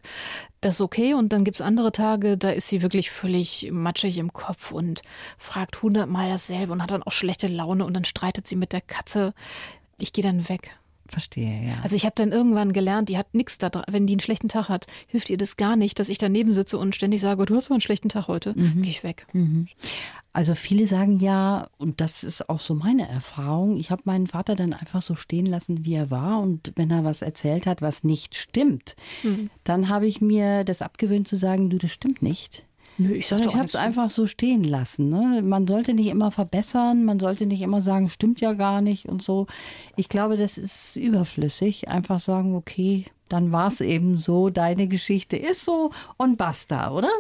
Das 0.63 0.77
ist 0.77 0.81
okay. 0.81 1.13
Und 1.13 1.35
dann 1.35 1.45
gibt 1.45 1.57
es 1.57 1.61
andere 1.61 1.93
Tage, 1.93 2.39
da 2.39 2.49
ist 2.49 2.69
sie 2.69 2.81
wirklich 2.81 3.11
völlig 3.11 3.69
matschig 3.71 4.17
im 4.17 4.33
Kopf 4.33 4.73
und 4.73 5.03
fragt 5.37 5.83
hundertmal 5.83 6.31
dasselbe 6.31 6.73
und 6.73 6.83
hat 6.83 6.93
dann 6.93 7.03
auch 7.03 7.13
schlechte 7.13 7.49
Laune 7.49 7.85
und 7.85 7.93
dann 7.93 8.07
streitet 8.07 8.49
sie 8.49 8.57
mit 8.57 8.73
der 8.73 8.81
Katze. 8.81 9.35
Ich 10.01 10.15
gehe 10.15 10.25
dann 10.25 10.49
weg. 10.49 10.79
Verstehe, 11.09 11.69
ja. 11.69 11.75
Also 11.83 11.97
ich 11.97 12.05
habe 12.05 12.15
dann 12.17 12.33
irgendwann 12.33 12.73
gelernt, 12.73 13.09
die 13.09 13.19
hat 13.19 13.35
nichts 13.35 13.59
da 13.59 13.71
dran. 13.71 13.85
Wenn 13.91 14.07
die 14.07 14.15
einen 14.15 14.21
schlechten 14.21 14.49
Tag 14.49 14.69
hat, 14.69 14.87
hilft 15.07 15.31
ihr 15.31 15.37
das 15.37 15.57
gar 15.57 15.77
nicht, 15.77 15.99
dass 15.99 16.09
ich 16.09 16.19
daneben 16.19 16.53
sitze 16.53 16.79
und 16.79 16.95
ständig 16.95 17.21
sage, 17.21 17.45
du 17.45 17.55
hast 17.55 17.67
aber 17.67 17.77
einen 17.77 17.81
schlechten 17.83 18.09
Tag 18.09 18.29
heute. 18.29 18.55
Mhm. 18.57 18.83
Gehe 18.83 18.91
ich 18.91 19.05
weg. 19.05 19.27
Mhm. 19.33 19.69
Also 20.33 20.55
viele 20.55 20.87
sagen 20.87 21.19
ja, 21.19 21.69
und 21.79 22.01
das 22.03 22.23
ist 22.23 22.51
auch 22.51 22.61
so 22.61 22.75
meine 22.75 23.09
Erfahrung, 23.09 23.79
ich 23.79 23.91
habe 23.91 24.03
meinen 24.05 24.27
Vater 24.27 24.55
dann 24.55 24.75
einfach 24.75 25.01
so 25.01 25.15
stehen 25.15 25.47
lassen, 25.47 25.87
wie 25.87 25.95
er 25.95 26.11
war. 26.11 26.41
Und 26.41 26.73
wenn 26.77 26.91
er 26.91 27.05
was 27.05 27.23
erzählt 27.23 27.67
hat, 27.67 27.81
was 27.81 28.05
nicht 28.05 28.35
stimmt, 28.35 28.97
mhm. 29.23 29.49
dann 29.65 29.89
habe 29.89 30.07
ich 30.07 30.21
mir 30.21 30.65
das 30.65 30.83
abgewöhnt 30.83 31.27
zu 31.27 31.37
sagen, 31.37 31.71
du, 31.71 31.79
das 31.79 31.93
stimmt 31.93 32.21
nicht. 32.21 32.65
Nö, 32.99 33.13
ich, 33.13 33.31
ich 33.31 33.57
habe 33.57 33.67
es 33.67 33.77
einfach 33.77 34.11
so 34.11 34.27
stehen 34.27 34.65
lassen. 34.65 35.09
Ne? 35.09 35.43
Man 35.43 35.67
sollte 35.67 35.93
nicht 35.93 36.09
immer 36.09 36.31
verbessern, 36.31 37.05
man 37.05 37.19
sollte 37.19 37.47
nicht 37.47 37.61
immer 37.61 37.83
sagen, 37.83 38.09
stimmt 38.09 38.41
ja 38.41 38.55
gar 38.55 38.81
nicht 38.81 39.07
und 39.07 39.23
so. 39.23 39.47
Ich 39.97 40.09
glaube, 40.09 40.37
das 40.37 40.57
ist 40.57 40.97
überflüssig. 40.97 41.89
Einfach 41.89 42.19
sagen, 42.19 42.55
okay, 42.55 43.05
dann 43.29 43.53
war 43.53 43.69
es 43.69 43.81
eben 43.81 44.17
so, 44.17 44.51
deine 44.51 44.89
Geschichte 44.89 45.37
ist 45.37 45.65
so 45.65 45.91
und 46.17 46.37
basta, 46.37 46.91
oder? 46.91 47.11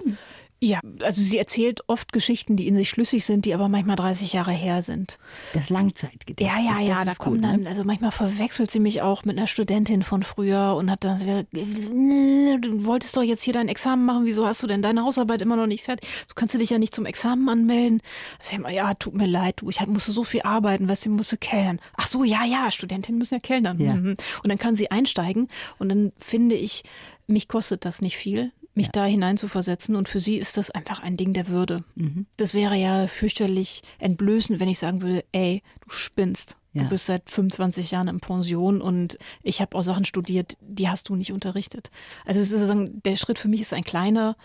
Ja, 0.58 0.80
also 1.02 1.20
sie 1.20 1.36
erzählt 1.36 1.82
oft 1.86 2.12
Geschichten, 2.12 2.56
die 2.56 2.66
in 2.66 2.74
sich 2.74 2.88
schlüssig 2.88 3.26
sind, 3.26 3.44
die 3.44 3.52
aber 3.52 3.68
manchmal 3.68 3.96
30 3.96 4.32
Jahre 4.32 4.52
her 4.52 4.80
sind. 4.80 5.18
Das 5.52 5.68
Langzeitgedächtnis. 5.68 6.64
Ja, 6.64 6.80
ja, 6.80 6.80
ja, 6.80 7.04
da 7.04 7.14
kommt 7.14 7.44
dann, 7.44 7.62
ne? 7.62 7.68
also 7.68 7.84
manchmal 7.84 8.10
verwechselt 8.10 8.70
sie 8.70 8.80
mich 8.80 9.02
auch 9.02 9.24
mit 9.24 9.36
einer 9.36 9.46
Studentin 9.46 10.02
von 10.02 10.22
früher 10.22 10.74
und 10.76 10.90
hat 10.90 11.04
dann, 11.04 11.18
du 11.52 12.84
wolltest 12.86 13.14
doch 13.18 13.22
jetzt 13.22 13.42
hier 13.42 13.52
dein 13.52 13.68
Examen 13.68 14.06
machen, 14.06 14.24
wieso 14.24 14.46
hast 14.46 14.62
du 14.62 14.66
denn 14.66 14.80
deine 14.80 15.04
Hausarbeit 15.04 15.42
immer 15.42 15.56
noch 15.56 15.66
nicht 15.66 15.84
fertig? 15.84 16.08
Du 16.26 16.34
kannst 16.34 16.54
du 16.54 16.58
dich 16.58 16.70
ja 16.70 16.78
nicht 16.78 16.94
zum 16.94 17.04
Examen 17.04 17.46
anmelden. 17.50 18.00
Also, 18.38 18.66
ja, 18.68 18.94
tut 18.94 19.14
mir 19.14 19.26
leid, 19.26 19.56
du, 19.60 19.68
ich 19.68 19.86
musste 19.86 20.12
so 20.12 20.24
viel 20.24 20.40
arbeiten, 20.42 20.88
weißt 20.88 21.04
du, 21.04 21.10
musste 21.10 21.36
kellnern. 21.36 21.80
Ach 21.98 22.06
so, 22.06 22.24
ja, 22.24 22.46
ja, 22.46 22.70
Studentinnen 22.70 23.18
müssen 23.18 23.34
ja 23.34 23.40
kellnern. 23.40 23.78
Ja. 23.78 23.92
Mhm. 23.92 24.16
Und 24.42 24.48
dann 24.48 24.58
kann 24.58 24.74
sie 24.74 24.90
einsteigen 24.90 25.48
und 25.78 25.90
dann 25.90 26.12
finde 26.18 26.54
ich, 26.54 26.82
mich 27.26 27.46
kostet 27.48 27.84
das 27.84 28.00
nicht 28.00 28.16
viel 28.16 28.52
mich 28.76 28.86
ja. 28.86 28.92
da 28.92 29.04
hineinzuversetzen. 29.06 29.96
Und 29.96 30.08
für 30.08 30.20
sie 30.20 30.36
ist 30.36 30.56
das 30.56 30.70
einfach 30.70 31.02
ein 31.02 31.16
Ding 31.16 31.32
der 31.32 31.48
Würde. 31.48 31.84
Mhm. 31.94 32.26
Das 32.36 32.54
wäre 32.54 32.76
ja 32.76 33.06
fürchterlich 33.06 33.82
entblößend, 33.98 34.60
wenn 34.60 34.68
ich 34.68 34.78
sagen 34.78 35.02
würde, 35.02 35.24
ey, 35.32 35.62
du 35.80 35.90
spinnst. 35.90 36.56
Ja. 36.72 36.82
Du 36.82 36.90
bist 36.90 37.06
seit 37.06 37.30
25 37.30 37.90
Jahren 37.90 38.08
in 38.08 38.20
Pension 38.20 38.82
und 38.82 39.16
ich 39.42 39.62
habe 39.62 39.76
auch 39.76 39.82
Sachen 39.82 40.04
studiert, 40.04 40.58
die 40.60 40.88
hast 40.88 41.08
du 41.08 41.16
nicht 41.16 41.32
unterrichtet. 41.32 41.90
Also 42.26 42.40
es 42.40 42.48
ist 42.48 42.60
sozusagen, 42.60 43.02
der 43.02 43.16
Schritt 43.16 43.38
für 43.38 43.48
mich 43.48 43.62
ist 43.62 43.72
ein 43.72 43.84
kleiner. 43.84 44.36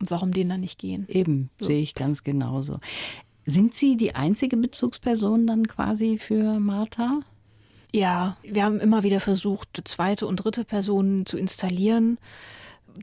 Und 0.00 0.10
warum 0.10 0.32
den 0.32 0.48
dann 0.48 0.60
nicht 0.60 0.80
gehen? 0.80 1.06
Eben, 1.08 1.50
so. 1.60 1.66
sehe 1.66 1.78
ich 1.78 1.94
ganz 1.94 2.24
genauso. 2.24 2.80
Sind 3.46 3.74
Sie 3.74 3.96
die 3.96 4.14
einzige 4.14 4.56
Bezugsperson 4.56 5.46
dann 5.46 5.68
quasi 5.68 6.18
für 6.18 6.58
Martha? 6.58 7.20
Ja, 7.92 8.36
wir 8.42 8.64
haben 8.64 8.80
immer 8.80 9.04
wieder 9.04 9.20
versucht, 9.20 9.82
zweite 9.84 10.26
und 10.26 10.36
dritte 10.36 10.64
Personen 10.64 11.26
zu 11.26 11.36
installieren 11.36 12.18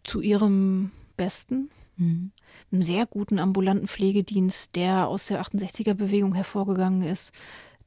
zu 0.03 0.21
ihrem 0.21 0.91
Besten. 1.17 1.69
Mhm. 1.97 2.31
Einen 2.71 2.81
sehr 2.81 3.05
guten 3.05 3.39
ambulanten 3.39 3.87
Pflegedienst, 3.87 4.75
der 4.75 5.07
aus 5.07 5.27
der 5.27 5.41
68er-Bewegung 5.41 6.33
hervorgegangen 6.33 7.03
ist, 7.03 7.33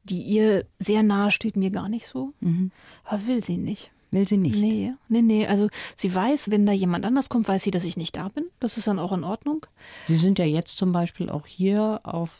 die 0.04 0.22
ihr 0.22 0.66
sehr 0.78 1.02
nahe 1.02 1.30
steht, 1.30 1.56
mir 1.56 1.70
gar 1.70 1.88
nicht 1.88 2.06
so. 2.06 2.32
Mhm. 2.40 2.70
Aber 3.04 3.26
will 3.26 3.42
sie 3.42 3.56
nicht. 3.56 3.90
Will 4.10 4.28
sie 4.28 4.36
nicht? 4.36 4.56
Nee, 4.56 4.92
nee, 5.08 5.22
nee. 5.22 5.46
Also 5.46 5.68
sie 5.96 6.14
weiß, 6.14 6.50
wenn 6.50 6.66
da 6.66 6.72
jemand 6.72 7.04
anders 7.04 7.28
kommt, 7.28 7.48
weiß 7.48 7.64
sie, 7.64 7.72
dass 7.72 7.84
ich 7.84 7.96
nicht 7.96 8.14
da 8.14 8.28
bin. 8.28 8.44
Das 8.60 8.76
ist 8.76 8.86
dann 8.86 9.00
auch 9.00 9.10
in 9.10 9.24
Ordnung. 9.24 9.66
Sie 10.04 10.16
sind 10.16 10.38
ja 10.38 10.44
jetzt 10.44 10.76
zum 10.76 10.92
Beispiel 10.92 11.28
auch 11.30 11.46
hier 11.46 12.00
auf 12.04 12.38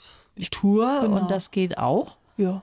Tour 0.53 1.01
genau. 1.03 1.21
und 1.21 1.31
das 1.33 1.51
geht 1.51 1.79
auch. 1.79 2.17
Ja. 2.37 2.63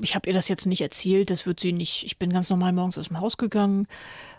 Ich 0.00 0.14
habe 0.14 0.28
ihr 0.28 0.34
das 0.34 0.48
jetzt 0.48 0.66
nicht 0.66 0.80
erzählt, 0.80 1.30
das 1.30 1.46
wird 1.46 1.60
sie 1.60 1.72
nicht. 1.72 2.04
Ich 2.04 2.18
bin 2.18 2.32
ganz 2.32 2.50
normal 2.50 2.72
morgens 2.72 2.98
aus 2.98 3.08
dem 3.08 3.20
Haus 3.20 3.36
gegangen. 3.36 3.86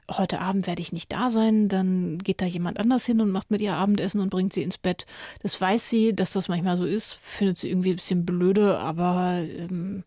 Heute 0.09 0.39
Abend 0.39 0.67
werde 0.67 0.81
ich 0.81 0.93
nicht 0.93 1.11
da 1.11 1.29
sein. 1.29 1.67
Dann 1.67 2.17
geht 2.19 2.41
da 2.41 2.45
jemand 2.45 2.79
anders 2.79 3.05
hin 3.05 3.19
und 3.21 3.31
macht 3.31 3.51
mit 3.51 3.61
ihr 3.61 3.75
Abendessen 3.75 4.21
und 4.21 4.29
bringt 4.29 4.53
sie 4.53 4.63
ins 4.63 4.77
Bett. 4.77 5.05
Das 5.41 5.59
weiß 5.59 5.89
sie, 5.89 6.15
dass 6.15 6.33
das 6.33 6.47
manchmal 6.47 6.77
so 6.77 6.85
ist. 6.85 7.13
Findet 7.13 7.57
sie 7.57 7.69
irgendwie 7.69 7.91
ein 7.91 7.97
bisschen 7.97 8.25
blöde, 8.25 8.77
aber 8.79 9.41
ähm, 9.41 10.03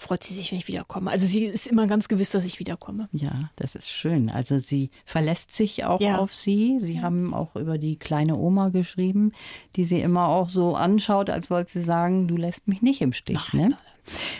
freut 0.00 0.24
sie 0.24 0.34
sich, 0.34 0.50
wenn 0.50 0.58
ich 0.58 0.66
wiederkomme. 0.66 1.10
Also 1.10 1.26
sie 1.26 1.44
ist 1.44 1.66
immer 1.66 1.86
ganz 1.86 2.08
gewiss, 2.08 2.30
dass 2.30 2.46
ich 2.46 2.58
wiederkomme. 2.58 3.08
Ja, 3.12 3.50
das 3.56 3.74
ist 3.74 3.90
schön. 3.90 4.30
Also 4.30 4.58
sie 4.58 4.90
verlässt 5.04 5.52
sich 5.52 5.84
auch 5.84 6.00
ja. 6.00 6.18
auf 6.18 6.34
sie. 6.34 6.78
Sie 6.80 6.94
ja. 6.94 7.02
haben 7.02 7.34
auch 7.34 7.54
über 7.54 7.76
die 7.76 7.96
kleine 7.96 8.36
Oma 8.36 8.70
geschrieben, 8.70 9.32
die 9.76 9.84
sie 9.84 10.00
immer 10.00 10.28
auch 10.28 10.48
so 10.48 10.74
anschaut, 10.74 11.28
als 11.28 11.50
wollte 11.50 11.72
sie 11.72 11.82
sagen, 11.82 12.28
du 12.28 12.36
lässt 12.36 12.66
mich 12.66 12.80
nicht 12.80 13.02
im 13.02 13.12
Stich. 13.12 13.52
Nein, 13.52 13.70
ne? 13.70 13.78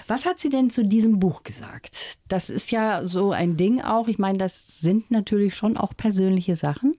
Was 0.07 0.27
hat 0.27 0.38
sie 0.38 0.49
denn 0.49 0.70
zu 0.70 0.85
diesem 0.85 1.18
Buch 1.18 1.42
gesagt? 1.42 2.18
Das 2.29 2.51
ist 2.51 2.70
ja 2.70 3.05
so 3.05 3.33
ein 3.33 3.57
Ding 3.57 3.81
auch. 3.81 4.09
Ich 4.09 4.18
meine, 4.18 4.38
das 4.38 4.81
sind 4.81 5.11
natürlich 5.11 5.55
schon 5.55 5.77
auch 5.77 5.94
persönliche 5.96 6.57
Sachen, 6.57 6.96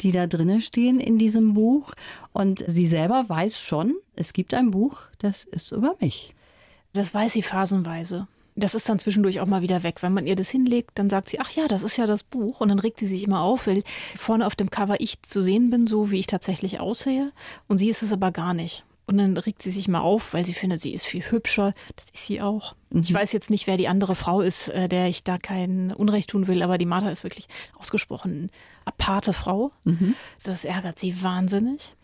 die 0.00 0.12
da 0.12 0.26
drinnen 0.26 0.60
stehen 0.60 1.00
in 1.00 1.18
diesem 1.18 1.54
Buch. 1.54 1.94
Und 2.32 2.64
sie 2.66 2.86
selber 2.86 3.28
weiß 3.28 3.60
schon, 3.60 3.94
es 4.16 4.32
gibt 4.32 4.54
ein 4.54 4.70
Buch, 4.70 5.00
das 5.18 5.44
ist 5.44 5.72
über 5.72 5.96
mich. 6.00 6.34
Das 6.92 7.12
weiß 7.12 7.32
sie 7.32 7.42
phasenweise. 7.42 8.28
Das 8.56 8.76
ist 8.76 8.88
dann 8.88 9.00
zwischendurch 9.00 9.40
auch 9.40 9.46
mal 9.46 9.62
wieder 9.62 9.82
weg. 9.82 10.02
Wenn 10.02 10.12
man 10.12 10.26
ihr 10.26 10.36
das 10.36 10.48
hinlegt, 10.48 10.92
dann 10.94 11.10
sagt 11.10 11.28
sie, 11.28 11.40
ach 11.40 11.50
ja, 11.50 11.66
das 11.66 11.82
ist 11.82 11.96
ja 11.96 12.06
das 12.06 12.22
Buch. 12.22 12.60
Und 12.60 12.68
dann 12.68 12.78
regt 12.78 13.00
sie 13.00 13.06
sich 13.08 13.24
immer 13.24 13.40
auf, 13.40 13.66
weil 13.66 13.82
vorne 14.16 14.46
auf 14.46 14.54
dem 14.54 14.70
Cover 14.70 15.00
ich 15.00 15.20
zu 15.22 15.42
sehen 15.42 15.70
bin, 15.70 15.88
so 15.88 16.12
wie 16.12 16.20
ich 16.20 16.28
tatsächlich 16.28 16.78
aussehe. 16.78 17.32
Und 17.66 17.78
sie 17.78 17.88
ist 17.88 18.02
es 18.02 18.12
aber 18.12 18.30
gar 18.30 18.54
nicht. 18.54 18.84
Und 19.06 19.18
dann 19.18 19.36
regt 19.36 19.62
sie 19.62 19.70
sich 19.70 19.86
mal 19.88 20.00
auf, 20.00 20.32
weil 20.32 20.46
sie 20.46 20.54
findet, 20.54 20.80
sie 20.80 20.94
ist 20.94 21.04
viel 21.04 21.22
hübscher. 21.22 21.74
Das 21.96 22.06
ist 22.06 22.26
sie 22.26 22.40
auch. 22.40 22.74
Mhm. 22.90 23.02
Ich 23.02 23.12
weiß 23.12 23.32
jetzt 23.32 23.50
nicht, 23.50 23.66
wer 23.66 23.76
die 23.76 23.88
andere 23.88 24.14
Frau 24.14 24.40
ist, 24.40 24.68
äh, 24.68 24.88
der 24.88 25.08
ich 25.08 25.24
da 25.24 25.36
kein 25.36 25.92
Unrecht 25.92 26.30
tun 26.30 26.46
will, 26.46 26.62
aber 26.62 26.78
die 26.78 26.86
Martha 26.86 27.10
ist 27.10 27.24
wirklich 27.24 27.46
ausgesprochen 27.78 28.50
aparte 28.84 29.32
Frau. 29.32 29.72
Mhm. 29.84 30.14
Das 30.42 30.64
ärgert 30.64 30.98
sie 30.98 31.22
wahnsinnig. 31.22 31.94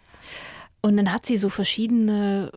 Und 0.82 0.96
dann 0.96 1.12
hat 1.12 1.26
sie 1.26 1.36
so 1.36 1.48
verschiedene 1.48 2.52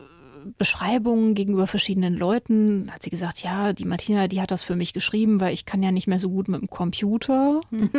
Beschreibungen 0.57 1.35
gegenüber 1.35 1.67
verschiedenen 1.67 2.15
Leuten. 2.15 2.91
Hat 2.91 3.03
sie 3.03 3.09
gesagt, 3.09 3.43
ja, 3.43 3.73
die 3.73 3.85
Martina, 3.85 4.27
die 4.27 4.41
hat 4.41 4.51
das 4.51 4.63
für 4.63 4.75
mich 4.75 4.93
geschrieben, 4.93 5.39
weil 5.39 5.53
ich 5.53 5.65
kann 5.65 5.83
ja 5.83 5.91
nicht 5.91 6.07
mehr 6.07 6.19
so 6.19 6.29
gut 6.29 6.47
mit 6.47 6.61
dem 6.61 6.69
Computer. 6.69 7.61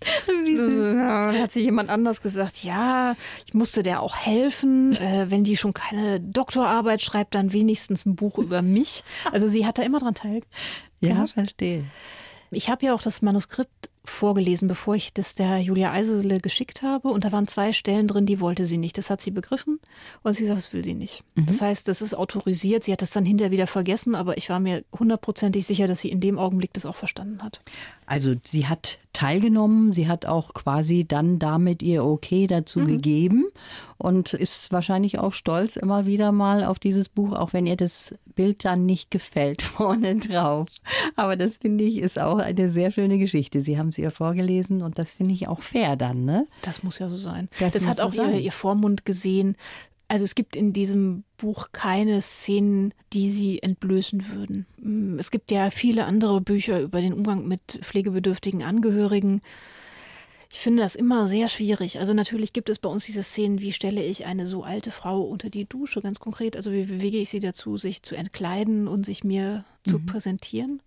Wie 0.44 0.56
süß. 0.56 0.92
Ja, 0.94 1.32
dann 1.32 1.42
hat 1.42 1.52
sich 1.52 1.64
jemand 1.64 1.90
anders 1.90 2.20
gesagt, 2.22 2.64
ja, 2.64 3.16
ich 3.46 3.54
musste 3.54 3.82
der 3.82 4.02
auch 4.02 4.16
helfen. 4.16 4.96
Äh, 4.96 5.30
wenn 5.30 5.44
die 5.44 5.56
schon 5.56 5.72
keine 5.72 6.20
Doktorarbeit 6.20 7.02
schreibt, 7.02 7.34
dann 7.34 7.52
wenigstens 7.52 8.06
ein 8.06 8.16
Buch 8.16 8.38
über 8.38 8.62
mich. 8.62 9.04
Also 9.32 9.48
sie 9.48 9.66
hat 9.66 9.78
da 9.78 9.82
immer 9.82 9.98
dran 9.98 10.14
teilgenommen. 10.14 10.46
Ja, 11.00 11.26
verstehe. 11.26 11.84
Ich 12.50 12.68
habe 12.68 12.86
ja 12.86 12.94
auch 12.94 13.02
das 13.02 13.22
Manuskript 13.22 13.90
vorgelesen, 14.10 14.68
bevor 14.68 14.94
ich 14.94 15.12
das 15.12 15.34
der 15.34 15.58
Julia 15.58 15.92
Eisele 15.92 16.40
geschickt 16.40 16.82
habe. 16.82 17.08
Und 17.08 17.24
da 17.24 17.32
waren 17.32 17.46
zwei 17.46 17.72
Stellen 17.72 18.08
drin, 18.08 18.26
die 18.26 18.40
wollte 18.40 18.66
sie 18.66 18.78
nicht. 18.78 18.98
Das 18.98 19.10
hat 19.10 19.20
sie 19.20 19.30
begriffen 19.30 19.80
und 20.22 20.34
sie 20.34 20.44
sagt, 20.44 20.58
das 20.58 20.72
will 20.72 20.84
sie 20.84 20.94
nicht. 20.94 21.22
Mhm. 21.34 21.46
Das 21.46 21.60
heißt, 21.62 21.88
das 21.88 22.02
ist 22.02 22.14
autorisiert. 22.14 22.84
Sie 22.84 22.92
hat 22.92 23.02
das 23.02 23.10
dann 23.10 23.24
hinterher 23.24 23.52
wieder 23.52 23.66
vergessen, 23.66 24.14
aber 24.14 24.36
ich 24.36 24.48
war 24.48 24.60
mir 24.60 24.84
hundertprozentig 24.98 25.66
sicher, 25.66 25.86
dass 25.86 26.00
sie 26.00 26.10
in 26.10 26.20
dem 26.20 26.38
Augenblick 26.38 26.72
das 26.72 26.86
auch 26.86 26.96
verstanden 26.96 27.42
hat. 27.42 27.60
Also 28.06 28.34
sie 28.44 28.66
hat 28.66 28.98
teilgenommen, 29.12 29.92
sie 29.92 30.08
hat 30.08 30.26
auch 30.26 30.52
quasi 30.54 31.06
dann 31.06 31.38
damit 31.38 31.82
ihr 31.82 32.04
Okay 32.04 32.46
dazu 32.46 32.80
mhm. 32.80 32.86
gegeben 32.86 33.44
und 33.98 34.34
ist 34.34 34.72
wahrscheinlich 34.72 35.18
auch 35.18 35.32
stolz 35.32 35.76
immer 35.76 36.06
wieder 36.06 36.32
mal 36.32 36.64
auf 36.64 36.78
dieses 36.78 37.08
Buch, 37.08 37.32
auch 37.32 37.52
wenn 37.52 37.66
ihr 37.66 37.76
das 37.76 38.14
Bild 38.34 38.64
dann 38.64 38.84
nicht 38.84 39.10
gefällt 39.10 39.62
vorne 39.62 40.16
drauf. 40.16 40.68
Aber 41.16 41.36
das 41.36 41.56
finde 41.56 41.84
ich 41.84 41.98
ist 41.98 42.18
auch 42.18 42.38
eine 42.38 42.68
sehr 42.68 42.90
schöne 42.90 43.18
Geschichte. 43.18 43.62
Sie 43.62 43.78
haben 43.78 43.90
es 43.96 44.02
ihr 44.02 44.10
vorgelesen 44.10 44.82
und 44.82 44.98
das 44.98 45.12
finde 45.12 45.32
ich 45.32 45.48
auch 45.48 45.62
fair 45.62 45.96
dann, 45.96 46.24
ne? 46.24 46.46
Das 46.62 46.82
muss 46.82 46.98
ja 46.98 47.08
so 47.08 47.16
sein. 47.16 47.48
Das, 47.58 47.74
das 47.74 47.86
hat 47.86 48.00
auch 48.00 48.12
so 48.12 48.24
ihr, 48.24 48.40
ihr 48.40 48.52
Vormund 48.52 49.04
gesehen. 49.04 49.56
Also 50.08 50.24
es 50.24 50.34
gibt 50.36 50.54
in 50.54 50.72
diesem 50.72 51.24
Buch 51.36 51.68
keine 51.72 52.22
Szenen, 52.22 52.94
die 53.12 53.28
sie 53.30 53.62
entblößen 53.62 54.28
würden. 54.28 54.66
Mm, 54.78 55.18
es 55.18 55.30
gibt 55.30 55.50
ja 55.50 55.70
viele 55.70 56.04
andere 56.04 56.40
Bücher 56.40 56.80
über 56.80 57.00
den 57.00 57.12
Umgang 57.12 57.48
mit 57.48 57.60
pflegebedürftigen 57.82 58.62
Angehörigen. 58.62 59.42
Ich 60.52 60.58
finde 60.58 60.82
das 60.82 60.94
immer 60.94 61.26
sehr 61.26 61.48
schwierig. 61.48 61.98
Also 61.98 62.14
natürlich 62.14 62.52
gibt 62.52 62.68
es 62.68 62.78
bei 62.78 62.88
uns 62.88 63.04
diese 63.04 63.24
Szenen, 63.24 63.60
wie 63.60 63.72
stelle 63.72 64.02
ich 64.02 64.26
eine 64.26 64.46
so 64.46 64.62
alte 64.62 64.92
Frau 64.92 65.22
unter 65.22 65.50
die 65.50 65.64
Dusche, 65.64 66.00
ganz 66.00 66.20
konkret. 66.20 66.56
Also 66.56 66.72
wie 66.72 66.84
bewege 66.84 67.18
ich 67.18 67.30
sie 67.30 67.40
dazu, 67.40 67.76
sich 67.76 68.02
zu 68.02 68.14
entkleiden 68.14 68.86
und 68.86 69.04
sich 69.04 69.24
mir 69.24 69.64
mhm. 69.84 69.90
zu 69.90 69.98
präsentieren. 69.98 70.82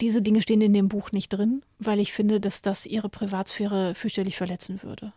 Diese 0.00 0.22
Dinge 0.22 0.40
stehen 0.40 0.60
in 0.60 0.72
dem 0.72 0.88
Buch 0.88 1.12
nicht 1.12 1.28
drin, 1.28 1.62
weil 1.78 2.00
ich 2.00 2.12
finde, 2.12 2.40
dass 2.40 2.62
das 2.62 2.86
ihre 2.86 3.08
Privatsphäre 3.08 3.94
fürchterlich 3.94 4.36
verletzen 4.36 4.82
würde. 4.82 5.12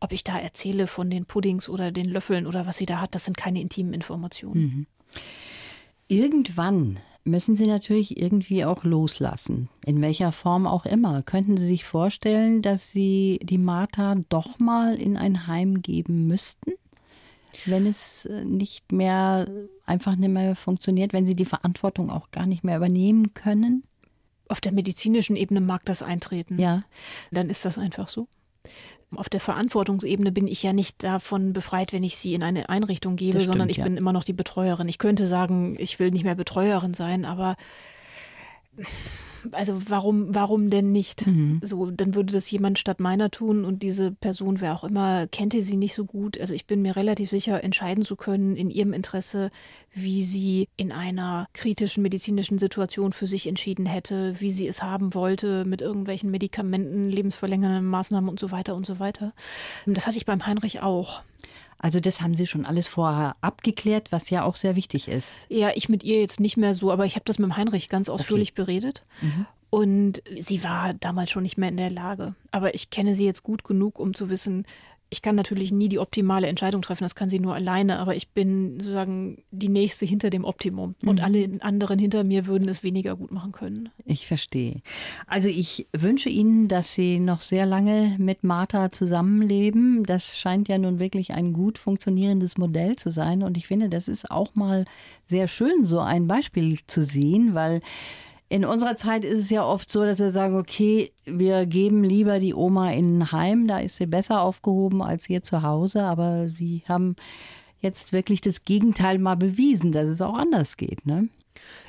Ob 0.00 0.12
ich 0.12 0.24
da 0.24 0.38
erzähle 0.38 0.86
von 0.86 1.10
den 1.10 1.26
Puddings 1.26 1.68
oder 1.68 1.92
den 1.92 2.06
Löffeln 2.06 2.46
oder 2.46 2.66
was 2.66 2.76
sie 2.76 2.86
da 2.86 3.00
hat, 3.00 3.14
das 3.14 3.24
sind 3.24 3.36
keine 3.36 3.60
intimen 3.60 3.94
Informationen. 3.94 4.60
Mhm. 4.60 4.86
Irgendwann 6.08 6.98
müssen 7.24 7.56
Sie 7.56 7.66
natürlich 7.66 8.16
irgendwie 8.16 8.64
auch 8.64 8.84
loslassen. 8.84 9.68
In 9.84 10.00
welcher 10.00 10.32
Form 10.32 10.66
auch 10.66 10.86
immer. 10.86 11.22
Könnten 11.22 11.56
Sie 11.56 11.66
sich 11.66 11.84
vorstellen, 11.84 12.62
dass 12.62 12.92
Sie 12.92 13.40
die 13.42 13.58
Martha 13.58 14.14
doch 14.28 14.58
mal 14.58 14.94
in 14.94 15.16
ein 15.16 15.46
Heim 15.46 15.82
geben 15.82 16.26
müssten? 16.26 16.72
Wenn 17.64 17.86
es 17.86 18.26
äh, 18.26 18.44
nicht 18.44 18.92
mehr, 18.92 19.48
einfach 19.86 20.14
nicht 20.14 20.30
mehr 20.30 20.54
funktioniert, 20.54 21.12
wenn 21.12 21.26
Sie 21.26 21.34
die 21.34 21.44
Verantwortung 21.44 22.10
auch 22.10 22.30
gar 22.30 22.46
nicht 22.46 22.62
mehr 22.62 22.76
übernehmen 22.76 23.34
können? 23.34 23.82
Auf 24.48 24.60
der 24.60 24.72
medizinischen 24.72 25.36
Ebene 25.36 25.60
mag 25.60 25.84
das 25.84 26.02
eintreten. 26.02 26.58
Ja. 26.58 26.84
Dann 27.30 27.50
ist 27.50 27.64
das 27.64 27.78
einfach 27.78 28.08
so. 28.08 28.28
Auf 29.14 29.28
der 29.28 29.40
Verantwortungsebene 29.40 30.32
bin 30.32 30.48
ich 30.48 30.62
ja 30.62 30.72
nicht 30.72 31.04
davon 31.04 31.52
befreit, 31.52 31.92
wenn 31.92 32.02
ich 32.02 32.16
sie 32.16 32.34
in 32.34 32.42
eine 32.42 32.68
Einrichtung 32.68 33.16
gebe, 33.16 33.38
stimmt, 33.38 33.46
sondern 33.46 33.68
ich 33.68 33.76
ja. 33.78 33.84
bin 33.84 33.96
immer 33.96 34.12
noch 34.12 34.24
die 34.24 34.32
Betreuerin. 34.32 34.88
Ich 34.88 34.98
könnte 34.98 35.26
sagen, 35.26 35.76
ich 35.78 35.98
will 35.98 36.10
nicht 36.10 36.24
mehr 36.24 36.34
Betreuerin 36.34 36.92
sein, 36.92 37.24
aber 37.24 37.56
also 39.52 39.80
warum, 39.88 40.34
warum 40.34 40.70
denn 40.70 40.92
nicht? 40.92 41.26
Mhm. 41.26 41.60
So, 41.62 41.90
dann 41.90 42.14
würde 42.14 42.32
das 42.32 42.50
jemand 42.50 42.78
statt 42.78 43.00
meiner 43.00 43.30
tun 43.30 43.64
und 43.64 43.82
diese 43.82 44.12
Person, 44.12 44.60
wer 44.60 44.74
auch 44.74 44.84
immer, 44.84 45.26
kennte 45.26 45.62
sie 45.62 45.76
nicht 45.76 45.94
so 45.94 46.04
gut. 46.04 46.38
Also 46.40 46.54
ich 46.54 46.66
bin 46.66 46.82
mir 46.82 46.96
relativ 46.96 47.30
sicher, 47.30 47.62
entscheiden 47.62 48.04
zu 48.04 48.16
können 48.16 48.56
in 48.56 48.70
ihrem 48.70 48.92
Interesse, 48.92 49.50
wie 49.92 50.22
sie 50.22 50.68
in 50.76 50.92
einer 50.92 51.48
kritischen 51.52 52.02
medizinischen 52.02 52.58
Situation 52.58 53.12
für 53.12 53.26
sich 53.26 53.46
entschieden 53.46 53.86
hätte, 53.86 54.40
wie 54.40 54.50
sie 54.50 54.66
es 54.66 54.82
haben 54.82 55.14
wollte, 55.14 55.64
mit 55.64 55.80
irgendwelchen 55.80 56.30
Medikamenten, 56.30 57.10
lebensverlängernden 57.10 57.86
Maßnahmen 57.86 58.28
und 58.28 58.40
so 58.40 58.50
weiter 58.50 58.74
und 58.74 58.86
so 58.86 58.98
weiter. 58.98 59.32
Das 59.86 60.06
hatte 60.06 60.18
ich 60.18 60.26
beim 60.26 60.46
Heinrich 60.46 60.80
auch. 60.80 61.22
Also 61.86 62.00
das 62.00 62.20
haben 62.20 62.34
Sie 62.34 62.48
schon 62.48 62.66
alles 62.66 62.88
vorher 62.88 63.36
abgeklärt, 63.42 64.10
was 64.10 64.28
ja 64.30 64.42
auch 64.42 64.56
sehr 64.56 64.74
wichtig 64.74 65.06
ist. 65.06 65.46
Ja, 65.48 65.70
ich 65.72 65.88
mit 65.88 66.02
ihr 66.02 66.20
jetzt 66.20 66.40
nicht 66.40 66.56
mehr 66.56 66.74
so, 66.74 66.90
aber 66.90 67.06
ich 67.06 67.14
habe 67.14 67.24
das 67.24 67.38
mit 67.38 67.48
dem 67.48 67.56
Heinrich 67.56 67.88
ganz 67.88 68.08
ausführlich 68.08 68.54
okay. 68.54 68.62
beredet. 68.62 69.04
Mhm. 69.20 69.46
Und 69.70 70.22
sie 70.36 70.64
war 70.64 70.94
damals 70.94 71.30
schon 71.30 71.44
nicht 71.44 71.58
mehr 71.58 71.68
in 71.68 71.76
der 71.76 71.92
Lage. 71.92 72.34
Aber 72.50 72.74
ich 72.74 72.90
kenne 72.90 73.14
sie 73.14 73.24
jetzt 73.24 73.44
gut 73.44 73.62
genug, 73.62 74.00
um 74.00 74.14
zu 74.14 74.30
wissen, 74.30 74.66
ich 75.08 75.22
kann 75.22 75.36
natürlich 75.36 75.72
nie 75.72 75.88
die 75.88 76.00
optimale 76.00 76.48
Entscheidung 76.48 76.82
treffen, 76.82 77.04
das 77.04 77.14
kann 77.14 77.28
sie 77.28 77.38
nur 77.38 77.54
alleine, 77.54 77.98
aber 78.00 78.16
ich 78.16 78.30
bin 78.30 78.80
sozusagen 78.80 79.44
die 79.52 79.68
nächste 79.68 80.04
hinter 80.04 80.30
dem 80.30 80.44
Optimum. 80.44 80.96
Und 81.04 81.18
mhm. 81.18 81.24
alle 81.24 81.50
anderen 81.60 81.98
hinter 81.98 82.24
mir 82.24 82.46
würden 82.46 82.68
es 82.68 82.82
weniger 82.82 83.14
gut 83.16 83.30
machen 83.30 83.52
können. 83.52 83.90
Ich 84.04 84.26
verstehe. 84.26 84.80
Also 85.26 85.48
ich 85.48 85.86
wünsche 85.96 86.28
Ihnen, 86.28 86.66
dass 86.66 86.94
Sie 86.94 87.20
noch 87.20 87.42
sehr 87.42 87.66
lange 87.66 88.16
mit 88.18 88.42
Martha 88.42 88.90
zusammenleben. 88.90 90.02
Das 90.02 90.36
scheint 90.38 90.68
ja 90.68 90.76
nun 90.76 90.98
wirklich 90.98 91.32
ein 91.32 91.52
gut 91.52 91.78
funktionierendes 91.78 92.58
Modell 92.58 92.96
zu 92.96 93.10
sein. 93.12 93.44
Und 93.44 93.56
ich 93.56 93.66
finde, 93.68 93.88
das 93.88 94.08
ist 94.08 94.30
auch 94.30 94.54
mal 94.54 94.86
sehr 95.24 95.46
schön, 95.46 95.84
so 95.84 96.00
ein 96.00 96.26
Beispiel 96.26 96.78
zu 96.86 97.02
sehen, 97.02 97.54
weil 97.54 97.80
in 98.48 98.64
unserer 98.64 98.96
Zeit 98.96 99.24
ist 99.24 99.40
es 99.40 99.50
ja 99.50 99.64
oft 99.64 99.90
so, 99.90 100.04
dass 100.04 100.18
wir 100.18 100.30
sagen, 100.30 100.56
okay, 100.56 101.12
wir 101.24 101.66
geben 101.66 102.04
lieber 102.04 102.38
die 102.38 102.54
Oma 102.54 102.92
in 102.92 103.18
ein 103.18 103.32
Heim, 103.32 103.66
da 103.66 103.78
ist 103.78 103.96
sie 103.96 104.06
besser 104.06 104.40
aufgehoben 104.40 105.02
als 105.02 105.26
hier 105.26 105.42
zu 105.42 105.62
Hause, 105.62 106.02
aber 106.02 106.48
sie 106.48 106.82
haben 106.88 107.16
jetzt 107.80 108.12
wirklich 108.12 108.40
das 108.40 108.64
Gegenteil 108.64 109.18
mal 109.18 109.36
bewiesen, 109.36 109.92
dass 109.92 110.08
es 110.08 110.22
auch 110.22 110.36
anders 110.36 110.76
geht, 110.76 111.06
ne? 111.06 111.28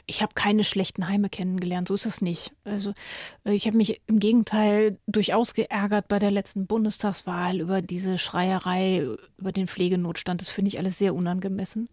Ich 0.05 0.21
habe 0.21 0.33
keine 0.33 0.63
schlechten 0.63 1.07
Heime 1.07 1.29
kennengelernt, 1.29 1.89
so 1.89 1.93
ist 1.93 2.05
es 2.05 2.21
nicht. 2.21 2.51
Also 2.63 2.93
äh, 3.45 3.53
ich 3.53 3.67
habe 3.67 3.77
mich 3.77 4.01
im 4.07 4.19
Gegenteil 4.19 4.97
durchaus 5.05 5.53
geärgert 5.53 6.07
bei 6.07 6.19
der 6.19 6.31
letzten 6.31 6.65
Bundestagswahl 6.65 7.59
über 7.59 7.81
diese 7.81 8.17
Schreierei, 8.17 9.05
über 9.37 9.51
den 9.51 9.67
Pflegenotstand. 9.67 10.41
Das 10.41 10.49
finde 10.49 10.69
ich 10.69 10.79
alles 10.79 10.97
sehr 10.97 11.13
unangemessen. 11.13 11.89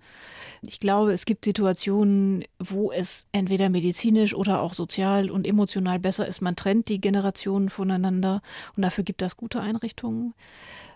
Ich 0.67 0.81
glaube, 0.81 1.13
es 1.13 1.25
gibt 1.25 1.45
Situationen, 1.45 2.45
wo 2.59 2.93
es 2.93 3.27
entweder 3.33 3.69
medizinisch 3.69 4.35
oder 4.35 4.61
auch 4.61 4.75
sozial 4.75 5.31
und 5.31 5.47
emotional 5.47 5.99
besser 5.99 6.27
ist. 6.27 6.41
Man 6.41 6.57
trennt 6.57 6.89
die 6.89 7.01
Generationen 7.01 7.69
voneinander 7.69 8.43
und 8.77 8.83
dafür 8.83 9.05
gibt 9.05 9.23
es 9.23 9.37
gute 9.37 9.61
Einrichtungen. 9.61 10.35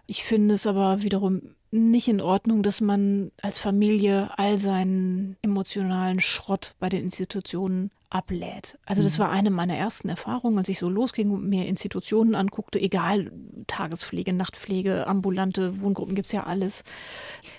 Ich 0.06 0.24
finde 0.24 0.54
es 0.54 0.66
aber 0.66 1.02
wiederum 1.02 1.42
nicht 1.70 2.08
in 2.08 2.22
Ordnung, 2.22 2.62
dass 2.62 2.80
man 2.80 3.30
als 3.42 3.58
Familie 3.58 4.30
all 4.38 4.58
seinen 4.58 5.36
emotionalen 5.42 6.18
Schrott 6.18 6.74
bei 6.78 6.88
den 6.88 7.02
Institutionen 7.02 7.90
ablädt. 8.10 8.78
Also 8.86 9.02
das 9.02 9.18
mhm. 9.18 9.22
war 9.22 9.30
eine 9.30 9.50
meiner 9.50 9.76
ersten 9.76 10.08
Erfahrungen, 10.08 10.56
als 10.56 10.70
ich 10.70 10.78
so 10.78 10.88
losging 10.88 11.30
und 11.30 11.46
mir 11.46 11.66
Institutionen 11.66 12.34
anguckte, 12.34 12.80
egal 12.80 13.30
Tagespflege, 13.66 14.32
Nachtpflege, 14.32 15.06
ambulante 15.06 15.82
Wohngruppen 15.82 16.14
gibt 16.14 16.26
es 16.26 16.32
ja 16.32 16.44
alles, 16.44 16.84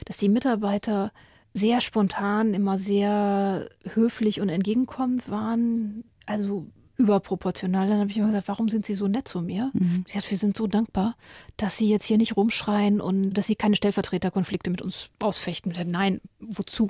dass 0.05 0.17
die 0.17 0.29
Mitarbeiter 0.29 1.11
sehr 1.53 1.81
spontan, 1.81 2.53
immer 2.53 2.77
sehr 2.77 3.69
höflich 3.93 4.41
und 4.41 4.49
entgegenkommend 4.49 5.29
waren. 5.29 6.03
Also 6.25 6.67
überproportional. 6.99 7.87
Dann 7.87 7.99
habe 7.99 8.11
ich 8.11 8.17
immer 8.17 8.27
gesagt, 8.27 8.49
warum 8.49 8.67
sind 8.67 8.85
Sie 8.85 8.93
so 8.93 9.07
nett 9.07 9.27
zu 9.27 9.41
mir? 9.41 9.71
Mhm. 9.73 10.03
Sie 10.05 10.17
hat, 10.17 10.29
wir 10.29 10.37
sind 10.37 10.55
so 10.55 10.67
dankbar, 10.67 11.15
dass 11.57 11.77
Sie 11.77 11.89
jetzt 11.89 12.05
hier 12.05 12.17
nicht 12.17 12.35
rumschreien 12.35 12.99
und 13.01 13.33
dass 13.33 13.47
Sie 13.47 13.55
keine 13.55 13.77
Stellvertreterkonflikte 13.77 14.69
mit 14.69 14.81
uns 14.81 15.09
ausfechten. 15.19 15.73
Nein, 15.87 16.19
wozu? 16.39 16.89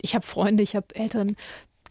Ich 0.00 0.14
habe 0.14 0.26
Freunde, 0.26 0.62
ich 0.62 0.74
habe 0.74 0.94
Eltern, 0.94 1.36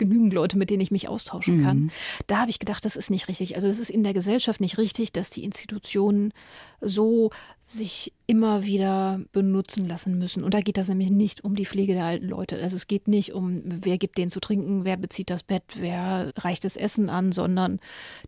genügend 0.02 0.34
Leute, 0.34 0.58
mit 0.58 0.72
denen 0.72 0.82
ich 0.82 0.91
mich 0.91 1.08
austauschen 1.08 1.64
kann. 1.64 1.78
Mhm. 1.78 1.89
Da 2.26 2.39
habe 2.39 2.49
ich 2.49 2.58
gedacht, 2.58 2.84
das 2.84 2.95
ist 2.95 3.12
nicht 3.12 3.28
richtig. 3.28 3.56
Also 3.56 3.68
es 3.68 3.78
ist 3.78 3.91
in 3.91 4.04
der 4.04 4.14
Gesellschaft 4.14 4.60
nicht 4.60 4.80
richtig, 4.80 5.14
dass 5.14 5.30
die 5.30 5.43
Institutionen 5.43 6.34
so 6.82 7.30
sich 7.60 8.12
immer 8.26 8.64
wieder 8.64 9.22
benutzen 9.32 9.88
lassen 9.88 10.18
müssen. 10.18 10.43
Und 10.43 10.54
da 10.54 10.62
geht 10.62 10.78
das 10.78 10.89
nämlich 10.89 11.12
nicht 11.12 11.43
um 11.43 11.56
die 11.56 11.66
Pflege 11.66 11.93
der 11.93 12.06
alten 12.06 12.28
Leute. 12.28 12.60
Also 12.62 12.76
es 12.76 12.88
geht 12.88 13.08
nicht 13.08 13.34
um, 13.34 13.62
wer 13.64 13.97
gibt 13.97 14.18
denen 14.18 14.32
zu 14.32 14.39
trinken, 14.39 14.84
wer 14.84 14.97
bezieht 14.97 15.30
das 15.30 15.43
Bett, 15.43 15.64
wer 15.78 16.32
reicht 16.38 16.66
das 16.66 16.76
Essen 16.76 17.10
an, 17.10 17.32
sondern 17.32 17.80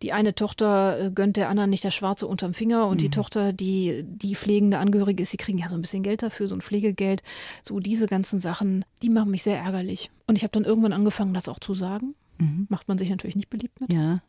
die 0.01 0.13
eine 0.13 0.35
Tochter 0.35 0.99
äh, 0.99 1.11
gönnt 1.11 1.37
der 1.37 1.49
anderen 1.49 1.71
nicht 1.71 1.83
das 1.83 1.95
Schwarze 1.95 2.27
unterm 2.27 2.53
Finger 2.53 2.87
und 2.87 2.97
mhm. 2.97 3.01
die 3.01 3.09
Tochter, 3.09 3.53
die 3.53 4.03
die 4.05 4.35
pflegende 4.35 4.77
Angehörige 4.77 5.23
ist, 5.23 5.31
sie 5.31 5.37
kriegen 5.37 5.57
ja 5.57 5.67
so 5.67 5.75
ein 5.75 5.81
bisschen 5.81 6.03
Geld 6.03 6.21
dafür, 6.21 6.47
so 6.47 6.55
ein 6.55 6.61
Pflegegeld. 6.61 7.23
So 7.63 7.79
diese 7.79 8.07
ganzen 8.07 8.39
Sachen, 8.39 8.85
die 9.01 9.09
machen 9.09 9.31
mich 9.31 9.43
sehr 9.43 9.57
ärgerlich. 9.57 10.11
Und 10.27 10.37
ich 10.37 10.43
habe 10.43 10.51
dann 10.51 10.63
irgendwann 10.63 10.93
angefangen, 10.93 11.33
das 11.33 11.49
auch 11.49 11.59
zu 11.59 11.73
sagen. 11.73 12.15
Mhm. 12.39 12.65
Macht 12.69 12.87
man 12.87 12.97
sich 12.97 13.09
natürlich 13.09 13.35
nicht 13.35 13.49
beliebt 13.49 13.79
mit. 13.79 13.93
Ja. 13.93 14.21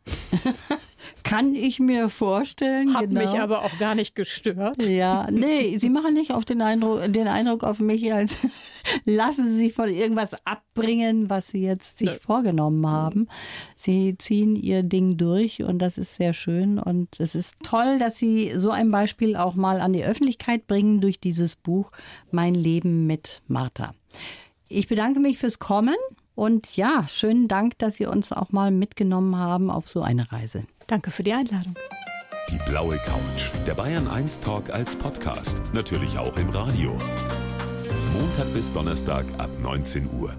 Kann 1.23 1.55
ich 1.55 1.79
mir 1.79 2.09
vorstellen. 2.09 2.93
Hat 2.93 3.09
genau. 3.09 3.21
mich 3.21 3.39
aber 3.39 3.63
auch 3.63 3.77
gar 3.79 3.95
nicht 3.95 4.15
gestört. 4.15 4.83
Ja, 4.83 5.29
nee, 5.31 5.77
Sie 5.77 5.89
machen 5.89 6.13
nicht 6.13 6.31
auf 6.31 6.45
den 6.45 6.61
Eindruck, 6.61 7.11
den 7.11 7.27
Eindruck 7.27 7.63
auf 7.63 7.79
mich, 7.79 8.13
als 8.13 8.37
lassen 9.05 9.49
Sie 9.49 9.57
sich 9.57 9.73
von 9.73 9.89
irgendwas 9.89 10.35
abbringen, 10.45 11.29
was 11.29 11.47
Sie 11.47 11.63
jetzt 11.63 11.97
sich 11.97 12.09
nee. 12.09 12.19
vorgenommen 12.19 12.87
haben. 12.87 13.27
Sie 13.75 14.15
ziehen 14.17 14.55
Ihr 14.55 14.83
Ding 14.83 15.17
durch 15.17 15.63
und 15.63 15.79
das 15.79 15.97
ist 15.97 16.15
sehr 16.15 16.33
schön. 16.33 16.77
Und 16.77 17.19
es 17.19 17.33
ist 17.33 17.57
toll, 17.63 17.97
dass 17.97 18.17
Sie 18.17 18.53
so 18.55 18.69
ein 18.69 18.91
Beispiel 18.91 19.35
auch 19.35 19.55
mal 19.55 19.81
an 19.81 19.93
die 19.93 20.03
Öffentlichkeit 20.03 20.67
bringen 20.67 21.01
durch 21.01 21.19
dieses 21.19 21.55
Buch 21.55 21.91
Mein 22.31 22.53
Leben 22.53 23.07
mit 23.07 23.41
Martha. 23.47 23.93
Ich 24.67 24.87
bedanke 24.87 25.19
mich 25.19 25.37
fürs 25.37 25.59
Kommen. 25.59 25.95
Und 26.33 26.75
ja, 26.75 27.07
schönen 27.07 27.47
Dank, 27.47 27.77
dass 27.79 27.95
Sie 27.95 28.05
uns 28.05 28.31
auch 28.31 28.51
mal 28.51 28.71
mitgenommen 28.71 29.37
haben 29.37 29.69
auf 29.69 29.87
so 29.87 30.01
eine 30.01 30.31
Reise. 30.31 30.65
Danke 30.87 31.11
für 31.11 31.23
die 31.23 31.33
Einladung. 31.33 31.75
Die 32.49 32.59
blaue 32.69 32.97
Couch, 32.97 33.51
der 33.65 33.73
Bayern 33.73 34.07
1 34.07 34.41
Talk 34.41 34.69
als 34.69 34.95
Podcast, 34.95 35.61
natürlich 35.73 36.17
auch 36.17 36.35
im 36.37 36.49
Radio. 36.49 36.91
Montag 38.13 38.53
bis 38.53 38.71
Donnerstag 38.71 39.25
ab 39.37 39.49
19 39.61 40.09
Uhr. 40.19 40.35